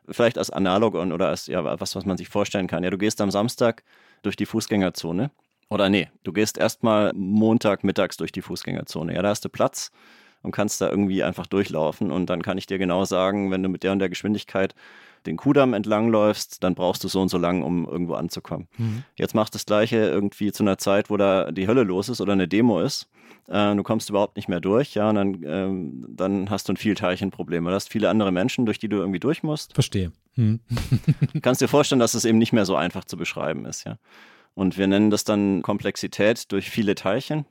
Vielleicht 0.09 0.37
als 0.37 0.49
Analogon 0.49 1.13
oder 1.13 1.29
als 1.29 1.47
ja, 1.47 1.63
was, 1.79 1.95
was 1.95 2.05
man 2.05 2.17
sich 2.17 2.27
vorstellen 2.27 2.67
kann. 2.67 2.83
Ja, 2.83 2.89
du 2.89 2.97
gehst 2.97 3.21
am 3.21 3.31
Samstag 3.31 3.83
durch 4.21 4.35
die 4.35 4.45
Fußgängerzone. 4.45 5.31
Oder 5.69 5.89
nee, 5.89 6.09
du 6.23 6.33
gehst 6.33 6.57
erstmal 6.57 7.13
Montag 7.15 7.83
mittags 7.83 8.17
durch 8.17 8.31
die 8.31 8.41
Fußgängerzone. 8.41 9.15
Ja, 9.15 9.21
da 9.21 9.29
hast 9.29 9.45
du 9.45 9.49
Platz 9.49 9.91
und 10.41 10.51
kannst 10.51 10.81
da 10.81 10.89
irgendwie 10.89 11.23
einfach 11.23 11.47
durchlaufen. 11.47 12.11
Und 12.11 12.29
dann 12.29 12.41
kann 12.41 12.57
ich 12.57 12.67
dir 12.67 12.77
genau 12.77 13.05
sagen, 13.05 13.49
wenn 13.49 13.63
du 13.63 13.69
mit 13.69 13.83
der 13.83 13.93
und 13.93 13.99
der 13.99 14.09
Geschwindigkeit 14.09 14.75
den 15.25 15.37
Kudamm 15.37 15.73
entlangläufst, 15.73 16.63
dann 16.63 16.75
brauchst 16.75 17.03
du 17.03 17.07
so 17.07 17.21
und 17.21 17.29
so 17.29 17.37
lang, 17.37 17.63
um 17.63 17.85
irgendwo 17.85 18.15
anzukommen. 18.15 18.67
Mhm. 18.77 19.03
Jetzt 19.15 19.35
machst 19.35 19.53
du 19.53 19.57
das 19.57 19.65
Gleiche 19.65 19.97
irgendwie 19.97 20.51
zu 20.51 20.63
einer 20.63 20.77
Zeit, 20.77 21.09
wo 21.09 21.17
da 21.17 21.51
die 21.51 21.67
Hölle 21.67 21.83
los 21.83 22.09
ist 22.09 22.21
oder 22.21 22.33
eine 22.33 22.47
Demo 22.47 22.79
ist. 22.81 23.09
Äh, 23.47 23.75
du 23.75 23.83
kommst 23.83 24.09
überhaupt 24.09 24.35
nicht 24.37 24.47
mehr 24.47 24.61
durch, 24.61 24.93
ja, 24.95 25.09
und 25.09 25.15
dann, 25.15 25.43
ähm, 25.45 26.05
dann 26.07 26.49
hast 26.49 26.69
du 26.69 26.73
ein 26.73 26.77
Vielteilchenproblem. 26.77 27.65
Du 27.65 27.71
hast 27.71 27.89
viele 27.89 28.09
andere 28.09 28.31
Menschen, 28.31 28.65
durch 28.65 28.79
die 28.79 28.89
du 28.89 28.97
irgendwie 28.97 29.19
durch 29.19 29.43
musst. 29.43 29.73
Verstehe. 29.73 30.11
Hm. 30.35 30.59
du 31.33 31.39
kannst 31.41 31.61
dir 31.61 31.67
vorstellen, 31.67 31.99
dass 31.99 32.13
es 32.13 32.25
eben 32.25 32.37
nicht 32.37 32.53
mehr 32.53 32.65
so 32.65 32.75
einfach 32.75 33.05
zu 33.05 33.17
beschreiben 33.17 33.65
ist, 33.65 33.83
ja. 33.83 33.97
Und 34.55 34.77
wir 34.77 34.85
nennen 34.85 35.09
das 35.09 35.23
dann 35.23 35.63
Komplexität 35.63 36.51
durch 36.51 36.69
viele 36.69 36.93
Teilchen. 36.93 37.45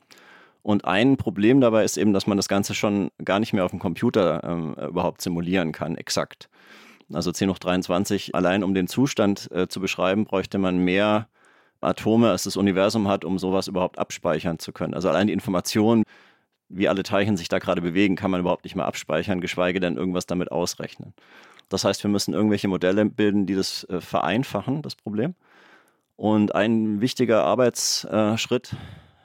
Und 0.63 0.85
ein 0.85 1.17
Problem 1.17 1.61
dabei 1.61 1.85
ist 1.85 1.97
eben, 1.97 2.13
dass 2.13 2.29
man 2.29 2.37
das 2.37 2.47
Ganze 2.47 2.75
schon 2.75 3.11
gar 3.25 3.41
nicht 3.41 3.53
mehr 3.53 3.65
auf 3.65 3.73
dem 3.73 3.81
Computer 3.81 4.43
ähm, 4.45 4.75
überhaupt 4.75 5.21
simulieren 5.21 5.73
kann, 5.73 5.97
exakt. 5.97 6.49
Also 7.15 7.33
10 7.33 7.51
hoch 7.51 7.59
23, 7.59 8.35
allein 8.35 8.65
um 8.65 8.75
den 8.75 8.89
Zustand 8.89 9.51
äh, 9.53 9.69
zu 9.69 9.81
beschreiben, 9.81 10.25
bräuchte 10.25 10.59
man 10.59 10.79
mehr 10.79 11.29
Atome, 11.81 12.31
als 12.31 12.45
das 12.45 12.57
Universum 12.57 13.09
hat, 13.09 13.25
um 13.25 13.39
sowas 13.39 13.69
überhaupt 13.69 13.99
abspeichern 13.99 14.59
zu 14.59 14.73
können. 14.73 14.95
Also 14.95 15.09
allein 15.09 15.27
die 15.27 15.33
Information, 15.33 16.05
wie 16.69 16.89
alle 16.89 17.03
Teilchen 17.03 17.37
sich 17.37 17.49
da 17.49 17.59
gerade 17.59 17.83
bewegen, 17.83 18.17
kann 18.17 18.31
man 18.31 18.41
überhaupt 18.41 18.65
nicht 18.65 18.77
mehr 18.77 18.87
abspeichern, 18.87 19.41
geschweige 19.41 19.81
denn 19.81 19.97
irgendwas 19.97 20.27
damit 20.27 20.53
ausrechnen. 20.53 21.13
Das 21.69 21.85
heißt, 21.85 22.03
wir 22.05 22.11
müssen 22.11 22.35
irgendwelche 22.35 22.69
Modelle 22.69 23.05
bilden, 23.07 23.47
die 23.47 23.55
das 23.55 23.85
äh, 23.85 24.01
vereinfachen, 24.01 24.83
das 24.83 24.95
Problem. 24.95 25.35
Und 26.17 26.55
ein 26.55 27.01
wichtiger 27.01 27.45
Arbeitsschritt 27.45 28.77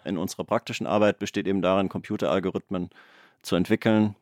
in 0.05 0.17
unserer 0.17 0.45
praktischen 0.45 0.87
Arbeit 0.87 1.19
besteht 1.19 1.45
eben 1.45 1.61
darin, 1.61 1.89
Computeralgorithmen 1.89 2.89
zu 3.43 3.55
entwickeln, 3.55 4.15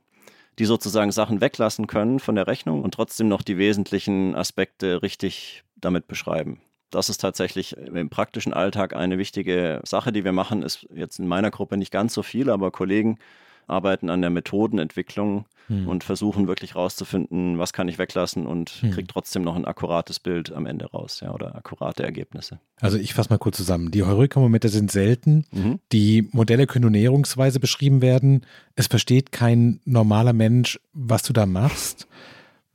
die 0.60 0.66
sozusagen 0.66 1.12
Sachen 1.12 1.42
weglassen 1.42 1.88
können 1.88 2.20
von 2.20 2.36
der 2.36 2.48
Rechnung 2.48 2.84
und 2.84 2.94
trotzdem 2.94 3.28
noch 3.28 3.42
die 3.42 3.58
wesentlichen 3.58 4.36
Aspekte 4.36 5.02
richtig 5.02 5.64
damit 5.76 6.08
beschreiben. 6.08 6.62
Das 6.92 7.10
ist 7.10 7.20
tatsächlich 7.20 7.76
im 7.76 8.10
praktischen 8.10 8.54
Alltag 8.54 8.96
eine 8.96 9.18
wichtige 9.18 9.82
Sache, 9.84 10.12
die 10.12 10.24
wir 10.24 10.32
machen. 10.32 10.64
Ist 10.64 10.88
jetzt 10.94 11.20
in 11.20 11.28
meiner 11.28 11.52
Gruppe 11.52 11.78
nicht 11.78 11.92
ganz 11.92 12.14
so 12.14 12.24
viel, 12.24 12.50
aber 12.50 12.72
Kollegen 12.72 13.18
arbeiten 13.68 14.10
an 14.10 14.22
der 14.22 14.30
Methodenentwicklung 14.30 15.46
hm. 15.68 15.88
und 15.88 16.04
versuchen 16.04 16.48
wirklich 16.48 16.76
rauszufinden, 16.76 17.58
was 17.58 17.74
kann 17.74 17.88
ich 17.88 17.98
weglassen 17.98 18.46
und 18.46 18.70
hm. 18.70 18.92
kriege 18.92 19.08
trotzdem 19.08 19.44
noch 19.44 19.56
ein 19.56 19.66
akkurates 19.66 20.20
Bild 20.20 20.52
am 20.52 20.66
Ende 20.66 20.86
raus, 20.86 21.22
ja, 21.22 21.34
oder 21.34 21.56
akkurate 21.56 22.04
Ergebnisse. 22.04 22.60
Also 22.80 22.98
ich 22.98 23.14
fasse 23.14 23.30
mal 23.30 23.38
kurz 23.38 23.58
zusammen. 23.58 23.92
Die 23.92 24.04
Heureka-Momente 24.04 24.70
sind 24.70 24.92
selten. 24.92 25.46
Mhm. 25.52 25.80
Die 25.92 26.28
Modelle 26.32 26.68
können 26.68 26.84
nur 26.84 26.92
näherungsweise 26.92 27.60
beschrieben 27.60 28.02
werden. 28.02 28.46
Es 28.76 28.88
versteht 28.88 29.32
kein 29.32 29.80
normaler 29.86 30.34
Mensch, 30.34 30.80
was 30.94 31.24
du 31.24 31.34
da 31.34 31.46
machst. 31.46 32.08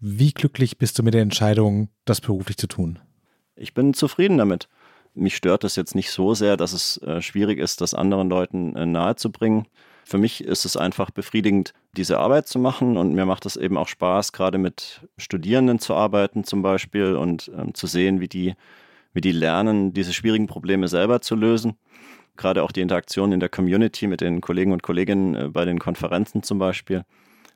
Wie 0.00 0.32
glücklich 0.32 0.78
bist 0.78 0.98
du 0.98 1.02
mit 1.02 1.14
der 1.14 1.22
Entscheidung, 1.22 1.88
das 2.06 2.22
beruflich 2.22 2.56
zu 2.56 2.66
tun? 2.66 2.98
Ich 3.54 3.74
bin 3.74 3.92
zufrieden 3.92 4.38
damit. 4.38 4.68
Mich 5.14 5.36
stört 5.36 5.64
es 5.64 5.76
jetzt 5.76 5.94
nicht 5.94 6.10
so 6.10 6.34
sehr, 6.34 6.56
dass 6.56 6.72
es 6.72 6.96
äh, 7.02 7.20
schwierig 7.20 7.58
ist, 7.58 7.80
das 7.82 7.94
anderen 7.94 8.30
Leuten 8.30 8.74
äh, 8.76 8.86
nahezubringen. 8.86 9.66
Für 10.10 10.18
mich 10.18 10.42
ist 10.42 10.64
es 10.64 10.76
einfach 10.76 11.12
befriedigend, 11.12 11.72
diese 11.96 12.18
Arbeit 12.18 12.48
zu 12.48 12.58
machen 12.58 12.96
und 12.96 13.14
mir 13.14 13.26
macht 13.26 13.46
es 13.46 13.56
eben 13.56 13.76
auch 13.76 13.86
Spaß, 13.86 14.32
gerade 14.32 14.58
mit 14.58 15.06
Studierenden 15.18 15.78
zu 15.78 15.94
arbeiten 15.94 16.42
zum 16.42 16.62
Beispiel 16.62 17.14
und 17.14 17.48
ähm, 17.56 17.74
zu 17.74 17.86
sehen, 17.86 18.20
wie 18.20 18.26
die, 18.26 18.54
wie 19.12 19.20
die 19.20 19.30
lernen, 19.30 19.92
diese 19.92 20.12
schwierigen 20.12 20.48
Probleme 20.48 20.88
selber 20.88 21.20
zu 21.20 21.36
lösen. 21.36 21.78
Gerade 22.36 22.64
auch 22.64 22.72
die 22.72 22.80
Interaktion 22.80 23.30
in 23.30 23.38
der 23.38 23.50
Community 23.50 24.08
mit 24.08 24.20
den 24.20 24.40
Kollegen 24.40 24.72
und 24.72 24.82
Kolleginnen 24.82 25.36
äh, 25.36 25.48
bei 25.48 25.64
den 25.64 25.78
Konferenzen 25.78 26.42
zum 26.42 26.58
Beispiel 26.58 27.04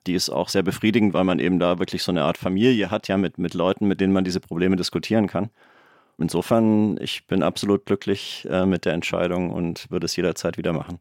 die 0.07 0.15
ist 0.15 0.29
auch 0.29 0.51
sehr 0.51 0.63
befriedigend, 0.63 1.15
weil 1.15 1.25
man 1.25 1.39
eben 1.39 1.59
da 1.59 1.79
wirklich 1.79 2.03
so 2.03 2.13
eine 2.13 2.25
Art 2.25 2.37
Familie 2.37 2.91
hat, 2.91 3.09
ja, 3.09 3.17
mit, 3.17 3.39
mit 3.39 3.55
Leuten, 3.55 3.89
mit 3.89 4.03
denen 4.03 4.13
man 4.13 4.23
diese 4.23 4.39
Probleme 4.39 4.77
diskutieren 4.77 5.29
kann. 5.29 5.49
Insofern, 6.19 6.99
ich 7.01 7.27
bin 7.27 7.43
absolut 7.43 7.87
glücklich 7.87 8.47
äh, 8.51 8.67
mit 8.67 8.85
der 8.85 8.93
Entscheidung 8.93 9.51
und 9.51 9.91
würde 9.91 10.05
es 10.05 10.15
jederzeit 10.15 10.59
wieder 10.59 10.75
machen. 10.75 11.01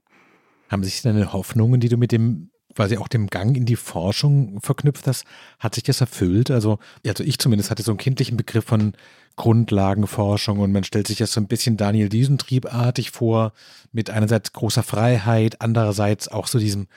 Haben 0.70 0.84
sich 0.84 1.02
deine 1.02 1.34
Hoffnungen, 1.34 1.80
die 1.80 1.90
du 1.90 1.98
mit 1.98 2.12
dem 2.12 2.50
quasi 2.76 2.98
auch 2.98 3.08
dem 3.08 3.28
Gang 3.28 3.56
in 3.56 3.66
die 3.66 3.76
Forschung 3.76 4.60
verknüpft 4.62 5.08
hast, 5.08 5.26
hat 5.60 5.76
sich 5.76 5.84
das 5.84 6.02
erfüllt? 6.02 6.52
Also, 6.52 6.80
also 7.06 7.24
ich 7.24 7.38
zumindest 7.40 7.72
hatte 7.72 7.84
so 7.84 7.92
einen 7.92 7.98
kindlichen 7.98 8.38
Begriff 8.38 8.66
von 8.66 8.94
Grundlagenforschung 9.36 10.60
und 10.60 10.72
man 10.72 10.84
stellt 10.84 11.08
sich 11.08 11.18
das 11.18 11.34
so 11.34 11.42
ein 11.42 11.48
bisschen 11.48 11.78
Daniel 11.78 12.10
Düsentriebartig 12.10 13.12
vor, 13.12 13.54
mit 13.92 14.10
einerseits 14.10 14.54
großer 14.54 14.84
Freiheit, 14.84 15.62
andererseits 15.62 16.28
auch 16.28 16.48
so 16.48 16.60
diesem 16.60 16.88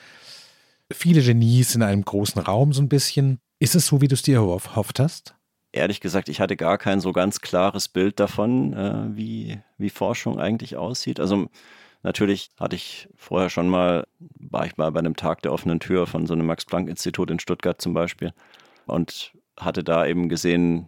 viele 0.91 1.21
Genies 1.21 1.75
in 1.75 1.83
einem 1.83 2.03
großen 2.03 2.41
Raum 2.41 2.73
so 2.73 2.81
ein 2.81 2.89
bisschen. 2.89 3.39
Ist 3.59 3.75
es 3.75 3.87
so, 3.87 4.01
wie 4.01 4.07
du 4.07 4.13
es 4.13 4.21
dir 4.21 4.37
erhofft 4.37 4.99
hast? 4.99 5.35
Ehrlich 5.73 5.99
gesagt, 5.99 6.29
ich 6.29 6.39
hatte 6.39 6.55
gar 6.55 6.77
kein 6.77 7.01
so 7.01 7.11
ganz 7.11 7.41
klares 7.41 7.87
Bild 7.87 8.19
davon, 8.19 8.73
äh, 8.73 9.15
wie, 9.15 9.59
wie 9.77 9.89
Forschung 9.89 10.39
eigentlich 10.39 10.77
aussieht. 10.77 11.19
Also 11.19 11.49
Natürlich 12.07 12.51
hatte 12.57 12.77
ich 12.77 13.09
vorher 13.17 13.49
schon 13.49 13.67
mal, 13.67 14.07
war 14.39 14.65
ich 14.65 14.77
mal 14.77 14.89
bei 14.93 14.99
einem 14.99 15.17
Tag 15.17 15.41
der 15.41 15.51
offenen 15.51 15.81
Tür 15.81 16.07
von 16.07 16.25
so 16.25 16.33
einem 16.33 16.45
Max-Planck-Institut 16.45 17.29
in 17.29 17.37
Stuttgart 17.37 17.81
zum 17.81 17.93
Beispiel 17.93 18.31
und 18.85 19.33
hatte 19.59 19.83
da 19.83 20.05
eben 20.05 20.29
gesehen, 20.29 20.87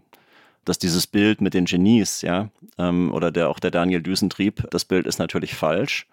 dass 0.63 0.79
dieses 0.79 1.07
Bild 1.07 1.41
mit 1.41 1.53
den 1.53 1.65
Genies, 1.65 2.21
ja, 2.21 2.47
ähm, 2.77 3.11
oder 3.11 3.31
der 3.31 3.49
auch 3.49 3.59
der 3.59 3.69
Daniel 3.69 4.01
Düsentrieb, 4.01 4.65
das 4.71 4.85
Bild 4.85 5.05
ist 5.05 5.19
natürlich 5.19 5.55
falsch. 5.55 6.07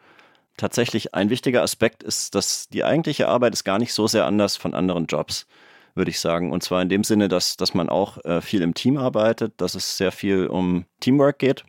Tatsächlich 0.57 1.15
ein 1.15 1.31
wichtiger 1.31 1.63
Aspekt 1.63 2.03
ist, 2.03 2.35
dass 2.35 2.69
die 2.69 2.83
eigentliche 2.83 3.29
Arbeit 3.29 3.53
ist 3.53 3.63
gar 3.63 3.79
nicht 3.79 3.93
so 3.93 4.09
sehr 4.09 4.27
anders 4.27 4.57
von 4.57 4.75
anderen 4.75 5.07
Jobs, 5.07 5.47
würde 5.95 6.11
ich 6.11 6.19
sagen. 6.19 6.51
Und 6.51 6.65
zwar 6.65 6.83
in 6.83 6.89
dem 6.89 7.05
Sinne, 7.05 7.29
dass, 7.29 7.57
dass 7.57 7.75
man 7.75 7.89
auch 7.89 8.25
äh, 8.25 8.41
viel 8.41 8.61
im 8.61 8.75
Team 8.75 8.97
arbeitet, 8.97 9.53
dass 9.59 9.77
es 9.77 9.99
sehr 9.99 10.11
viel 10.11 10.49
um 10.49 10.85
Teamwork 10.99 11.39
geht 11.39 11.65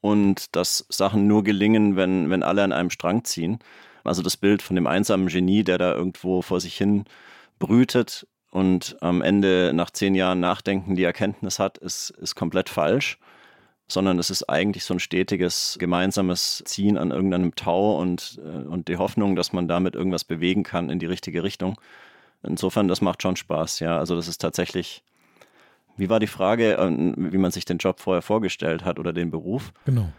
und 0.00 0.54
dass 0.56 0.86
Sachen 0.88 1.26
nur 1.26 1.44
gelingen, 1.44 1.96
wenn, 1.96 2.30
wenn 2.30 2.42
alle 2.42 2.62
an 2.62 2.72
einem 2.72 2.90
Strang 2.90 3.24
ziehen. 3.24 3.58
Also 4.04 4.22
das 4.22 4.36
Bild 4.36 4.62
von 4.62 4.76
dem 4.76 4.86
einsamen 4.86 5.28
Genie, 5.28 5.64
der 5.64 5.78
da 5.78 5.94
irgendwo 5.94 6.42
vor 6.42 6.60
sich 6.60 6.76
hin 6.76 7.04
brütet 7.58 8.26
und 8.50 8.96
am 9.00 9.22
Ende 9.22 9.72
nach 9.74 9.90
zehn 9.90 10.14
Jahren 10.14 10.40
Nachdenken 10.40 10.96
die 10.96 11.04
Erkenntnis 11.04 11.58
hat, 11.58 11.78
ist, 11.78 12.10
ist 12.10 12.34
komplett 12.34 12.68
falsch, 12.68 13.18
sondern 13.88 14.18
es 14.18 14.30
ist 14.30 14.48
eigentlich 14.48 14.84
so 14.84 14.94
ein 14.94 15.00
stetiges 15.00 15.76
gemeinsames 15.78 16.62
Ziehen 16.66 16.96
an 16.96 17.10
irgendeinem 17.10 17.54
Tau 17.54 17.98
und, 17.98 18.40
äh, 18.44 18.66
und 18.66 18.88
die 18.88 18.96
Hoffnung, 18.96 19.36
dass 19.36 19.52
man 19.52 19.68
damit 19.68 19.94
irgendwas 19.94 20.24
bewegen 20.24 20.62
kann 20.62 20.90
in 20.90 20.98
die 20.98 21.06
richtige 21.06 21.42
Richtung. 21.42 21.80
Insofern, 22.42 22.88
das 22.88 23.00
macht 23.00 23.22
schon 23.22 23.36
Spaß, 23.36 23.80
ja. 23.80 23.98
Also 23.98 24.14
das 24.14 24.28
ist 24.28 24.38
tatsächlich 24.38 25.02
wie 25.98 26.08
war 26.08 26.20
die 26.20 26.26
Frage, 26.26 26.74
ähm, 26.74 27.14
wie 27.16 27.38
man 27.38 27.50
sich 27.50 27.64
den 27.64 27.78
Job 27.78 28.00
vorher 28.00 28.22
vorgestellt 28.22 28.84
hat 28.84 28.98
oder 28.98 29.12
den 29.12 29.30
Beruf? 29.30 29.72
Genau. 29.84 30.10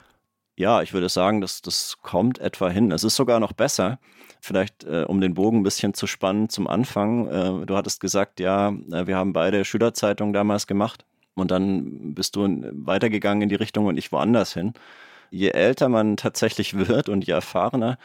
Ja, 0.55 0.81
ich 0.81 0.93
würde 0.93 1.07
sagen, 1.07 1.39
das, 1.39 1.61
das 1.61 1.99
kommt 2.01 2.39
etwa 2.39 2.69
hin. 2.69 2.91
Es 2.91 3.05
ist 3.05 3.15
sogar 3.15 3.39
noch 3.39 3.53
besser. 3.53 3.97
Vielleicht, 4.41 4.83
äh, 4.83 5.05
um 5.07 5.21
den 5.21 5.33
Bogen 5.33 5.59
ein 5.59 5.63
bisschen 5.63 5.93
zu 5.93 6.05
spannen 6.05 6.49
zum 6.49 6.67
Anfang. 6.67 7.27
Äh, 7.27 7.65
du 7.65 7.77
hattest 7.77 8.01
gesagt, 8.01 8.39
ja, 8.41 8.69
äh, 8.91 9.07
wir 9.07 9.15
haben 9.15 9.31
beide 9.31 9.63
Schülerzeitungen 9.63 10.33
damals 10.33 10.67
gemacht 10.67 11.05
und 11.33 11.51
dann 11.51 12.13
bist 12.13 12.35
du 12.35 12.47
weitergegangen 12.73 13.43
in 13.43 13.49
die 13.49 13.55
Richtung 13.55 13.85
und 13.85 13.97
ich 13.97 14.11
woanders 14.11 14.53
hin. 14.53 14.73
Je 15.31 15.49
älter 15.49 15.87
man 15.87 16.17
tatsächlich 16.17 16.77
wird 16.87 17.07
und 17.07 17.25
je 17.25 17.33
erfahrener 17.33 17.97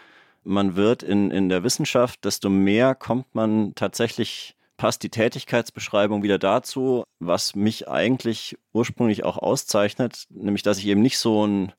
man 0.44 0.76
wird 0.76 1.02
in, 1.02 1.30
in 1.30 1.48
der 1.48 1.64
Wissenschaft, 1.64 2.24
desto 2.24 2.50
mehr 2.50 2.94
kommt 2.94 3.34
man 3.34 3.74
tatsächlich 3.74 4.56
passt 4.76 5.02
die 5.02 5.10
Tätigkeitsbeschreibung 5.10 6.22
wieder 6.22 6.38
dazu, 6.38 7.04
was 7.18 7.54
mich 7.54 7.88
eigentlich 7.88 8.56
ursprünglich 8.72 9.24
auch 9.24 9.38
auszeichnet, 9.38 10.26
nämlich 10.30 10.62
dass 10.62 10.78
ich 10.78 10.86
eben 10.86 11.02
nicht 11.02 11.18
so 11.18 11.46
ein 11.46 11.72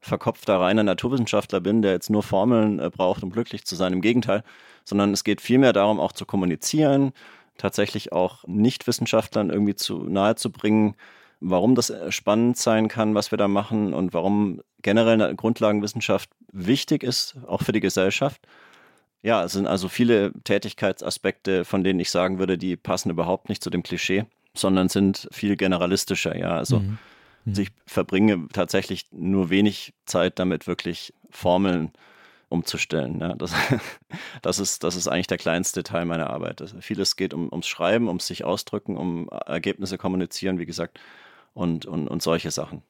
verkopfter 0.00 0.58
reiner 0.58 0.82
Naturwissenschaftler 0.82 1.60
bin, 1.60 1.82
der 1.82 1.92
jetzt 1.92 2.10
nur 2.10 2.22
Formeln 2.22 2.78
äh, 2.78 2.90
braucht, 2.90 3.22
um 3.22 3.30
glücklich 3.30 3.64
zu 3.64 3.76
sein. 3.76 3.92
Im 3.92 4.00
Gegenteil, 4.00 4.42
sondern 4.84 5.12
es 5.12 5.24
geht 5.24 5.40
vielmehr 5.40 5.72
darum, 5.72 6.00
auch 6.00 6.12
zu 6.12 6.24
kommunizieren, 6.24 7.12
tatsächlich 7.58 8.12
auch 8.12 8.44
Nichtwissenschaftlern 8.46 9.50
irgendwie 9.50 9.74
zu 9.74 10.04
nahe 10.04 10.36
zu 10.36 10.50
bringen, 10.50 10.96
warum 11.40 11.74
das 11.74 11.90
äh, 11.90 12.10
spannend 12.10 12.56
sein 12.56 12.88
kann, 12.88 13.14
was 13.14 13.30
wir 13.30 13.38
da 13.38 13.48
machen 13.48 13.92
und 13.92 14.14
warum 14.14 14.62
generell 14.82 15.20
eine 15.20 15.36
Grundlagenwissenschaft 15.36 16.30
wichtig 16.52 17.02
ist, 17.02 17.36
auch 17.46 17.62
für 17.62 17.72
die 17.72 17.80
Gesellschaft. 17.80 18.40
Ja, 19.22 19.44
es 19.44 19.52
sind 19.52 19.66
also 19.66 19.88
viele 19.88 20.32
Tätigkeitsaspekte, 20.44 21.64
von 21.64 21.84
denen 21.84 22.00
ich 22.00 22.10
sagen 22.10 22.38
würde, 22.38 22.56
die 22.56 22.76
passen 22.76 23.10
überhaupt 23.10 23.48
nicht 23.48 23.62
zu 23.62 23.70
dem 23.70 23.82
Klischee, 23.82 24.24
sondern 24.54 24.88
sind 24.88 25.28
viel 25.30 25.56
generalistischer. 25.56 26.36
Ja, 26.36 26.56
also, 26.56 26.80
mhm. 26.80 26.98
also 27.46 27.62
ich 27.62 27.68
verbringe 27.86 28.48
tatsächlich 28.52 29.06
nur 29.10 29.50
wenig 29.50 29.92
Zeit 30.06 30.38
damit, 30.38 30.66
wirklich 30.66 31.12
Formeln 31.28 31.92
umzustellen. 32.48 33.20
Ja, 33.20 33.34
das, 33.34 33.54
das, 34.42 34.58
ist, 34.58 34.84
das 34.84 34.96
ist 34.96 35.06
eigentlich 35.06 35.28
der 35.28 35.38
kleinste 35.38 35.82
Teil 35.82 36.04
meiner 36.06 36.30
Arbeit. 36.30 36.62
Also 36.62 36.80
vieles 36.80 37.16
geht 37.16 37.34
um, 37.34 37.50
ums 37.50 37.68
Schreiben, 37.68 38.08
ums 38.08 38.26
sich 38.26 38.44
ausdrücken, 38.44 38.96
um 38.96 39.28
Ergebnisse 39.46 39.98
kommunizieren, 39.98 40.58
wie 40.58 40.66
gesagt, 40.66 40.98
und, 41.54 41.86
und, 41.86 42.08
und 42.08 42.22
solche 42.22 42.50
Sachen. 42.50 42.82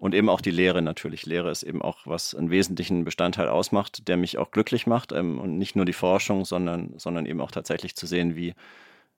Und 0.00 0.14
eben 0.14 0.30
auch 0.30 0.40
die 0.40 0.50
Lehre 0.50 0.80
natürlich. 0.80 1.26
Lehre 1.26 1.50
ist 1.50 1.62
eben 1.62 1.82
auch, 1.82 2.06
was 2.06 2.34
einen 2.34 2.48
wesentlichen 2.50 3.04
Bestandteil 3.04 3.48
ausmacht, 3.48 4.08
der 4.08 4.16
mich 4.16 4.38
auch 4.38 4.50
glücklich 4.50 4.86
macht. 4.86 5.12
Ähm, 5.12 5.38
und 5.38 5.58
nicht 5.58 5.76
nur 5.76 5.84
die 5.84 5.92
Forschung, 5.92 6.46
sondern, 6.46 6.94
sondern 6.96 7.26
eben 7.26 7.42
auch 7.42 7.50
tatsächlich 7.50 7.94
zu 7.96 8.06
sehen, 8.06 8.34
wie, 8.34 8.54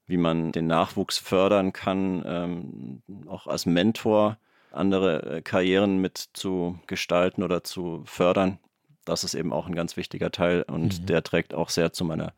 wie 0.08 0.16
man 0.16 0.50
den 0.50 0.66
Nachwuchs 0.66 1.18
fördern 1.18 1.72
kann, 1.72 2.24
ähm, 2.26 3.02
auch 3.28 3.46
als 3.46 3.64
Mentor 3.64 4.38
andere 4.72 5.36
äh, 5.36 5.42
Karrieren 5.42 5.98
mit 5.98 6.18
zu 6.32 6.80
gestalten 6.88 7.44
oder 7.44 7.62
zu 7.62 8.02
fördern. 8.04 8.58
Das 9.04 9.22
ist 9.22 9.34
eben 9.34 9.52
auch 9.52 9.68
ein 9.68 9.76
ganz 9.76 9.96
wichtiger 9.96 10.32
Teil 10.32 10.62
und 10.62 11.00
mhm. 11.00 11.06
der 11.06 11.22
trägt 11.22 11.54
auch 11.54 11.68
sehr 11.68 11.92
zu 11.92 12.04
meiner 12.04 12.32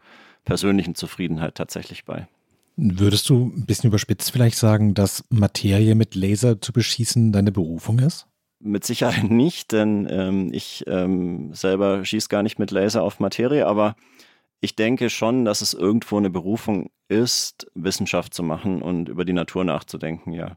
persönlichen 0.44 0.94
Zufriedenheit 0.94 1.54
tatsächlich 1.54 2.04
bei. 2.04 2.28
Würdest 2.76 3.30
du 3.30 3.52
ein 3.57 3.64
bisschen 3.64 3.88
überspitzt 3.88 4.33
vielleicht 4.33 4.59
sagen, 4.59 4.92
dass 4.92 5.24
Materie 5.30 5.94
mit 5.94 6.14
Laser 6.14 6.61
zu 6.61 6.72
beschießen 6.72 7.33
deine 7.33 7.52
Berufung 7.52 8.00
ist? 8.00 8.26
Mit 8.66 8.85
Sicherheit 8.85 9.24
nicht, 9.31 9.72
denn 9.72 10.09
ähm, 10.11 10.48
ich 10.53 10.85
ähm, 10.87 11.53
selber 11.53 12.05
schieße 12.05 12.29
gar 12.29 12.42
nicht 12.42 12.59
mit 12.59 12.70
Laser 12.70 13.03
auf 13.03 13.20
Materie, 13.20 13.66
aber 13.66 13.94
ich 14.61 14.74
denke 14.74 15.11
schon, 15.11 15.44
dass 15.44 15.61
es 15.61 15.74
irgendwo 15.74 16.16
eine 16.16 16.31
Berufung 16.31 16.90
ist, 17.09 17.70
Wissenschaft 17.74 18.33
zu 18.33 18.42
machen 18.42 18.81
und 18.81 19.11
über 19.11 19.27
die 19.27 19.35
Natur 19.35 19.64
nachzudenken, 19.64 20.33
ja. 20.33 20.57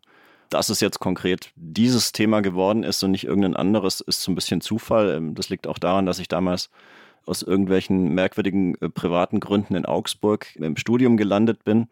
Dass 0.50 0.70
es 0.70 0.80
jetzt 0.80 1.00
konkret 1.00 1.52
dieses 1.58 2.14
Thema 2.14 2.40
geworden 2.40 2.84
ist 2.84 3.04
und 3.04 3.12
nicht 3.12 3.26
irgendein 3.26 3.58
anderes, 3.58 4.00
ist 4.00 4.22
so 4.22 4.32
ein 4.32 4.36
bisschen 4.36 4.62
Zufall. 4.62 5.10
Ähm, 5.10 5.36
das 5.36 5.50
liegt 5.50 5.68
auch 5.68 5.78
daran, 5.78 6.06
dass 6.06 6.20
ich 6.20 6.30
damals 6.30 6.70
aus 7.26 7.42
irgendwelchen 7.42 8.14
merkwürdigen 8.16 8.76
äh, 8.80 8.88
privaten 8.88 9.42
Gründen 9.42 9.76
in 9.76 9.86
Augsburg 9.86 10.56
im 10.56 10.78
Studium 10.78 11.18
gelandet 11.18 11.66
bin 11.66 11.90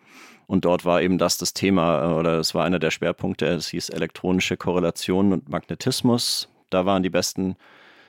und 0.48 0.66
dort 0.66 0.86
war 0.86 1.02
eben 1.02 1.18
das 1.18 1.38
das 1.38 1.54
Thema 1.54 2.04
äh, 2.04 2.14
oder 2.14 2.40
es 2.40 2.54
war 2.54 2.66
einer 2.66 2.80
der 2.80 2.92
Schwerpunkte. 2.92 3.48
Es 3.48 3.68
hieß 3.68 3.90
elektronische 3.90 4.58
Korrelation 4.58 5.34
und 5.34 5.50
Magnetismus. 5.50 6.50
Da 6.70 6.86
waren 6.86 7.04
die 7.04 7.10
besten, 7.10 7.56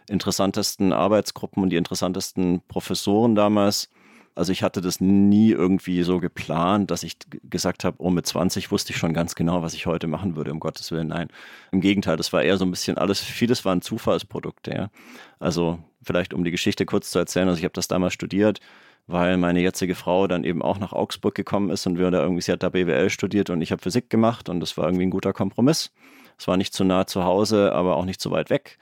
interessantesten 0.09 0.93
Arbeitsgruppen 0.93 1.63
und 1.63 1.71
die 1.71 1.77
interessantesten 1.77 2.61
Professoren 2.69 3.35
damals. 3.35 3.89
Also 4.35 4.53
ich 4.53 4.63
hatte 4.63 4.83
das 4.83 5.01
nie 5.01 5.51
irgendwie 5.51 6.03
so 6.03 6.21
geplant, 6.21 6.91
dass 6.91 7.03
ich 7.03 7.17
gesagt 7.45 7.85
habe, 7.85 7.97
oh, 8.01 8.11
mit 8.11 8.27
20 8.27 8.71
wusste 8.71 8.93
ich 8.93 8.99
schon 8.99 9.15
ganz 9.15 9.35
genau, 9.35 9.63
was 9.63 9.73
ich 9.73 9.87
heute 9.87 10.09
machen 10.09 10.37
würde, 10.37 10.53
um 10.53 10.61
Gottes 10.61 10.93
Willen. 10.93 11.09
Nein, 11.09 11.29
im 11.73 11.81
Gegenteil, 11.81 12.19
das 12.19 12.35
war 12.35 12.43
eher 12.43 12.59
so 12.59 12.67
ein 12.67 12.71
bisschen 12.71 12.99
alles, 12.99 13.19
vieles 13.19 13.65
waren 13.65 13.81
Zufallsprodukte. 13.81 14.73
Ja. 14.73 14.91
Also 15.39 15.79
vielleicht 16.03 16.35
um 16.35 16.45
die 16.45 16.51
Geschichte 16.51 16.85
kurz 16.85 17.11
zu 17.11 17.19
erzählen, 17.19 17.49
also 17.49 17.59
ich 17.59 17.65
habe 17.65 17.73
das 17.73 17.89
damals 17.89 18.13
studiert, 18.13 18.61
weil 19.07 19.37
meine 19.37 19.61
jetzige 19.61 19.95
Frau 19.95 20.27
dann 20.27 20.45
eben 20.45 20.63
auch 20.63 20.79
nach 20.79 20.93
Augsburg 20.93 21.35
gekommen 21.35 21.71
ist 21.71 21.87
und 21.87 21.99
wir 21.99 22.11
da 22.11 22.23
irgendwie, 22.23 22.43
sie 22.43 22.53
hat 22.53 22.63
da 22.63 22.71
BWL 22.71 23.11
studiert 23.11 23.51
und 23.51 23.61
ich 23.63 23.73
habe 23.73 23.83
Physik 23.83 24.11
gemacht 24.11 24.49
und 24.49 24.61
das 24.61 24.77
war 24.77 24.87
irgendwie 24.87 25.07
ein 25.07 25.11
guter 25.11 25.33
Kompromiss. 25.33 25.93
Es 26.39 26.49
war 26.49 26.57
nicht 26.57 26.75
zu 26.75 26.85
nah 26.85 27.07
zu 27.07 27.25
Hause, 27.25 27.73
aber 27.73 27.97
auch 27.97 28.05
nicht 28.05 28.21
zu 28.21 28.31
weit 28.31 28.51
weg. 28.51 28.79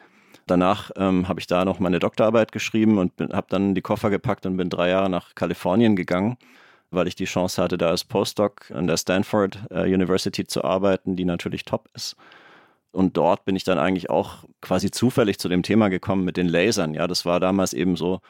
Danach 0.46 0.90
ähm, 0.96 1.28
habe 1.28 1.40
ich 1.40 1.46
da 1.46 1.64
noch 1.64 1.78
meine 1.78 1.98
Doktorarbeit 1.98 2.52
geschrieben 2.52 2.98
und 2.98 3.12
habe 3.32 3.46
dann 3.48 3.74
die 3.74 3.80
Koffer 3.82 4.10
gepackt 4.10 4.44
und 4.46 4.56
bin 4.56 4.68
drei 4.68 4.90
Jahre 4.90 5.08
nach 5.08 5.34
Kalifornien 5.34 5.96
gegangen, 5.96 6.36
weil 6.90 7.06
ich 7.06 7.14
die 7.14 7.24
Chance 7.24 7.62
hatte, 7.62 7.78
da 7.78 7.88
als 7.88 8.04
Postdoc 8.04 8.70
an 8.70 8.86
der 8.86 8.96
Stanford 8.96 9.58
äh, 9.70 9.82
University 9.82 10.46
zu 10.46 10.64
arbeiten, 10.64 11.16
die 11.16 11.24
natürlich 11.24 11.64
top 11.64 11.88
ist. 11.94 12.16
Und 12.92 13.16
dort 13.16 13.44
bin 13.44 13.56
ich 13.56 13.64
dann 13.64 13.78
eigentlich 13.78 14.10
auch 14.10 14.44
quasi 14.60 14.90
zufällig 14.90 15.38
zu 15.38 15.48
dem 15.48 15.62
Thema 15.62 15.88
gekommen 15.88 16.24
mit 16.24 16.36
den 16.36 16.48
Lasern. 16.48 16.94
Ja, 16.94 17.06
das 17.06 17.24
war 17.24 17.40
damals 17.40 17.72
eben 17.72 17.96
so, 17.96 18.20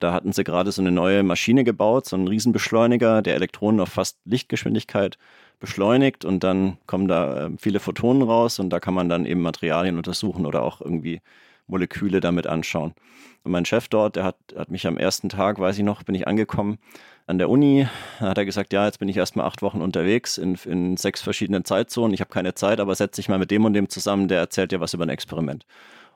da 0.00 0.12
hatten 0.12 0.32
sie 0.32 0.44
gerade 0.44 0.72
so 0.72 0.82
eine 0.82 0.90
neue 0.90 1.22
Maschine 1.22 1.64
gebaut, 1.64 2.06
so 2.06 2.16
einen 2.16 2.28
Riesenbeschleuniger, 2.28 3.22
der 3.22 3.34
Elektronen 3.34 3.80
auf 3.80 3.90
fast 3.90 4.18
Lichtgeschwindigkeit 4.24 5.18
beschleunigt 5.60 6.24
und 6.24 6.44
dann 6.44 6.78
kommen 6.86 7.08
da 7.08 7.46
äh, 7.46 7.50
viele 7.58 7.80
Photonen 7.80 8.22
raus 8.22 8.58
und 8.58 8.70
da 8.70 8.80
kann 8.80 8.94
man 8.94 9.08
dann 9.08 9.24
eben 9.24 9.40
Materialien 9.40 9.96
untersuchen 9.96 10.46
oder 10.46 10.62
auch 10.62 10.80
irgendwie 10.80 11.20
Moleküle 11.66 12.20
damit 12.20 12.46
anschauen. 12.46 12.94
Und 13.42 13.52
mein 13.52 13.64
Chef 13.64 13.88
dort, 13.88 14.16
der 14.16 14.24
hat, 14.24 14.36
hat 14.56 14.70
mich 14.70 14.86
am 14.86 14.96
ersten 14.96 15.28
Tag, 15.28 15.58
weiß 15.58 15.78
ich 15.78 15.84
noch, 15.84 16.02
bin 16.02 16.14
ich 16.14 16.26
angekommen 16.26 16.78
an 17.26 17.38
der 17.38 17.48
Uni, 17.48 17.86
da 18.20 18.28
hat 18.28 18.38
er 18.38 18.44
gesagt, 18.44 18.72
ja, 18.74 18.84
jetzt 18.84 18.98
bin 18.98 19.08
ich 19.08 19.16
erstmal 19.16 19.46
acht 19.46 19.62
Wochen 19.62 19.80
unterwegs 19.80 20.36
in, 20.36 20.56
in 20.66 20.98
sechs 20.98 21.22
verschiedenen 21.22 21.64
Zeitzonen, 21.64 22.12
ich 22.12 22.20
habe 22.20 22.30
keine 22.30 22.54
Zeit, 22.54 22.80
aber 22.80 22.94
setze 22.94 23.20
dich 23.20 23.30
mal 23.30 23.38
mit 23.38 23.50
dem 23.50 23.64
und 23.64 23.72
dem 23.72 23.88
zusammen, 23.88 24.28
der 24.28 24.40
erzählt 24.40 24.72
dir 24.72 24.80
was 24.80 24.92
über 24.92 25.06
ein 25.06 25.10
Experiment. 25.10 25.64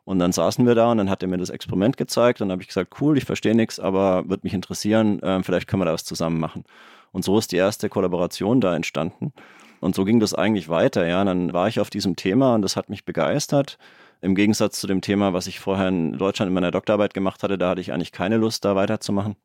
Und 0.09 0.21
dann 0.21 0.33
saßen 0.33 0.67
wir 0.67 0.75
da 0.75 0.91
und 0.91 0.97
dann 0.97 1.11
hat 1.11 1.23
er 1.23 1.29
mir 1.29 1.37
das 1.37 1.51
Experiment 1.51 1.99
gezeigt. 1.99 2.41
Und 2.41 2.49
dann 2.49 2.53
habe 2.53 2.63
ich 2.63 2.69
gesagt, 2.69 2.95
cool, 2.99 3.19
ich 3.19 3.27
verstehe 3.27 3.55
nichts, 3.55 3.79
aber 3.79 4.27
würde 4.27 4.41
mich 4.43 4.55
interessieren, 4.55 5.23
äh, 5.23 5.43
vielleicht 5.43 5.69
können 5.69 5.83
wir 5.83 5.85
da 5.85 5.93
was 5.93 6.07
zusammen 6.07 6.41
machen. 6.41 6.65
Und 7.13 7.27
so 7.27 7.37
ist 7.37 7.53
die 7.53 7.57
erste 7.57 7.91
Kollaboration 7.91 8.63
da 8.63 8.75
entstanden. 8.75 9.35
Und 9.81 9.95
so 9.95 10.07
ging 10.07 10.19
das 10.19 10.33
eigentlich 10.33 10.71
weiter. 10.71 11.07
Ja, 11.07 11.23
dann 11.25 11.53
war 11.53 11.69
ich 11.69 11.79
auf 11.79 11.91
diesem 11.91 12.17
Thema 12.17 12.55
und 12.55 12.63
das 12.63 12.75
hat 12.75 12.89
mich 12.89 13.05
begeistert. 13.05 13.77
Im 14.23 14.35
Gegensatz 14.35 14.81
zu 14.81 14.87
dem 14.87 15.03
Thema, 15.03 15.35
was 15.35 15.47
ich 15.47 15.61
vorher 15.61 15.89
in 15.89 16.17
Deutschland 16.17 16.49
in 16.49 16.55
meiner 16.55 16.71
Doktorarbeit 16.71 17.13
gemacht 17.13 17.43
hatte, 17.43 17.59
da 17.59 17.69
hatte 17.69 17.83
ich 17.83 17.93
eigentlich 17.93 18.11
keine 18.11 18.39
Lust, 18.39 18.65
da 18.65 18.75
weiterzumachen. 18.77 19.37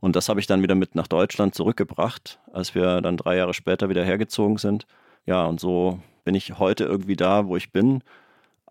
Und 0.00 0.14
das 0.14 0.28
habe 0.28 0.40
ich 0.40 0.46
dann 0.46 0.62
wieder 0.62 0.74
mit 0.74 0.94
nach 0.94 1.06
Deutschland 1.08 1.54
zurückgebracht, 1.54 2.38
als 2.52 2.74
wir 2.74 3.00
dann 3.00 3.16
drei 3.16 3.38
Jahre 3.38 3.54
später 3.54 3.88
wieder 3.88 4.04
hergezogen 4.04 4.58
sind. 4.58 4.86
Ja, 5.24 5.46
und 5.46 5.58
so 5.58 6.00
bin 6.22 6.34
ich 6.34 6.58
heute 6.58 6.84
irgendwie 6.84 7.16
da, 7.16 7.46
wo 7.46 7.56
ich 7.56 7.72
bin 7.72 8.02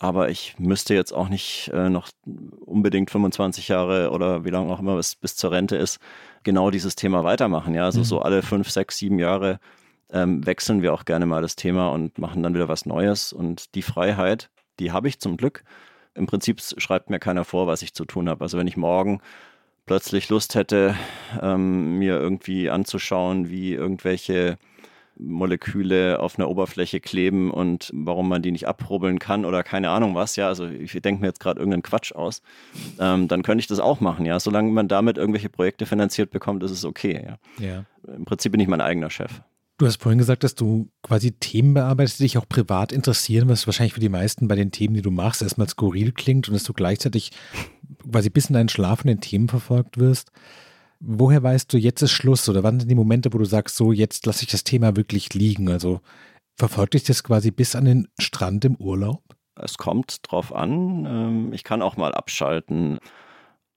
aber 0.01 0.29
ich 0.29 0.55
müsste 0.57 0.95
jetzt 0.95 1.13
auch 1.13 1.29
nicht 1.29 1.69
äh, 1.73 1.89
noch 1.89 2.09
unbedingt 2.65 3.11
25 3.11 3.67
Jahre 3.67 4.09
oder 4.09 4.43
wie 4.43 4.49
lange 4.49 4.73
auch 4.73 4.79
immer 4.79 4.97
es 4.97 5.15
bis 5.15 5.35
zur 5.35 5.51
Rente 5.51 5.75
ist, 5.75 5.99
genau 6.43 6.71
dieses 6.71 6.95
Thema 6.95 7.23
weitermachen. 7.23 7.75
Ja, 7.75 7.85
also 7.85 7.99
mhm. 7.99 8.05
so 8.05 8.19
alle 8.19 8.41
fünf, 8.41 8.71
sechs, 8.71 8.97
sieben 8.97 9.19
Jahre 9.19 9.59
ähm, 10.11 10.43
wechseln 10.43 10.81
wir 10.81 10.95
auch 10.95 11.05
gerne 11.05 11.27
mal 11.27 11.43
das 11.43 11.55
Thema 11.55 11.89
und 11.89 12.17
machen 12.17 12.41
dann 12.41 12.55
wieder 12.55 12.67
was 12.67 12.87
Neues. 12.87 13.31
Und 13.31 13.75
die 13.75 13.83
Freiheit, 13.83 14.49
die 14.79 14.91
habe 14.91 15.07
ich 15.07 15.19
zum 15.19 15.37
Glück. 15.37 15.63
Im 16.15 16.25
Prinzip 16.25 16.59
schreibt 16.61 17.11
mir 17.11 17.19
keiner 17.19 17.45
vor, 17.45 17.67
was 17.67 17.83
ich 17.83 17.93
zu 17.93 18.05
tun 18.05 18.27
habe. 18.27 18.43
Also 18.43 18.57
wenn 18.57 18.67
ich 18.67 18.77
morgen 18.77 19.21
plötzlich 19.85 20.29
Lust 20.29 20.55
hätte, 20.55 20.95
ähm, 21.43 21.99
mir 21.99 22.17
irgendwie 22.17 22.71
anzuschauen, 22.71 23.51
wie 23.51 23.73
irgendwelche 23.73 24.57
Moleküle 25.21 26.19
auf 26.19 26.37
einer 26.37 26.49
Oberfläche 26.49 26.99
kleben 26.99 27.51
und 27.51 27.91
warum 27.93 28.27
man 28.27 28.41
die 28.41 28.51
nicht 28.51 28.67
abrubbeln 28.67 29.19
kann 29.19 29.45
oder 29.45 29.63
keine 29.63 29.89
Ahnung 29.89 30.15
was, 30.15 30.35
ja, 30.35 30.47
also 30.47 30.67
ich 30.67 30.93
denke 30.93 31.21
mir 31.21 31.27
jetzt 31.27 31.39
gerade 31.39 31.59
irgendeinen 31.59 31.83
Quatsch 31.83 32.11
aus, 32.13 32.41
ähm, 32.99 33.27
dann 33.27 33.43
könnte 33.43 33.61
ich 33.61 33.67
das 33.67 33.79
auch 33.79 33.99
machen, 33.99 34.25
ja. 34.25 34.39
Solange 34.39 34.71
man 34.71 34.87
damit 34.87 35.17
irgendwelche 35.17 35.49
Projekte 35.49 35.85
finanziert 35.85 36.31
bekommt, 36.31 36.63
ist 36.63 36.71
es 36.71 36.85
okay, 36.85 37.23
ja. 37.25 37.65
ja. 37.65 37.85
Im 38.13 38.25
Prinzip 38.25 38.51
bin 38.51 38.61
ich 38.61 38.67
mein 38.67 38.81
eigener 38.81 39.09
Chef. 39.09 39.41
Du 39.77 39.87
hast 39.87 39.99
vorhin 39.99 40.19
gesagt, 40.19 40.43
dass 40.43 40.53
du 40.53 40.91
quasi 41.01 41.31
Themen 41.31 41.73
bearbeitest, 41.73 42.19
die 42.19 42.23
dich 42.25 42.37
auch 42.37 42.47
privat 42.47 42.91
interessieren, 42.91 43.49
was 43.49 43.65
wahrscheinlich 43.65 43.93
für 43.93 43.99
die 43.99 44.09
meisten 44.09 44.47
bei 44.47 44.55
den 44.55 44.71
Themen, 44.71 44.93
die 44.93 45.01
du 45.01 45.09
machst, 45.09 45.41
erstmal 45.41 45.67
skurril 45.67 46.11
klingt 46.11 46.47
und 46.47 46.53
dass 46.53 46.63
du 46.63 46.73
gleichzeitig 46.73 47.31
quasi 48.09 48.29
bis 48.29 48.45
in 48.45 48.53
deinen 48.53 48.69
Schlaf 48.69 48.99
von 48.99 49.07
den 49.07 49.21
Themen 49.21 49.49
verfolgt 49.49 49.97
wirst. 49.97 50.31
Woher 51.03 51.41
weißt 51.41 51.73
du, 51.73 51.77
jetzt 51.77 52.03
ist 52.03 52.11
Schluss 52.11 52.47
oder 52.47 52.61
wann 52.61 52.79
sind 52.79 52.87
die 52.87 52.95
Momente, 52.95 53.33
wo 53.33 53.39
du 53.39 53.45
sagst, 53.45 53.75
so 53.75 53.91
jetzt 53.91 54.27
lasse 54.27 54.43
ich 54.43 54.51
das 54.51 54.63
Thema 54.63 54.95
wirklich 54.95 55.33
liegen? 55.33 55.69
Also 55.69 55.99
verfolgt 56.55 56.93
dich 56.93 57.03
das 57.03 57.23
quasi 57.23 57.49
bis 57.49 57.75
an 57.75 57.85
den 57.85 58.07
Strand 58.19 58.65
im 58.65 58.75
Urlaub? 58.75 59.23
Es 59.55 59.77
kommt 59.77 60.19
drauf 60.23 60.53
an. 60.53 61.05
Ähm, 61.05 61.53
ich 61.53 61.63
kann 61.63 61.81
auch 61.81 61.97
mal 61.97 62.13
abschalten. 62.13 62.99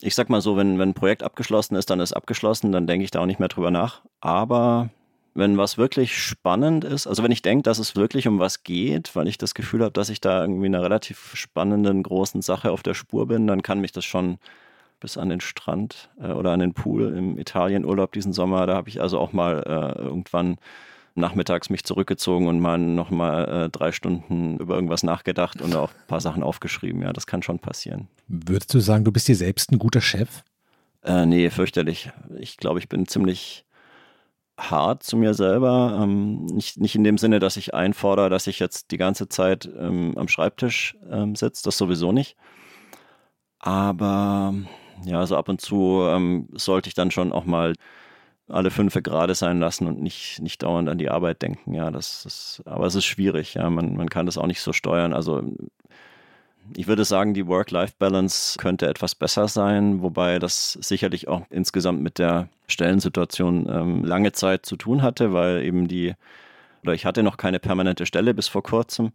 Ich 0.02 0.14
sag 0.14 0.28
mal 0.28 0.42
so, 0.42 0.58
wenn, 0.58 0.78
wenn 0.78 0.90
ein 0.90 0.94
Projekt 0.94 1.22
abgeschlossen 1.22 1.76
ist, 1.76 1.88
dann 1.88 2.00
ist 2.00 2.12
abgeschlossen, 2.12 2.72
dann 2.72 2.86
denke 2.86 3.04
ich 3.04 3.10
da 3.10 3.20
auch 3.20 3.26
nicht 3.26 3.40
mehr 3.40 3.48
drüber 3.48 3.70
nach. 3.70 4.02
Aber 4.20 4.90
wenn 5.32 5.56
was 5.56 5.78
wirklich 5.78 6.18
spannend 6.18 6.84
ist, 6.84 7.06
also 7.06 7.22
wenn 7.22 7.32
ich 7.32 7.40
denke, 7.40 7.62
dass 7.62 7.78
es 7.78 7.96
wirklich 7.96 8.28
um 8.28 8.38
was 8.38 8.64
geht, 8.64 9.16
weil 9.16 9.28
ich 9.28 9.38
das 9.38 9.54
Gefühl 9.54 9.82
habe, 9.82 9.92
dass 9.92 10.10
ich 10.10 10.20
da 10.20 10.42
irgendwie 10.42 10.66
einer 10.66 10.82
relativ 10.82 11.32
spannenden, 11.34 12.02
großen 12.02 12.42
Sache 12.42 12.70
auf 12.70 12.82
der 12.82 12.94
Spur 12.94 13.26
bin, 13.26 13.46
dann 13.46 13.62
kann 13.62 13.80
mich 13.80 13.92
das 13.92 14.04
schon 14.04 14.36
bis 15.04 15.18
an 15.18 15.28
den 15.28 15.40
Strand 15.40 16.08
äh, 16.18 16.32
oder 16.32 16.52
an 16.52 16.60
den 16.60 16.72
Pool 16.72 17.14
im 17.14 17.38
Italienurlaub 17.38 18.12
diesen 18.12 18.32
Sommer. 18.32 18.66
Da 18.66 18.74
habe 18.74 18.88
ich 18.88 19.02
also 19.02 19.18
auch 19.18 19.34
mal 19.34 19.62
äh, 19.66 20.00
irgendwann 20.00 20.56
nachmittags 21.14 21.68
mich 21.68 21.84
zurückgezogen 21.84 22.46
und 22.48 22.58
mal 22.58 22.78
nochmal 22.78 23.66
äh, 23.66 23.68
drei 23.68 23.92
Stunden 23.92 24.56
über 24.58 24.76
irgendwas 24.76 25.02
nachgedacht 25.02 25.60
und 25.60 25.74
auch 25.76 25.90
ein 25.90 26.06
paar 26.08 26.22
Sachen 26.22 26.42
aufgeschrieben. 26.42 27.02
Ja, 27.02 27.12
das 27.12 27.26
kann 27.26 27.42
schon 27.42 27.58
passieren. 27.58 28.08
Würdest 28.28 28.72
du 28.72 28.80
sagen, 28.80 29.04
du 29.04 29.12
bist 29.12 29.28
dir 29.28 29.36
selbst 29.36 29.70
ein 29.72 29.78
guter 29.78 30.00
Chef? 30.00 30.42
Äh, 31.02 31.26
nee, 31.26 31.50
fürchterlich. 31.50 32.10
Ich 32.38 32.56
glaube, 32.56 32.78
ich 32.78 32.88
bin 32.88 33.06
ziemlich 33.06 33.66
hart 34.58 35.02
zu 35.02 35.18
mir 35.18 35.34
selber. 35.34 36.00
Ähm, 36.02 36.46
nicht, 36.46 36.80
nicht 36.80 36.94
in 36.94 37.04
dem 37.04 37.18
Sinne, 37.18 37.40
dass 37.40 37.58
ich 37.58 37.74
einfordere, 37.74 38.30
dass 38.30 38.46
ich 38.46 38.58
jetzt 38.58 38.90
die 38.90 38.96
ganze 38.96 39.28
Zeit 39.28 39.68
ähm, 39.78 40.16
am 40.16 40.28
Schreibtisch 40.28 40.96
ähm, 41.10 41.36
sitze, 41.36 41.62
das 41.62 41.76
sowieso 41.76 42.10
nicht. 42.10 42.36
Aber 43.58 44.54
ja, 45.04 45.20
also 45.20 45.36
ab 45.36 45.48
und 45.48 45.60
zu 45.60 46.02
ähm, 46.08 46.48
sollte 46.52 46.88
ich 46.88 46.94
dann 46.94 47.10
schon 47.10 47.32
auch 47.32 47.44
mal 47.44 47.74
alle 48.48 48.70
fünf 48.70 48.94
gerade 49.02 49.34
sein 49.34 49.58
lassen 49.58 49.86
und 49.86 50.02
nicht, 50.02 50.40
nicht 50.40 50.62
dauernd 50.62 50.88
an 50.88 50.98
die 50.98 51.08
Arbeit 51.08 51.42
denken. 51.42 51.74
Ja, 51.74 51.90
das, 51.90 52.22
das 52.24 52.62
aber 52.66 52.86
es 52.86 52.94
ist 52.94 53.06
schwierig, 53.06 53.54
ja, 53.54 53.70
man, 53.70 53.96
man 53.96 54.10
kann 54.10 54.26
das 54.26 54.38
auch 54.38 54.46
nicht 54.46 54.60
so 54.60 54.72
steuern. 54.72 55.14
Also 55.14 55.42
ich 56.76 56.86
würde 56.86 57.04
sagen, 57.04 57.34
die 57.34 57.46
Work-Life-Balance 57.46 58.58
könnte 58.58 58.86
etwas 58.88 59.14
besser 59.14 59.48
sein, 59.48 60.02
wobei 60.02 60.38
das 60.38 60.72
sicherlich 60.72 61.28
auch 61.28 61.42
insgesamt 61.50 62.02
mit 62.02 62.18
der 62.18 62.48
Stellensituation 62.68 63.68
ähm, 63.68 64.04
lange 64.04 64.32
Zeit 64.32 64.64
zu 64.64 64.76
tun 64.76 65.02
hatte, 65.02 65.32
weil 65.32 65.62
eben 65.62 65.88
die, 65.88 66.14
oder 66.82 66.94
ich 66.94 67.04
hatte 67.04 67.22
noch 67.22 67.36
keine 67.36 67.60
permanente 67.60 68.06
Stelle 68.06 68.34
bis 68.34 68.48
vor 68.48 68.62
kurzem 68.62 69.12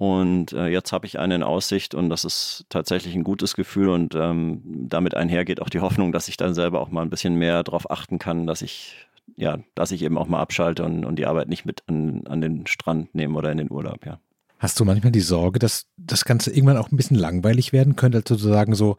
und 0.00 0.54
äh, 0.54 0.68
jetzt 0.68 0.92
habe 0.92 1.04
ich 1.04 1.18
eine 1.18 1.34
in 1.34 1.42
Aussicht 1.42 1.94
und 1.94 2.08
das 2.08 2.24
ist 2.24 2.64
tatsächlich 2.70 3.14
ein 3.14 3.22
gutes 3.22 3.52
Gefühl 3.52 3.90
und 3.90 4.14
ähm, 4.14 4.62
damit 4.64 5.14
einhergeht 5.14 5.60
auch 5.60 5.68
die 5.68 5.80
Hoffnung, 5.80 6.10
dass 6.10 6.28
ich 6.28 6.38
dann 6.38 6.54
selber 6.54 6.80
auch 6.80 6.90
mal 6.90 7.02
ein 7.02 7.10
bisschen 7.10 7.34
mehr 7.34 7.62
darauf 7.62 7.90
achten 7.90 8.18
kann, 8.18 8.46
dass 8.46 8.62
ich 8.62 8.96
ja, 9.36 9.58
dass 9.74 9.90
ich 9.90 10.00
eben 10.00 10.16
auch 10.16 10.26
mal 10.26 10.40
abschalte 10.40 10.84
und, 10.84 11.04
und 11.04 11.16
die 11.16 11.26
Arbeit 11.26 11.50
nicht 11.50 11.66
mit 11.66 11.82
an, 11.86 12.22
an 12.26 12.40
den 12.40 12.66
Strand 12.66 13.14
nehme 13.14 13.36
oder 13.36 13.52
in 13.52 13.58
den 13.58 13.70
Urlaub, 13.70 14.06
ja. 14.06 14.18
Hast 14.60 14.78
du 14.78 14.84
manchmal 14.84 15.10
die 15.10 15.20
Sorge, 15.20 15.58
dass 15.58 15.86
das 15.96 16.26
Ganze 16.26 16.50
irgendwann 16.50 16.76
auch 16.76 16.92
ein 16.92 16.96
bisschen 16.98 17.16
langweilig 17.16 17.72
werden 17.72 17.96
könnte? 17.96 18.18
Also 18.18 18.34
sozusagen 18.34 18.74
so 18.74 18.98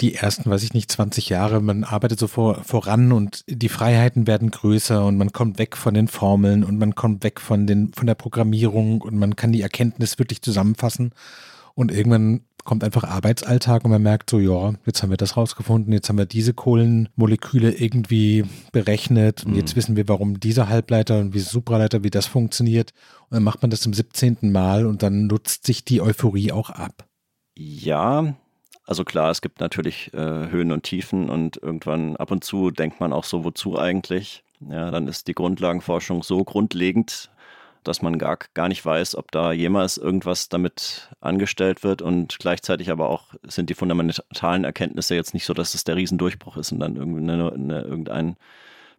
die 0.00 0.14
ersten, 0.14 0.48
weiß 0.50 0.62
ich 0.62 0.72
nicht, 0.72 0.90
20 0.90 1.28
Jahre, 1.28 1.60
man 1.60 1.84
arbeitet 1.84 2.18
so 2.18 2.26
vor, 2.26 2.64
voran 2.64 3.12
und 3.12 3.44
die 3.46 3.68
Freiheiten 3.68 4.26
werden 4.26 4.50
größer 4.50 5.04
und 5.04 5.18
man 5.18 5.30
kommt 5.30 5.58
weg 5.58 5.76
von 5.76 5.92
den 5.92 6.08
Formeln 6.08 6.64
und 6.64 6.78
man 6.78 6.94
kommt 6.94 7.24
weg 7.24 7.40
von, 7.40 7.66
den, 7.66 7.92
von 7.92 8.06
der 8.06 8.14
Programmierung 8.14 9.02
und 9.02 9.18
man 9.18 9.36
kann 9.36 9.52
die 9.52 9.60
Erkenntnis 9.60 10.18
wirklich 10.18 10.40
zusammenfassen. 10.40 11.12
Und 11.74 11.92
irgendwann 11.92 12.40
kommt 12.64 12.84
einfach 12.84 13.04
Arbeitsalltag 13.04 13.84
und 13.84 13.90
man 13.90 14.02
merkt 14.02 14.30
so, 14.30 14.38
ja, 14.38 14.74
jetzt 14.86 15.02
haben 15.02 15.10
wir 15.10 15.16
das 15.16 15.36
rausgefunden, 15.36 15.92
jetzt 15.92 16.08
haben 16.08 16.18
wir 16.18 16.26
diese 16.26 16.54
Kohlenmoleküle 16.54 17.72
irgendwie 17.72 18.44
berechnet 18.72 19.44
und 19.44 19.52
mhm. 19.52 19.58
jetzt 19.58 19.76
wissen 19.76 19.96
wir, 19.96 20.08
warum 20.08 20.40
dieser 20.40 20.68
Halbleiter 20.68 21.18
und 21.18 21.34
wie 21.34 21.40
Supraleiter, 21.40 22.04
wie 22.04 22.10
das 22.10 22.26
funktioniert. 22.26 22.92
Und 23.30 23.36
dann 23.36 23.42
macht 23.42 23.62
man 23.62 23.70
das 23.70 23.80
zum 23.80 23.92
17. 23.92 24.52
Mal 24.52 24.86
und 24.86 25.02
dann 25.02 25.26
nutzt 25.26 25.66
sich 25.66 25.84
die 25.84 26.00
Euphorie 26.00 26.52
auch 26.52 26.70
ab. 26.70 27.06
Ja, 27.54 28.34
also 28.84 29.04
klar, 29.04 29.30
es 29.30 29.42
gibt 29.42 29.60
natürlich 29.60 30.12
äh, 30.14 30.50
Höhen 30.50 30.72
und 30.72 30.82
Tiefen 30.82 31.30
und 31.30 31.56
irgendwann 31.62 32.16
ab 32.16 32.30
und 32.30 32.44
zu 32.44 32.70
denkt 32.70 33.00
man 33.00 33.12
auch 33.12 33.24
so, 33.24 33.44
wozu 33.44 33.78
eigentlich? 33.78 34.44
Ja, 34.60 34.90
dann 34.90 35.08
ist 35.08 35.26
die 35.28 35.34
Grundlagenforschung 35.34 36.22
so 36.22 36.44
grundlegend, 36.44 37.30
dass 37.84 38.02
man 38.02 38.18
gar, 38.18 38.38
gar 38.54 38.68
nicht 38.68 38.84
weiß, 38.84 39.16
ob 39.16 39.30
da 39.32 39.52
jemals 39.52 39.96
irgendwas 39.96 40.48
damit 40.48 41.10
angestellt 41.20 41.82
wird 41.82 42.02
und 42.02 42.38
gleichzeitig 42.38 42.90
aber 42.90 43.08
auch 43.08 43.34
sind 43.44 43.70
die 43.70 43.74
fundamentalen 43.74 44.64
Erkenntnisse 44.64 45.14
jetzt 45.14 45.34
nicht 45.34 45.44
so, 45.44 45.54
dass 45.54 45.74
es 45.74 45.84
der 45.84 45.96
Riesendurchbruch 45.96 46.56
ist 46.56 46.72
und 46.72 46.80
dann 46.80 46.98
eine, 46.98 47.52
eine, 47.52 47.82
irgendein 47.82 48.36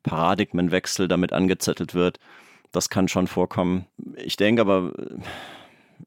Paradigmenwechsel 0.04 1.08
damit 1.08 1.34
angezettelt 1.34 1.94
wird. 1.94 2.20
Das 2.72 2.90
kann 2.90 3.08
schon 3.08 3.28
vorkommen. 3.28 3.86
Ich 4.16 4.36
denke 4.36 4.62
aber, 4.62 4.92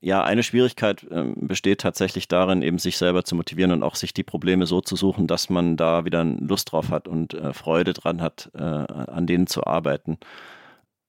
ja, 0.00 0.22
eine 0.22 0.42
Schwierigkeit 0.42 1.04
äh, 1.04 1.24
besteht 1.36 1.80
tatsächlich 1.80 2.28
darin, 2.28 2.62
eben 2.62 2.78
sich 2.78 2.98
selber 2.98 3.24
zu 3.24 3.34
motivieren 3.34 3.72
und 3.72 3.82
auch 3.82 3.94
sich 3.94 4.12
die 4.12 4.22
Probleme 4.22 4.66
so 4.66 4.80
zu 4.80 4.96
suchen, 4.96 5.26
dass 5.26 5.48
man 5.48 5.76
da 5.76 6.04
wieder 6.04 6.24
Lust 6.24 6.72
drauf 6.72 6.90
hat 6.90 7.08
und 7.08 7.34
äh, 7.34 7.52
Freude 7.52 7.92
dran 7.92 8.20
hat, 8.20 8.50
äh, 8.54 8.60
an 8.60 9.26
denen 9.26 9.46
zu 9.46 9.64
arbeiten. 9.64 10.18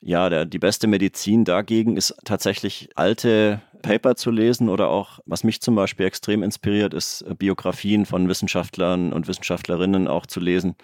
Ja, 0.01 0.29
der, 0.29 0.45
die 0.45 0.59
beste 0.59 0.87
Medizin 0.87 1.43
dagegen 1.43 1.97
ist 1.97 2.15
tatsächlich 2.23 2.89
alte 2.95 3.61
Paper 3.81 4.15
zu 4.15 4.31
lesen 4.31 4.69
oder 4.69 4.89
auch, 4.89 5.19
was 5.25 5.43
mich 5.43 5.61
zum 5.61 5.75
Beispiel 5.75 6.05
extrem 6.05 6.43
inspiriert, 6.43 6.93
ist 6.93 7.21
äh, 7.21 7.33
Biografien 7.33 8.05
von 8.05 8.27
Wissenschaftlern 8.27 9.13
und 9.13 9.27
Wissenschaftlerinnen 9.27 10.07
auch 10.07 10.25
zu 10.25 10.39
lesen. 10.39 10.75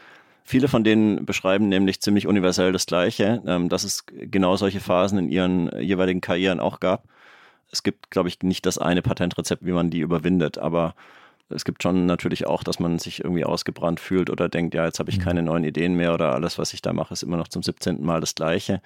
Viele 0.43 0.67
von 0.67 0.83
denen 0.83 1.25
beschreiben 1.25 1.69
nämlich 1.69 2.01
ziemlich 2.01 2.27
universell 2.27 2.71
das 2.71 2.85
Gleiche, 2.85 3.41
ähm, 3.45 3.69
dass 3.69 3.83
es 3.83 4.05
genau 4.07 4.55
solche 4.57 4.79
Phasen 4.79 5.17
in 5.17 5.29
ihren 5.29 5.69
äh, 5.69 5.81
jeweiligen 5.81 6.21
Karrieren 6.21 6.59
auch 6.59 6.79
gab. 6.79 7.05
Es 7.71 7.83
gibt, 7.83 8.11
glaube 8.11 8.29
ich, 8.29 8.41
nicht 8.41 8.65
das 8.65 8.77
eine 8.77 9.01
Patentrezept, 9.01 9.65
wie 9.65 9.71
man 9.71 9.89
die 9.89 9.99
überwindet, 9.99 10.57
aber 10.57 10.95
es 11.49 11.65
gibt 11.65 11.83
schon 11.83 12.05
natürlich 12.05 12.47
auch, 12.47 12.63
dass 12.63 12.79
man 12.79 12.99
sich 12.99 13.23
irgendwie 13.23 13.45
ausgebrannt 13.45 13.99
fühlt 13.99 14.29
oder 14.29 14.49
denkt, 14.49 14.73
ja, 14.73 14.85
jetzt 14.85 14.99
habe 14.99 15.11
ich 15.11 15.19
mhm. 15.19 15.23
keine 15.23 15.43
neuen 15.43 15.63
Ideen 15.63 15.95
mehr 15.95 16.13
oder 16.13 16.33
alles, 16.33 16.57
was 16.57 16.73
ich 16.73 16.81
da 16.81 16.93
mache, 16.93 17.13
ist 17.13 17.23
immer 17.23 17.37
noch 17.37 17.47
zum 17.47 17.63
17. 17.63 18.03
Mal 18.03 18.21
das 18.21 18.35
Gleiche. 18.35 18.81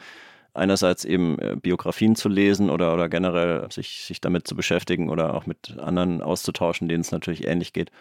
Einerseits 0.53 1.05
eben 1.05 1.37
äh, 1.39 1.55
Biografien 1.55 2.15
zu 2.15 2.29
lesen 2.29 2.69
oder, 2.69 2.93
oder 2.93 3.09
generell 3.09 3.71
sich, 3.71 4.03
sich 4.05 4.21
damit 4.21 4.47
zu 4.47 4.55
beschäftigen 4.55 5.09
oder 5.09 5.35
auch 5.35 5.45
mit 5.45 5.77
anderen 5.77 6.21
auszutauschen, 6.21 6.87
denen 6.87 7.01
es 7.01 7.11
natürlich 7.11 7.45
ähnlich 7.47 7.73
geht, 7.73 7.91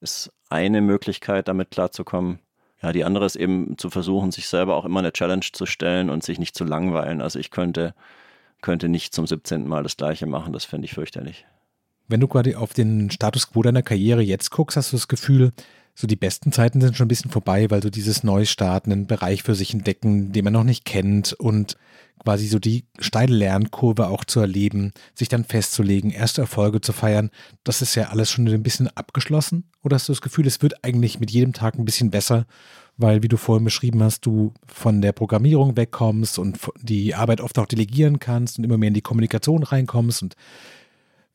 ist 0.00 0.32
eine 0.48 0.80
Möglichkeit, 0.80 1.48
damit 1.48 1.70
klarzukommen. 1.70 2.38
Ja, 2.82 2.92
die 2.92 3.04
andere 3.04 3.26
ist 3.26 3.36
eben 3.36 3.76
zu 3.76 3.90
versuchen, 3.90 4.30
sich 4.30 4.48
selber 4.48 4.76
auch 4.76 4.84
immer 4.84 5.00
eine 5.00 5.12
Challenge 5.12 5.44
zu 5.52 5.66
stellen 5.66 6.10
und 6.10 6.22
sich 6.22 6.38
nicht 6.38 6.54
zu 6.54 6.64
langweilen. 6.64 7.20
Also 7.20 7.38
ich 7.38 7.50
könnte, 7.50 7.94
könnte 8.62 8.88
nicht 8.88 9.14
zum 9.14 9.26
17. 9.26 9.66
Mal 9.66 9.82
das 9.82 9.96
Gleiche 9.96 10.26
machen, 10.26 10.52
das 10.52 10.64
fände 10.64 10.84
ich 10.86 10.94
fürchterlich. 10.94 11.44
Wenn 12.08 12.20
du 12.20 12.26
quasi 12.26 12.54
auf 12.54 12.72
den 12.72 13.10
Status 13.10 13.50
quo 13.50 13.62
deiner 13.62 13.82
Karriere 13.82 14.22
jetzt 14.22 14.50
guckst, 14.50 14.76
hast 14.76 14.92
du 14.92 14.96
das 14.96 15.08
Gefühl, 15.08 15.52
so 15.94 16.06
die 16.06 16.16
besten 16.16 16.52
Zeiten 16.52 16.80
sind 16.80 16.96
schon 16.96 17.06
ein 17.06 17.08
bisschen 17.08 17.30
vorbei, 17.30 17.70
weil 17.70 17.82
so 17.82 17.90
dieses 17.90 18.22
Neustarten, 18.22 18.92
einen 18.92 19.06
Bereich 19.06 19.42
für 19.42 19.54
sich 19.54 19.74
entdecken, 19.74 20.32
den 20.32 20.44
man 20.44 20.52
noch 20.52 20.64
nicht 20.64 20.84
kennt 20.84 21.32
und 21.32 21.76
quasi 22.22 22.46
so 22.46 22.58
die 22.58 22.84
steile 22.98 23.34
Lernkurve 23.34 24.08
auch 24.08 24.24
zu 24.24 24.40
erleben, 24.40 24.92
sich 25.14 25.28
dann 25.28 25.44
festzulegen, 25.44 26.10
erste 26.10 26.42
Erfolge 26.42 26.80
zu 26.80 26.92
feiern, 26.92 27.30
das 27.64 27.82
ist 27.82 27.94
ja 27.94 28.08
alles 28.10 28.30
schon 28.30 28.48
ein 28.48 28.62
bisschen 28.62 28.88
abgeschlossen? 28.88 29.70
Oder 29.82 29.96
hast 29.96 30.08
du 30.08 30.12
das 30.12 30.22
Gefühl, 30.22 30.46
es 30.46 30.62
wird 30.62 30.84
eigentlich 30.84 31.20
mit 31.20 31.30
jedem 31.30 31.52
Tag 31.52 31.76
ein 31.78 31.84
bisschen 31.84 32.10
besser, 32.10 32.46
weil, 32.96 33.22
wie 33.22 33.28
du 33.28 33.36
vorhin 33.36 33.64
beschrieben 33.64 34.02
hast, 34.02 34.26
du 34.26 34.52
von 34.66 35.00
der 35.00 35.12
Programmierung 35.12 35.76
wegkommst 35.76 36.38
und 36.38 36.58
die 36.80 37.14
Arbeit 37.14 37.40
oft 37.40 37.58
auch 37.58 37.66
delegieren 37.66 38.18
kannst 38.18 38.58
und 38.58 38.64
immer 38.64 38.78
mehr 38.78 38.88
in 38.88 38.94
die 38.94 39.02
Kommunikation 39.02 39.62
reinkommst 39.62 40.22
und 40.22 40.34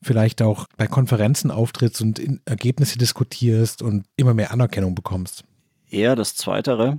vielleicht 0.04 0.42
auch 0.42 0.66
bei 0.76 0.86
Konferenzen 0.86 1.50
auftrittst 1.50 2.00
und 2.02 2.20
Ergebnisse 2.44 2.98
diskutierst 2.98 3.82
und 3.82 4.04
immer 4.16 4.34
mehr 4.34 4.52
Anerkennung 4.52 4.94
bekommst? 4.94 5.44
Eher 5.90 6.16
das 6.16 6.36
Zweitere. 6.36 6.98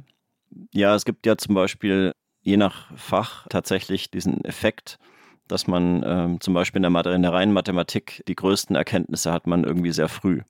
Ja, 0.74 0.96
es 0.96 1.06
gibt 1.06 1.26
ja 1.26 1.38
zum 1.38 1.56
Beispiel 1.56 2.12
je 2.42 2.58
nach 2.58 2.96
Fach 2.96 3.48
tatsächlich 3.50 4.12
diesen 4.12 4.44
Effekt, 4.46 5.00
dass 5.48 5.68
man 5.68 6.04
ähm, 6.06 6.42
zum 6.42 6.54
Beispiel 6.54 6.84
in 6.84 6.94
der, 6.94 7.06
in 7.08 7.22
der 7.22 7.34
reinen 7.34 7.54
Mathematik 7.54 8.24
die 8.28 8.36
größten 8.36 8.76
Erkenntnisse 8.76 9.32
hat 9.32 9.48
man 9.48 9.64
irgendwie 9.64 9.92
sehr 9.92 10.08
früh. 10.08 10.42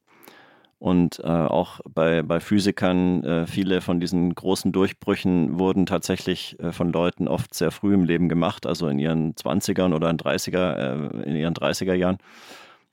Und 0.85 1.19
äh, 1.23 1.27
auch 1.27 1.79
bei, 1.89 2.21
bei 2.21 2.39
Physikern, 2.39 3.23
äh, 3.23 3.47
viele 3.47 3.81
von 3.81 3.99
diesen 3.99 4.35
großen 4.35 4.71
Durchbrüchen 4.71 5.57
wurden 5.57 5.87
tatsächlich 5.87 6.59
äh, 6.59 6.71
von 6.71 6.91
Leuten 6.91 7.27
oft 7.27 7.55
sehr 7.55 7.71
früh 7.71 7.95
im 7.95 8.05
Leben 8.05 8.29
gemacht, 8.29 8.67
also 8.67 8.87
in 8.87 8.99
ihren 8.99 9.33
20ern 9.33 9.95
oder 9.95 10.11
in, 10.11 10.17
30er, 10.17 10.75
äh, 10.75 11.23
in 11.27 11.35
ihren 11.35 11.55
30er 11.55 11.95
Jahren. 11.95 12.19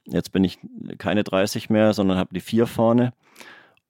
Jetzt 0.06 0.32
bin 0.32 0.42
ich 0.42 0.58
keine 0.96 1.22
30 1.22 1.68
mehr, 1.68 1.92
sondern 1.92 2.16
habe 2.16 2.32
die 2.32 2.40
vier 2.40 2.66
vorne. 2.66 3.12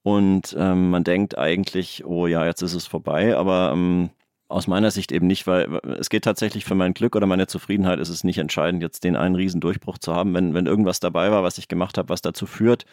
Und 0.02 0.56
ähm, 0.58 0.90
man 0.90 1.04
denkt 1.04 1.38
eigentlich, 1.38 2.04
oh 2.04 2.26
ja, 2.26 2.44
jetzt 2.44 2.62
ist 2.62 2.74
es 2.74 2.88
vorbei, 2.88 3.36
aber 3.36 3.70
ähm, 3.72 4.10
aus 4.48 4.66
meiner 4.66 4.90
Sicht 4.90 5.12
eben 5.12 5.28
nicht, 5.28 5.46
weil 5.46 5.78
es 6.00 6.10
geht 6.10 6.24
tatsächlich 6.24 6.64
für 6.64 6.74
mein 6.74 6.94
Glück 6.94 7.14
oder 7.14 7.26
meine 7.28 7.46
Zufriedenheit 7.46 8.00
ist 8.00 8.08
es 8.08 8.24
nicht 8.24 8.38
entscheidend, 8.38 8.82
jetzt 8.82 9.04
den 9.04 9.14
einen 9.14 9.36
riesen 9.36 9.60
Durchbruch 9.60 9.98
zu 9.98 10.12
haben. 10.12 10.34
Wenn, 10.34 10.54
wenn 10.54 10.66
irgendwas 10.66 10.98
dabei 10.98 11.30
war, 11.30 11.44
was 11.44 11.58
ich 11.58 11.68
gemacht 11.68 11.98
habe, 11.98 12.08
was 12.08 12.20
dazu 12.20 12.46
führt, 12.46 12.84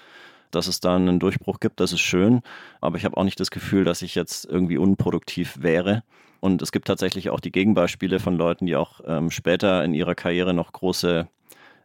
dass 0.52 0.68
es 0.68 0.80
da 0.80 0.96
einen 0.96 1.20
Durchbruch 1.20 1.60
gibt, 1.60 1.80
das 1.80 1.94
ist 1.94 2.02
schön. 2.02 2.42
Aber 2.82 2.98
ich 2.98 3.06
habe 3.06 3.18
auch 3.18 3.24
nicht 3.24 3.40
das 3.40 3.52
Gefühl, 3.52 3.84
dass 3.84 4.02
ich 4.02 4.16
jetzt 4.16 4.46
irgendwie 4.46 4.78
unproduktiv 4.78 5.62
wäre. 5.62 6.04
Und 6.40 6.62
es 6.62 6.72
gibt 6.72 6.88
tatsächlich 6.88 7.30
auch 7.30 7.40
die 7.40 7.52
Gegenbeispiele 7.52 8.20
von 8.20 8.36
Leuten, 8.36 8.66
die 8.66 8.76
auch 8.76 9.02
ähm, 9.06 9.30
später 9.30 9.84
in 9.84 9.94
ihrer 9.94 10.16
Karriere 10.16 10.54
noch 10.54 10.72
große 10.72 11.28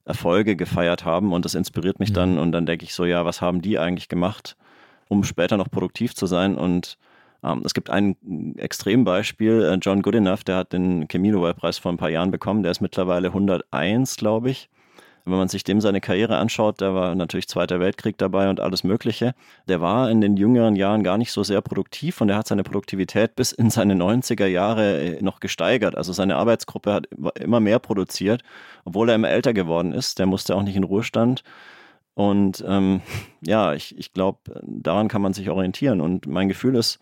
Erfolge 0.04 0.56
gefeiert 0.56 1.04
haben. 1.04 1.32
Und 1.32 1.44
das 1.44 1.54
inspiriert 1.54 1.98
mich 1.98 2.10
mhm. 2.10 2.14
dann. 2.14 2.38
Und 2.38 2.52
dann 2.52 2.66
denke 2.66 2.84
ich 2.84 2.94
so, 2.94 3.04
ja, 3.04 3.24
was 3.24 3.40
haben 3.40 3.62
die 3.62 3.78
eigentlich 3.78 4.08
gemacht, 4.08 4.56
um 5.08 5.24
später 5.24 5.56
noch 5.56 5.70
produktiv 5.70 6.14
zu 6.14 6.26
sein? 6.26 6.56
Und 6.56 6.98
ähm, 7.42 7.62
es 7.64 7.74
gibt 7.74 7.90
ein 7.90 8.16
Extrembeispiel, 8.56 9.62
äh, 9.62 9.74
John 9.80 10.02
Goodenough, 10.02 10.44
der 10.44 10.56
hat 10.56 10.72
den 10.72 11.08
Chemie-Nobelpreis 11.08 11.78
vor 11.78 11.92
ein 11.92 11.98
paar 11.98 12.10
Jahren 12.10 12.30
bekommen. 12.30 12.62
Der 12.62 12.72
ist 12.72 12.80
mittlerweile 12.80 13.28
101, 13.28 14.16
glaube 14.16 14.50
ich. 14.50 14.68
Wenn 15.26 15.38
man 15.38 15.48
sich 15.48 15.64
dem 15.64 15.80
seine 15.80 16.02
Karriere 16.02 16.36
anschaut, 16.36 16.82
da 16.82 16.94
war 16.94 17.14
natürlich 17.14 17.48
Zweiter 17.48 17.80
Weltkrieg 17.80 18.18
dabei 18.18 18.50
und 18.50 18.60
alles 18.60 18.84
Mögliche. 18.84 19.34
Der 19.66 19.80
war 19.80 20.10
in 20.10 20.20
den 20.20 20.36
jüngeren 20.36 20.76
Jahren 20.76 21.02
gar 21.02 21.16
nicht 21.16 21.32
so 21.32 21.42
sehr 21.42 21.62
produktiv 21.62 22.20
und 22.20 22.28
er 22.28 22.36
hat 22.36 22.46
seine 22.46 22.62
Produktivität 22.62 23.34
bis 23.34 23.52
in 23.52 23.70
seine 23.70 23.94
90er 23.94 24.46
Jahre 24.46 25.00
äh, 25.00 25.22
noch 25.22 25.40
gesteigert. 25.40 25.96
Also 25.96 26.12
seine 26.12 26.36
Arbeitsgruppe 26.36 26.92
hat 26.92 27.06
immer 27.40 27.60
mehr 27.60 27.78
produziert, 27.78 28.42
obwohl 28.84 29.08
er 29.08 29.14
immer 29.14 29.30
älter 29.30 29.54
geworden 29.54 29.92
ist. 29.92 30.18
Der 30.18 30.26
musste 30.26 30.54
auch 30.54 30.62
nicht 30.62 30.76
in 30.76 30.84
Ruhestand. 30.84 31.42
Und 32.12 32.62
ähm, 32.66 33.00
ja, 33.40 33.72
ich, 33.72 33.96
ich 33.98 34.12
glaube, 34.12 34.60
daran 34.62 35.08
kann 35.08 35.22
man 35.22 35.32
sich 35.32 35.48
orientieren. 35.48 36.02
Und 36.02 36.26
mein 36.26 36.48
Gefühl 36.48 36.76
ist, 36.76 36.98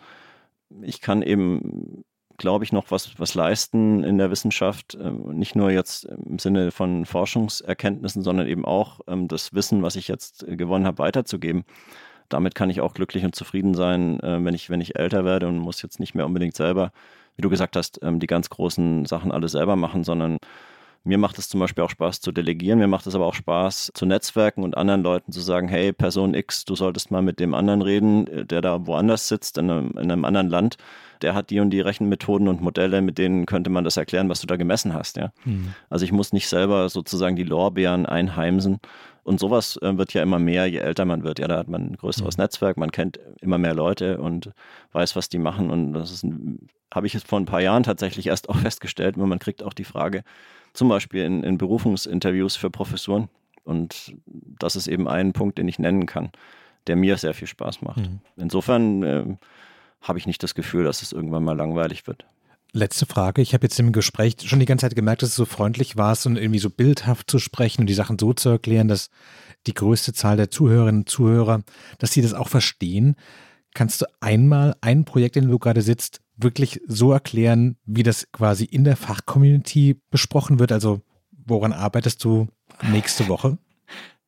ich 0.80 1.00
kann 1.00 1.22
eben 1.22 2.04
glaube 2.42 2.64
ich, 2.64 2.72
noch 2.72 2.90
was, 2.90 3.18
was 3.20 3.34
leisten 3.34 4.02
in 4.02 4.18
der 4.18 4.30
Wissenschaft. 4.32 4.98
Ähm, 5.00 5.22
nicht 5.38 5.54
nur 5.54 5.70
jetzt 5.70 6.04
im 6.04 6.40
Sinne 6.40 6.72
von 6.72 7.06
Forschungserkenntnissen, 7.06 8.22
sondern 8.22 8.48
eben 8.48 8.64
auch 8.64 9.00
ähm, 9.06 9.28
das 9.28 9.54
Wissen, 9.54 9.82
was 9.82 9.94
ich 9.94 10.08
jetzt 10.08 10.46
äh, 10.46 10.56
gewonnen 10.56 10.84
habe, 10.84 10.98
weiterzugeben. 10.98 11.64
Damit 12.28 12.56
kann 12.56 12.68
ich 12.68 12.80
auch 12.80 12.94
glücklich 12.94 13.24
und 13.24 13.36
zufrieden 13.36 13.74
sein, 13.74 14.18
äh, 14.20 14.44
wenn 14.44 14.54
ich, 14.54 14.70
wenn 14.70 14.80
ich 14.80 14.96
älter 14.98 15.24
werde 15.24 15.46
und 15.46 15.58
muss 15.58 15.82
jetzt 15.82 16.00
nicht 16.00 16.14
mehr 16.16 16.26
unbedingt 16.26 16.56
selber, 16.56 16.90
wie 17.36 17.42
du 17.42 17.48
gesagt 17.48 17.76
hast, 17.76 18.00
ähm, 18.02 18.18
die 18.18 18.26
ganz 18.26 18.50
großen 18.50 19.06
Sachen 19.06 19.30
alle 19.30 19.48
selber 19.48 19.76
machen, 19.76 20.02
sondern 20.02 20.38
mir 21.04 21.18
macht 21.18 21.38
es 21.38 21.48
zum 21.48 21.60
Beispiel 21.60 21.84
auch 21.84 21.90
Spaß 21.90 22.20
zu 22.20 22.32
delegieren, 22.32 22.78
mir 22.78 22.88
macht 22.88 23.06
es 23.06 23.14
aber 23.14 23.26
auch 23.26 23.34
Spaß 23.34 23.92
zu 23.94 24.06
netzwerken 24.06 24.62
und 24.62 24.76
anderen 24.76 25.02
Leuten 25.02 25.32
zu 25.32 25.40
sagen, 25.40 25.68
hey, 25.68 25.92
Person 25.92 26.34
X, 26.34 26.64
du 26.64 26.76
solltest 26.76 27.10
mal 27.10 27.22
mit 27.22 27.40
dem 27.40 27.54
anderen 27.54 27.82
reden, 27.82 28.26
äh, 28.26 28.44
der 28.44 28.60
da 28.60 28.86
woanders 28.86 29.28
sitzt, 29.28 29.58
in 29.58 29.70
einem, 29.70 29.90
in 29.92 30.10
einem 30.10 30.24
anderen 30.24 30.48
Land 30.48 30.76
der 31.22 31.34
hat 31.34 31.50
die 31.50 31.60
und 31.60 31.70
die 31.70 31.80
Rechenmethoden 31.80 32.48
und 32.48 32.60
Modelle, 32.60 33.00
mit 33.00 33.18
denen 33.18 33.46
könnte 33.46 33.70
man 33.70 33.84
das 33.84 33.96
erklären, 33.96 34.28
was 34.28 34.40
du 34.40 34.46
da 34.46 34.56
gemessen 34.56 34.92
hast. 34.92 35.16
Ja? 35.16 35.32
Mhm. 35.44 35.74
Also 35.88 36.04
ich 36.04 36.12
muss 36.12 36.32
nicht 36.32 36.48
selber 36.48 36.88
sozusagen 36.88 37.36
die 37.36 37.44
Lorbeeren 37.44 38.06
einheimsen. 38.06 38.80
Und 39.24 39.38
sowas 39.38 39.78
äh, 39.82 39.96
wird 39.96 40.12
ja 40.14 40.22
immer 40.22 40.40
mehr, 40.40 40.66
je 40.66 40.78
älter 40.78 41.04
man 41.04 41.22
wird. 41.22 41.38
Ja, 41.38 41.46
da 41.46 41.58
hat 41.58 41.68
man 41.68 41.92
ein 41.92 41.96
größeres 41.96 42.36
mhm. 42.36 42.42
Netzwerk, 42.42 42.76
man 42.76 42.90
kennt 42.90 43.20
immer 43.40 43.58
mehr 43.58 43.74
Leute 43.74 44.18
und 44.18 44.50
weiß, 44.92 45.14
was 45.14 45.28
die 45.28 45.38
machen. 45.38 45.70
Und 45.70 45.92
das 45.92 46.26
habe 46.92 47.06
ich 47.06 47.14
jetzt 47.14 47.28
vor 47.28 47.38
ein 47.38 47.46
paar 47.46 47.60
Jahren 47.60 47.84
tatsächlich 47.84 48.26
erst 48.26 48.48
auch 48.48 48.56
festgestellt, 48.56 49.16
weil 49.18 49.26
man 49.26 49.38
kriegt 49.38 49.62
auch 49.62 49.74
die 49.74 49.84
Frage, 49.84 50.24
zum 50.72 50.88
Beispiel 50.88 51.24
in, 51.24 51.42
in 51.42 51.58
Berufungsinterviews 51.58 52.56
für 52.56 52.70
Professuren. 52.70 53.28
Und 53.64 54.14
das 54.26 54.76
ist 54.76 54.88
eben 54.88 55.08
ein 55.08 55.32
Punkt, 55.32 55.58
den 55.58 55.68
ich 55.68 55.78
nennen 55.78 56.06
kann, 56.06 56.30
der 56.86 56.96
mir 56.96 57.16
sehr 57.16 57.34
viel 57.34 57.46
Spaß 57.46 57.82
macht. 57.82 57.98
Mhm. 57.98 58.20
Insofern 58.36 59.02
äh, 59.02 59.36
habe 60.00 60.18
ich 60.18 60.26
nicht 60.26 60.42
das 60.42 60.54
Gefühl, 60.54 60.84
dass 60.84 61.02
es 61.02 61.12
irgendwann 61.12 61.44
mal 61.44 61.56
langweilig 61.56 62.06
wird. 62.06 62.26
Letzte 62.74 63.04
Frage. 63.04 63.42
Ich 63.42 63.52
habe 63.52 63.64
jetzt 63.64 63.78
im 63.78 63.92
Gespräch 63.92 64.36
schon 64.44 64.58
die 64.58 64.64
ganze 64.66 64.86
Zeit 64.86 64.96
gemerkt, 64.96 65.22
dass 65.22 65.36
du 65.36 65.42
so 65.42 65.44
freundlich 65.44 65.98
warst 65.98 66.26
und 66.26 66.36
irgendwie 66.36 66.58
so 66.58 66.70
bildhaft 66.70 67.30
zu 67.30 67.38
sprechen 67.38 67.82
und 67.82 67.86
die 67.86 67.94
Sachen 67.94 68.18
so 68.18 68.32
zu 68.32 68.48
erklären, 68.48 68.88
dass 68.88 69.10
die 69.66 69.74
größte 69.74 70.14
Zahl 70.14 70.38
der 70.38 70.50
Zuhörerinnen 70.50 71.02
und 71.02 71.08
Zuhörer, 71.08 71.62
dass 71.98 72.12
sie 72.12 72.22
das 72.22 72.32
auch 72.32 72.48
verstehen. 72.48 73.14
Kannst 73.74 74.00
du 74.00 74.06
einmal 74.20 74.74
ein 74.80 75.04
Projekt, 75.04 75.36
in 75.36 75.44
dem 75.44 75.50
du 75.50 75.58
gerade 75.58 75.82
sitzt, 75.82 76.21
wirklich 76.36 76.80
so 76.86 77.12
erklären, 77.12 77.76
wie 77.84 78.02
das 78.02 78.30
quasi 78.32 78.64
in 78.64 78.84
der 78.84 78.96
Fachcommunity 78.96 80.00
besprochen 80.10 80.58
wird? 80.58 80.72
Also 80.72 81.00
woran 81.46 81.72
arbeitest 81.72 82.24
du 82.24 82.48
nächste 82.90 83.28
Woche? 83.28 83.58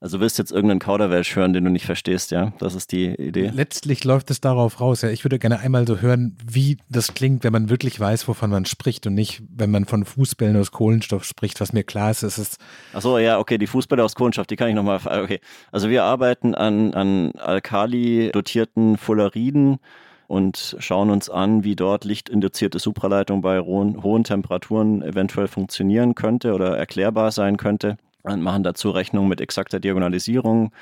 Also 0.05 0.21
willst 0.21 0.37
du 0.37 0.43
jetzt 0.43 0.53
irgendeinen 0.53 0.81
Kauderwelsch 0.81 1.35
hören, 1.35 1.55
den 1.55 1.65
du 1.65 1.71
nicht 1.71 1.87
verstehst, 1.87 2.31
ja? 2.31 2.53
Das 2.59 2.75
ist 2.75 2.93
die 2.93 3.07
Idee. 3.07 3.51
Letztlich 3.55 4.05
läuft 4.05 4.31
es 4.31 4.39
darauf 4.39 4.79
raus, 4.79 5.01
ja. 5.01 5.09
Ich 5.09 5.25
würde 5.25 5.39
gerne 5.39 5.61
einmal 5.61 5.87
so 5.87 6.01
hören, 6.03 6.37
wie 6.45 6.77
das 6.91 7.15
klingt, 7.15 7.43
wenn 7.43 7.55
man 7.55 7.71
wirklich 7.71 7.99
weiß, 7.99 8.29
wovon 8.29 8.51
man 8.51 8.67
spricht 8.67 9.07
und 9.07 9.15
nicht, 9.15 9.43
wenn 9.49 9.71
man 9.71 9.87
von 9.87 10.05
Fußbällen 10.05 10.59
aus 10.59 10.73
Kohlenstoff 10.73 11.25
spricht, 11.25 11.59
was 11.63 11.73
mir 11.73 11.85
klar 11.85 12.11
ist, 12.11 12.23
ist 12.23 12.37
es. 12.37 12.59
Achso, 12.93 13.17
ja, 13.17 13.39
okay, 13.39 13.57
die 13.57 13.67
Fußbälle 13.67 14.05
aus 14.05 14.15
Kohlenstoff, 14.15 14.47
die 14.47 14.57
kann 14.57 14.69
ich 14.69 14.75
nochmal, 14.75 15.01
okay. 15.07 15.41
Also 15.73 15.89
wir 15.89 16.05
arbeiten 16.05 16.55
an, 16.55 16.93
an 16.93 17.31
Alkali-dotierten 17.39 18.99
Fulleriden 18.99 19.79
und 20.27 20.77
schauen 20.79 21.11
uns 21.11 21.29
an, 21.29 21.65
wie 21.65 21.77
dort 21.77 22.05
lichtinduzierte 22.05 22.79
Supraleitung 22.79 23.43
bei 23.43 23.61
hohen, 23.61 24.25
Temperaturen 24.25 25.03
eventuell 25.03 25.49
funktionieren 25.49 26.15
könnte 26.15 26.55
oder 26.55 26.77
erklärbar 26.77 27.31
sein 27.31 27.57
könnte 27.57 27.97
und 28.23 28.43
machen 28.43 28.63
dazu 28.63 28.91
Rechnungen 28.91 29.29
mit 29.29 29.41
exakter 29.41 29.81
Diagonalisierung, 29.81 30.73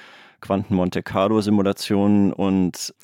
Quanten-Monte 0.41 1.03
Carlo-Simulationen 1.03 2.33
und 2.33 2.95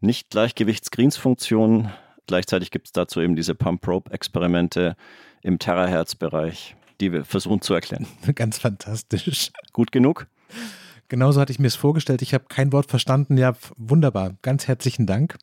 Nicht-Gleichgewichts-Greens-Funktionen. 0.00 1.90
Gleichzeitig 2.26 2.70
gibt 2.70 2.86
es 2.86 2.92
dazu 2.92 3.20
eben 3.20 3.36
diese 3.36 3.54
Pump-Probe-Experimente 3.54 4.96
im 5.42 5.58
Terahertz-Bereich, 5.58 6.76
die 7.00 7.12
wir 7.12 7.24
versuchen 7.24 7.60
zu 7.60 7.74
erklären. 7.74 8.06
Ganz 8.34 8.58
fantastisch. 8.58 9.50
Gut 9.72 9.90
genug? 9.92 10.26
Genauso 11.08 11.40
hatte 11.40 11.52
ich 11.52 11.58
mir 11.58 11.66
es 11.66 11.76
vorgestellt. 11.76 12.22
Ich 12.22 12.32
habe 12.32 12.44
kein 12.48 12.72
Wort 12.72 12.86
verstanden. 12.86 13.36
Ja, 13.36 13.54
wunderbar. 13.76 14.36
Ganz 14.42 14.66
herzlichen 14.66 15.06
Dank. 15.06 15.36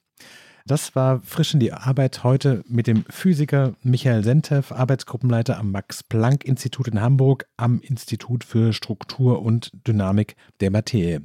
Das 0.65 0.95
war 0.95 1.21
frisch 1.21 1.53
in 1.55 1.59
die 1.59 1.73
Arbeit 1.73 2.23
heute 2.23 2.63
mit 2.67 2.85
dem 2.85 3.03
Physiker 3.09 3.73
Michael 3.81 4.23
Sentev, 4.23 4.71
Arbeitsgruppenleiter 4.71 5.57
am 5.57 5.71
Max-Planck-Institut 5.71 6.89
in 6.89 7.01
Hamburg, 7.01 7.47
am 7.57 7.81
Institut 7.81 8.43
für 8.43 8.71
Struktur 8.71 9.41
und 9.41 9.71
Dynamik 9.87 10.35
der 10.59 10.69
Materie. 10.69 11.23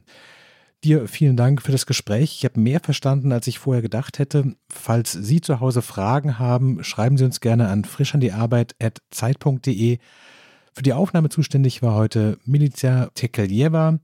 Dir 0.83 1.07
vielen 1.09 1.37
Dank 1.37 1.61
für 1.63 1.73
das 1.73 1.85
Gespräch. 1.87 2.37
Ich 2.39 2.45
habe 2.45 2.61
mehr 2.61 2.81
verstanden, 2.81 3.33
als 3.33 3.47
ich 3.47 3.59
vorher 3.59 3.83
gedacht 3.83 4.19
hätte. 4.19 4.57
Falls 4.71 5.13
Sie 5.13 5.43
zu 5.43 5.61
Hause 5.61 5.83
Fragen 5.83 6.39
haben, 6.39 6.83
schreiben 6.85 7.19
Sie 7.19 7.25
uns 7.25 7.41
gerne 7.41 7.69
an 7.69 7.85
frischandiarbeit.zeit.de. 7.85 9.99
Für 10.73 10.83
die 10.83 10.93
Aufnahme 10.93 11.29
zuständig 11.29 11.83
war 11.83 11.95
heute 11.95 12.39
Milicia 12.47 13.11
Tekeljeva. 13.15 13.99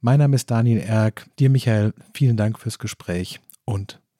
Mein 0.00 0.18
Name 0.18 0.34
ist 0.36 0.50
Daniel 0.50 0.80
Erck. 0.80 1.26
Dir, 1.38 1.48
Michael, 1.48 1.94
vielen 2.12 2.36
Dank 2.36 2.58
fürs 2.58 2.78
Gespräch 2.78 3.40
und 3.64 4.03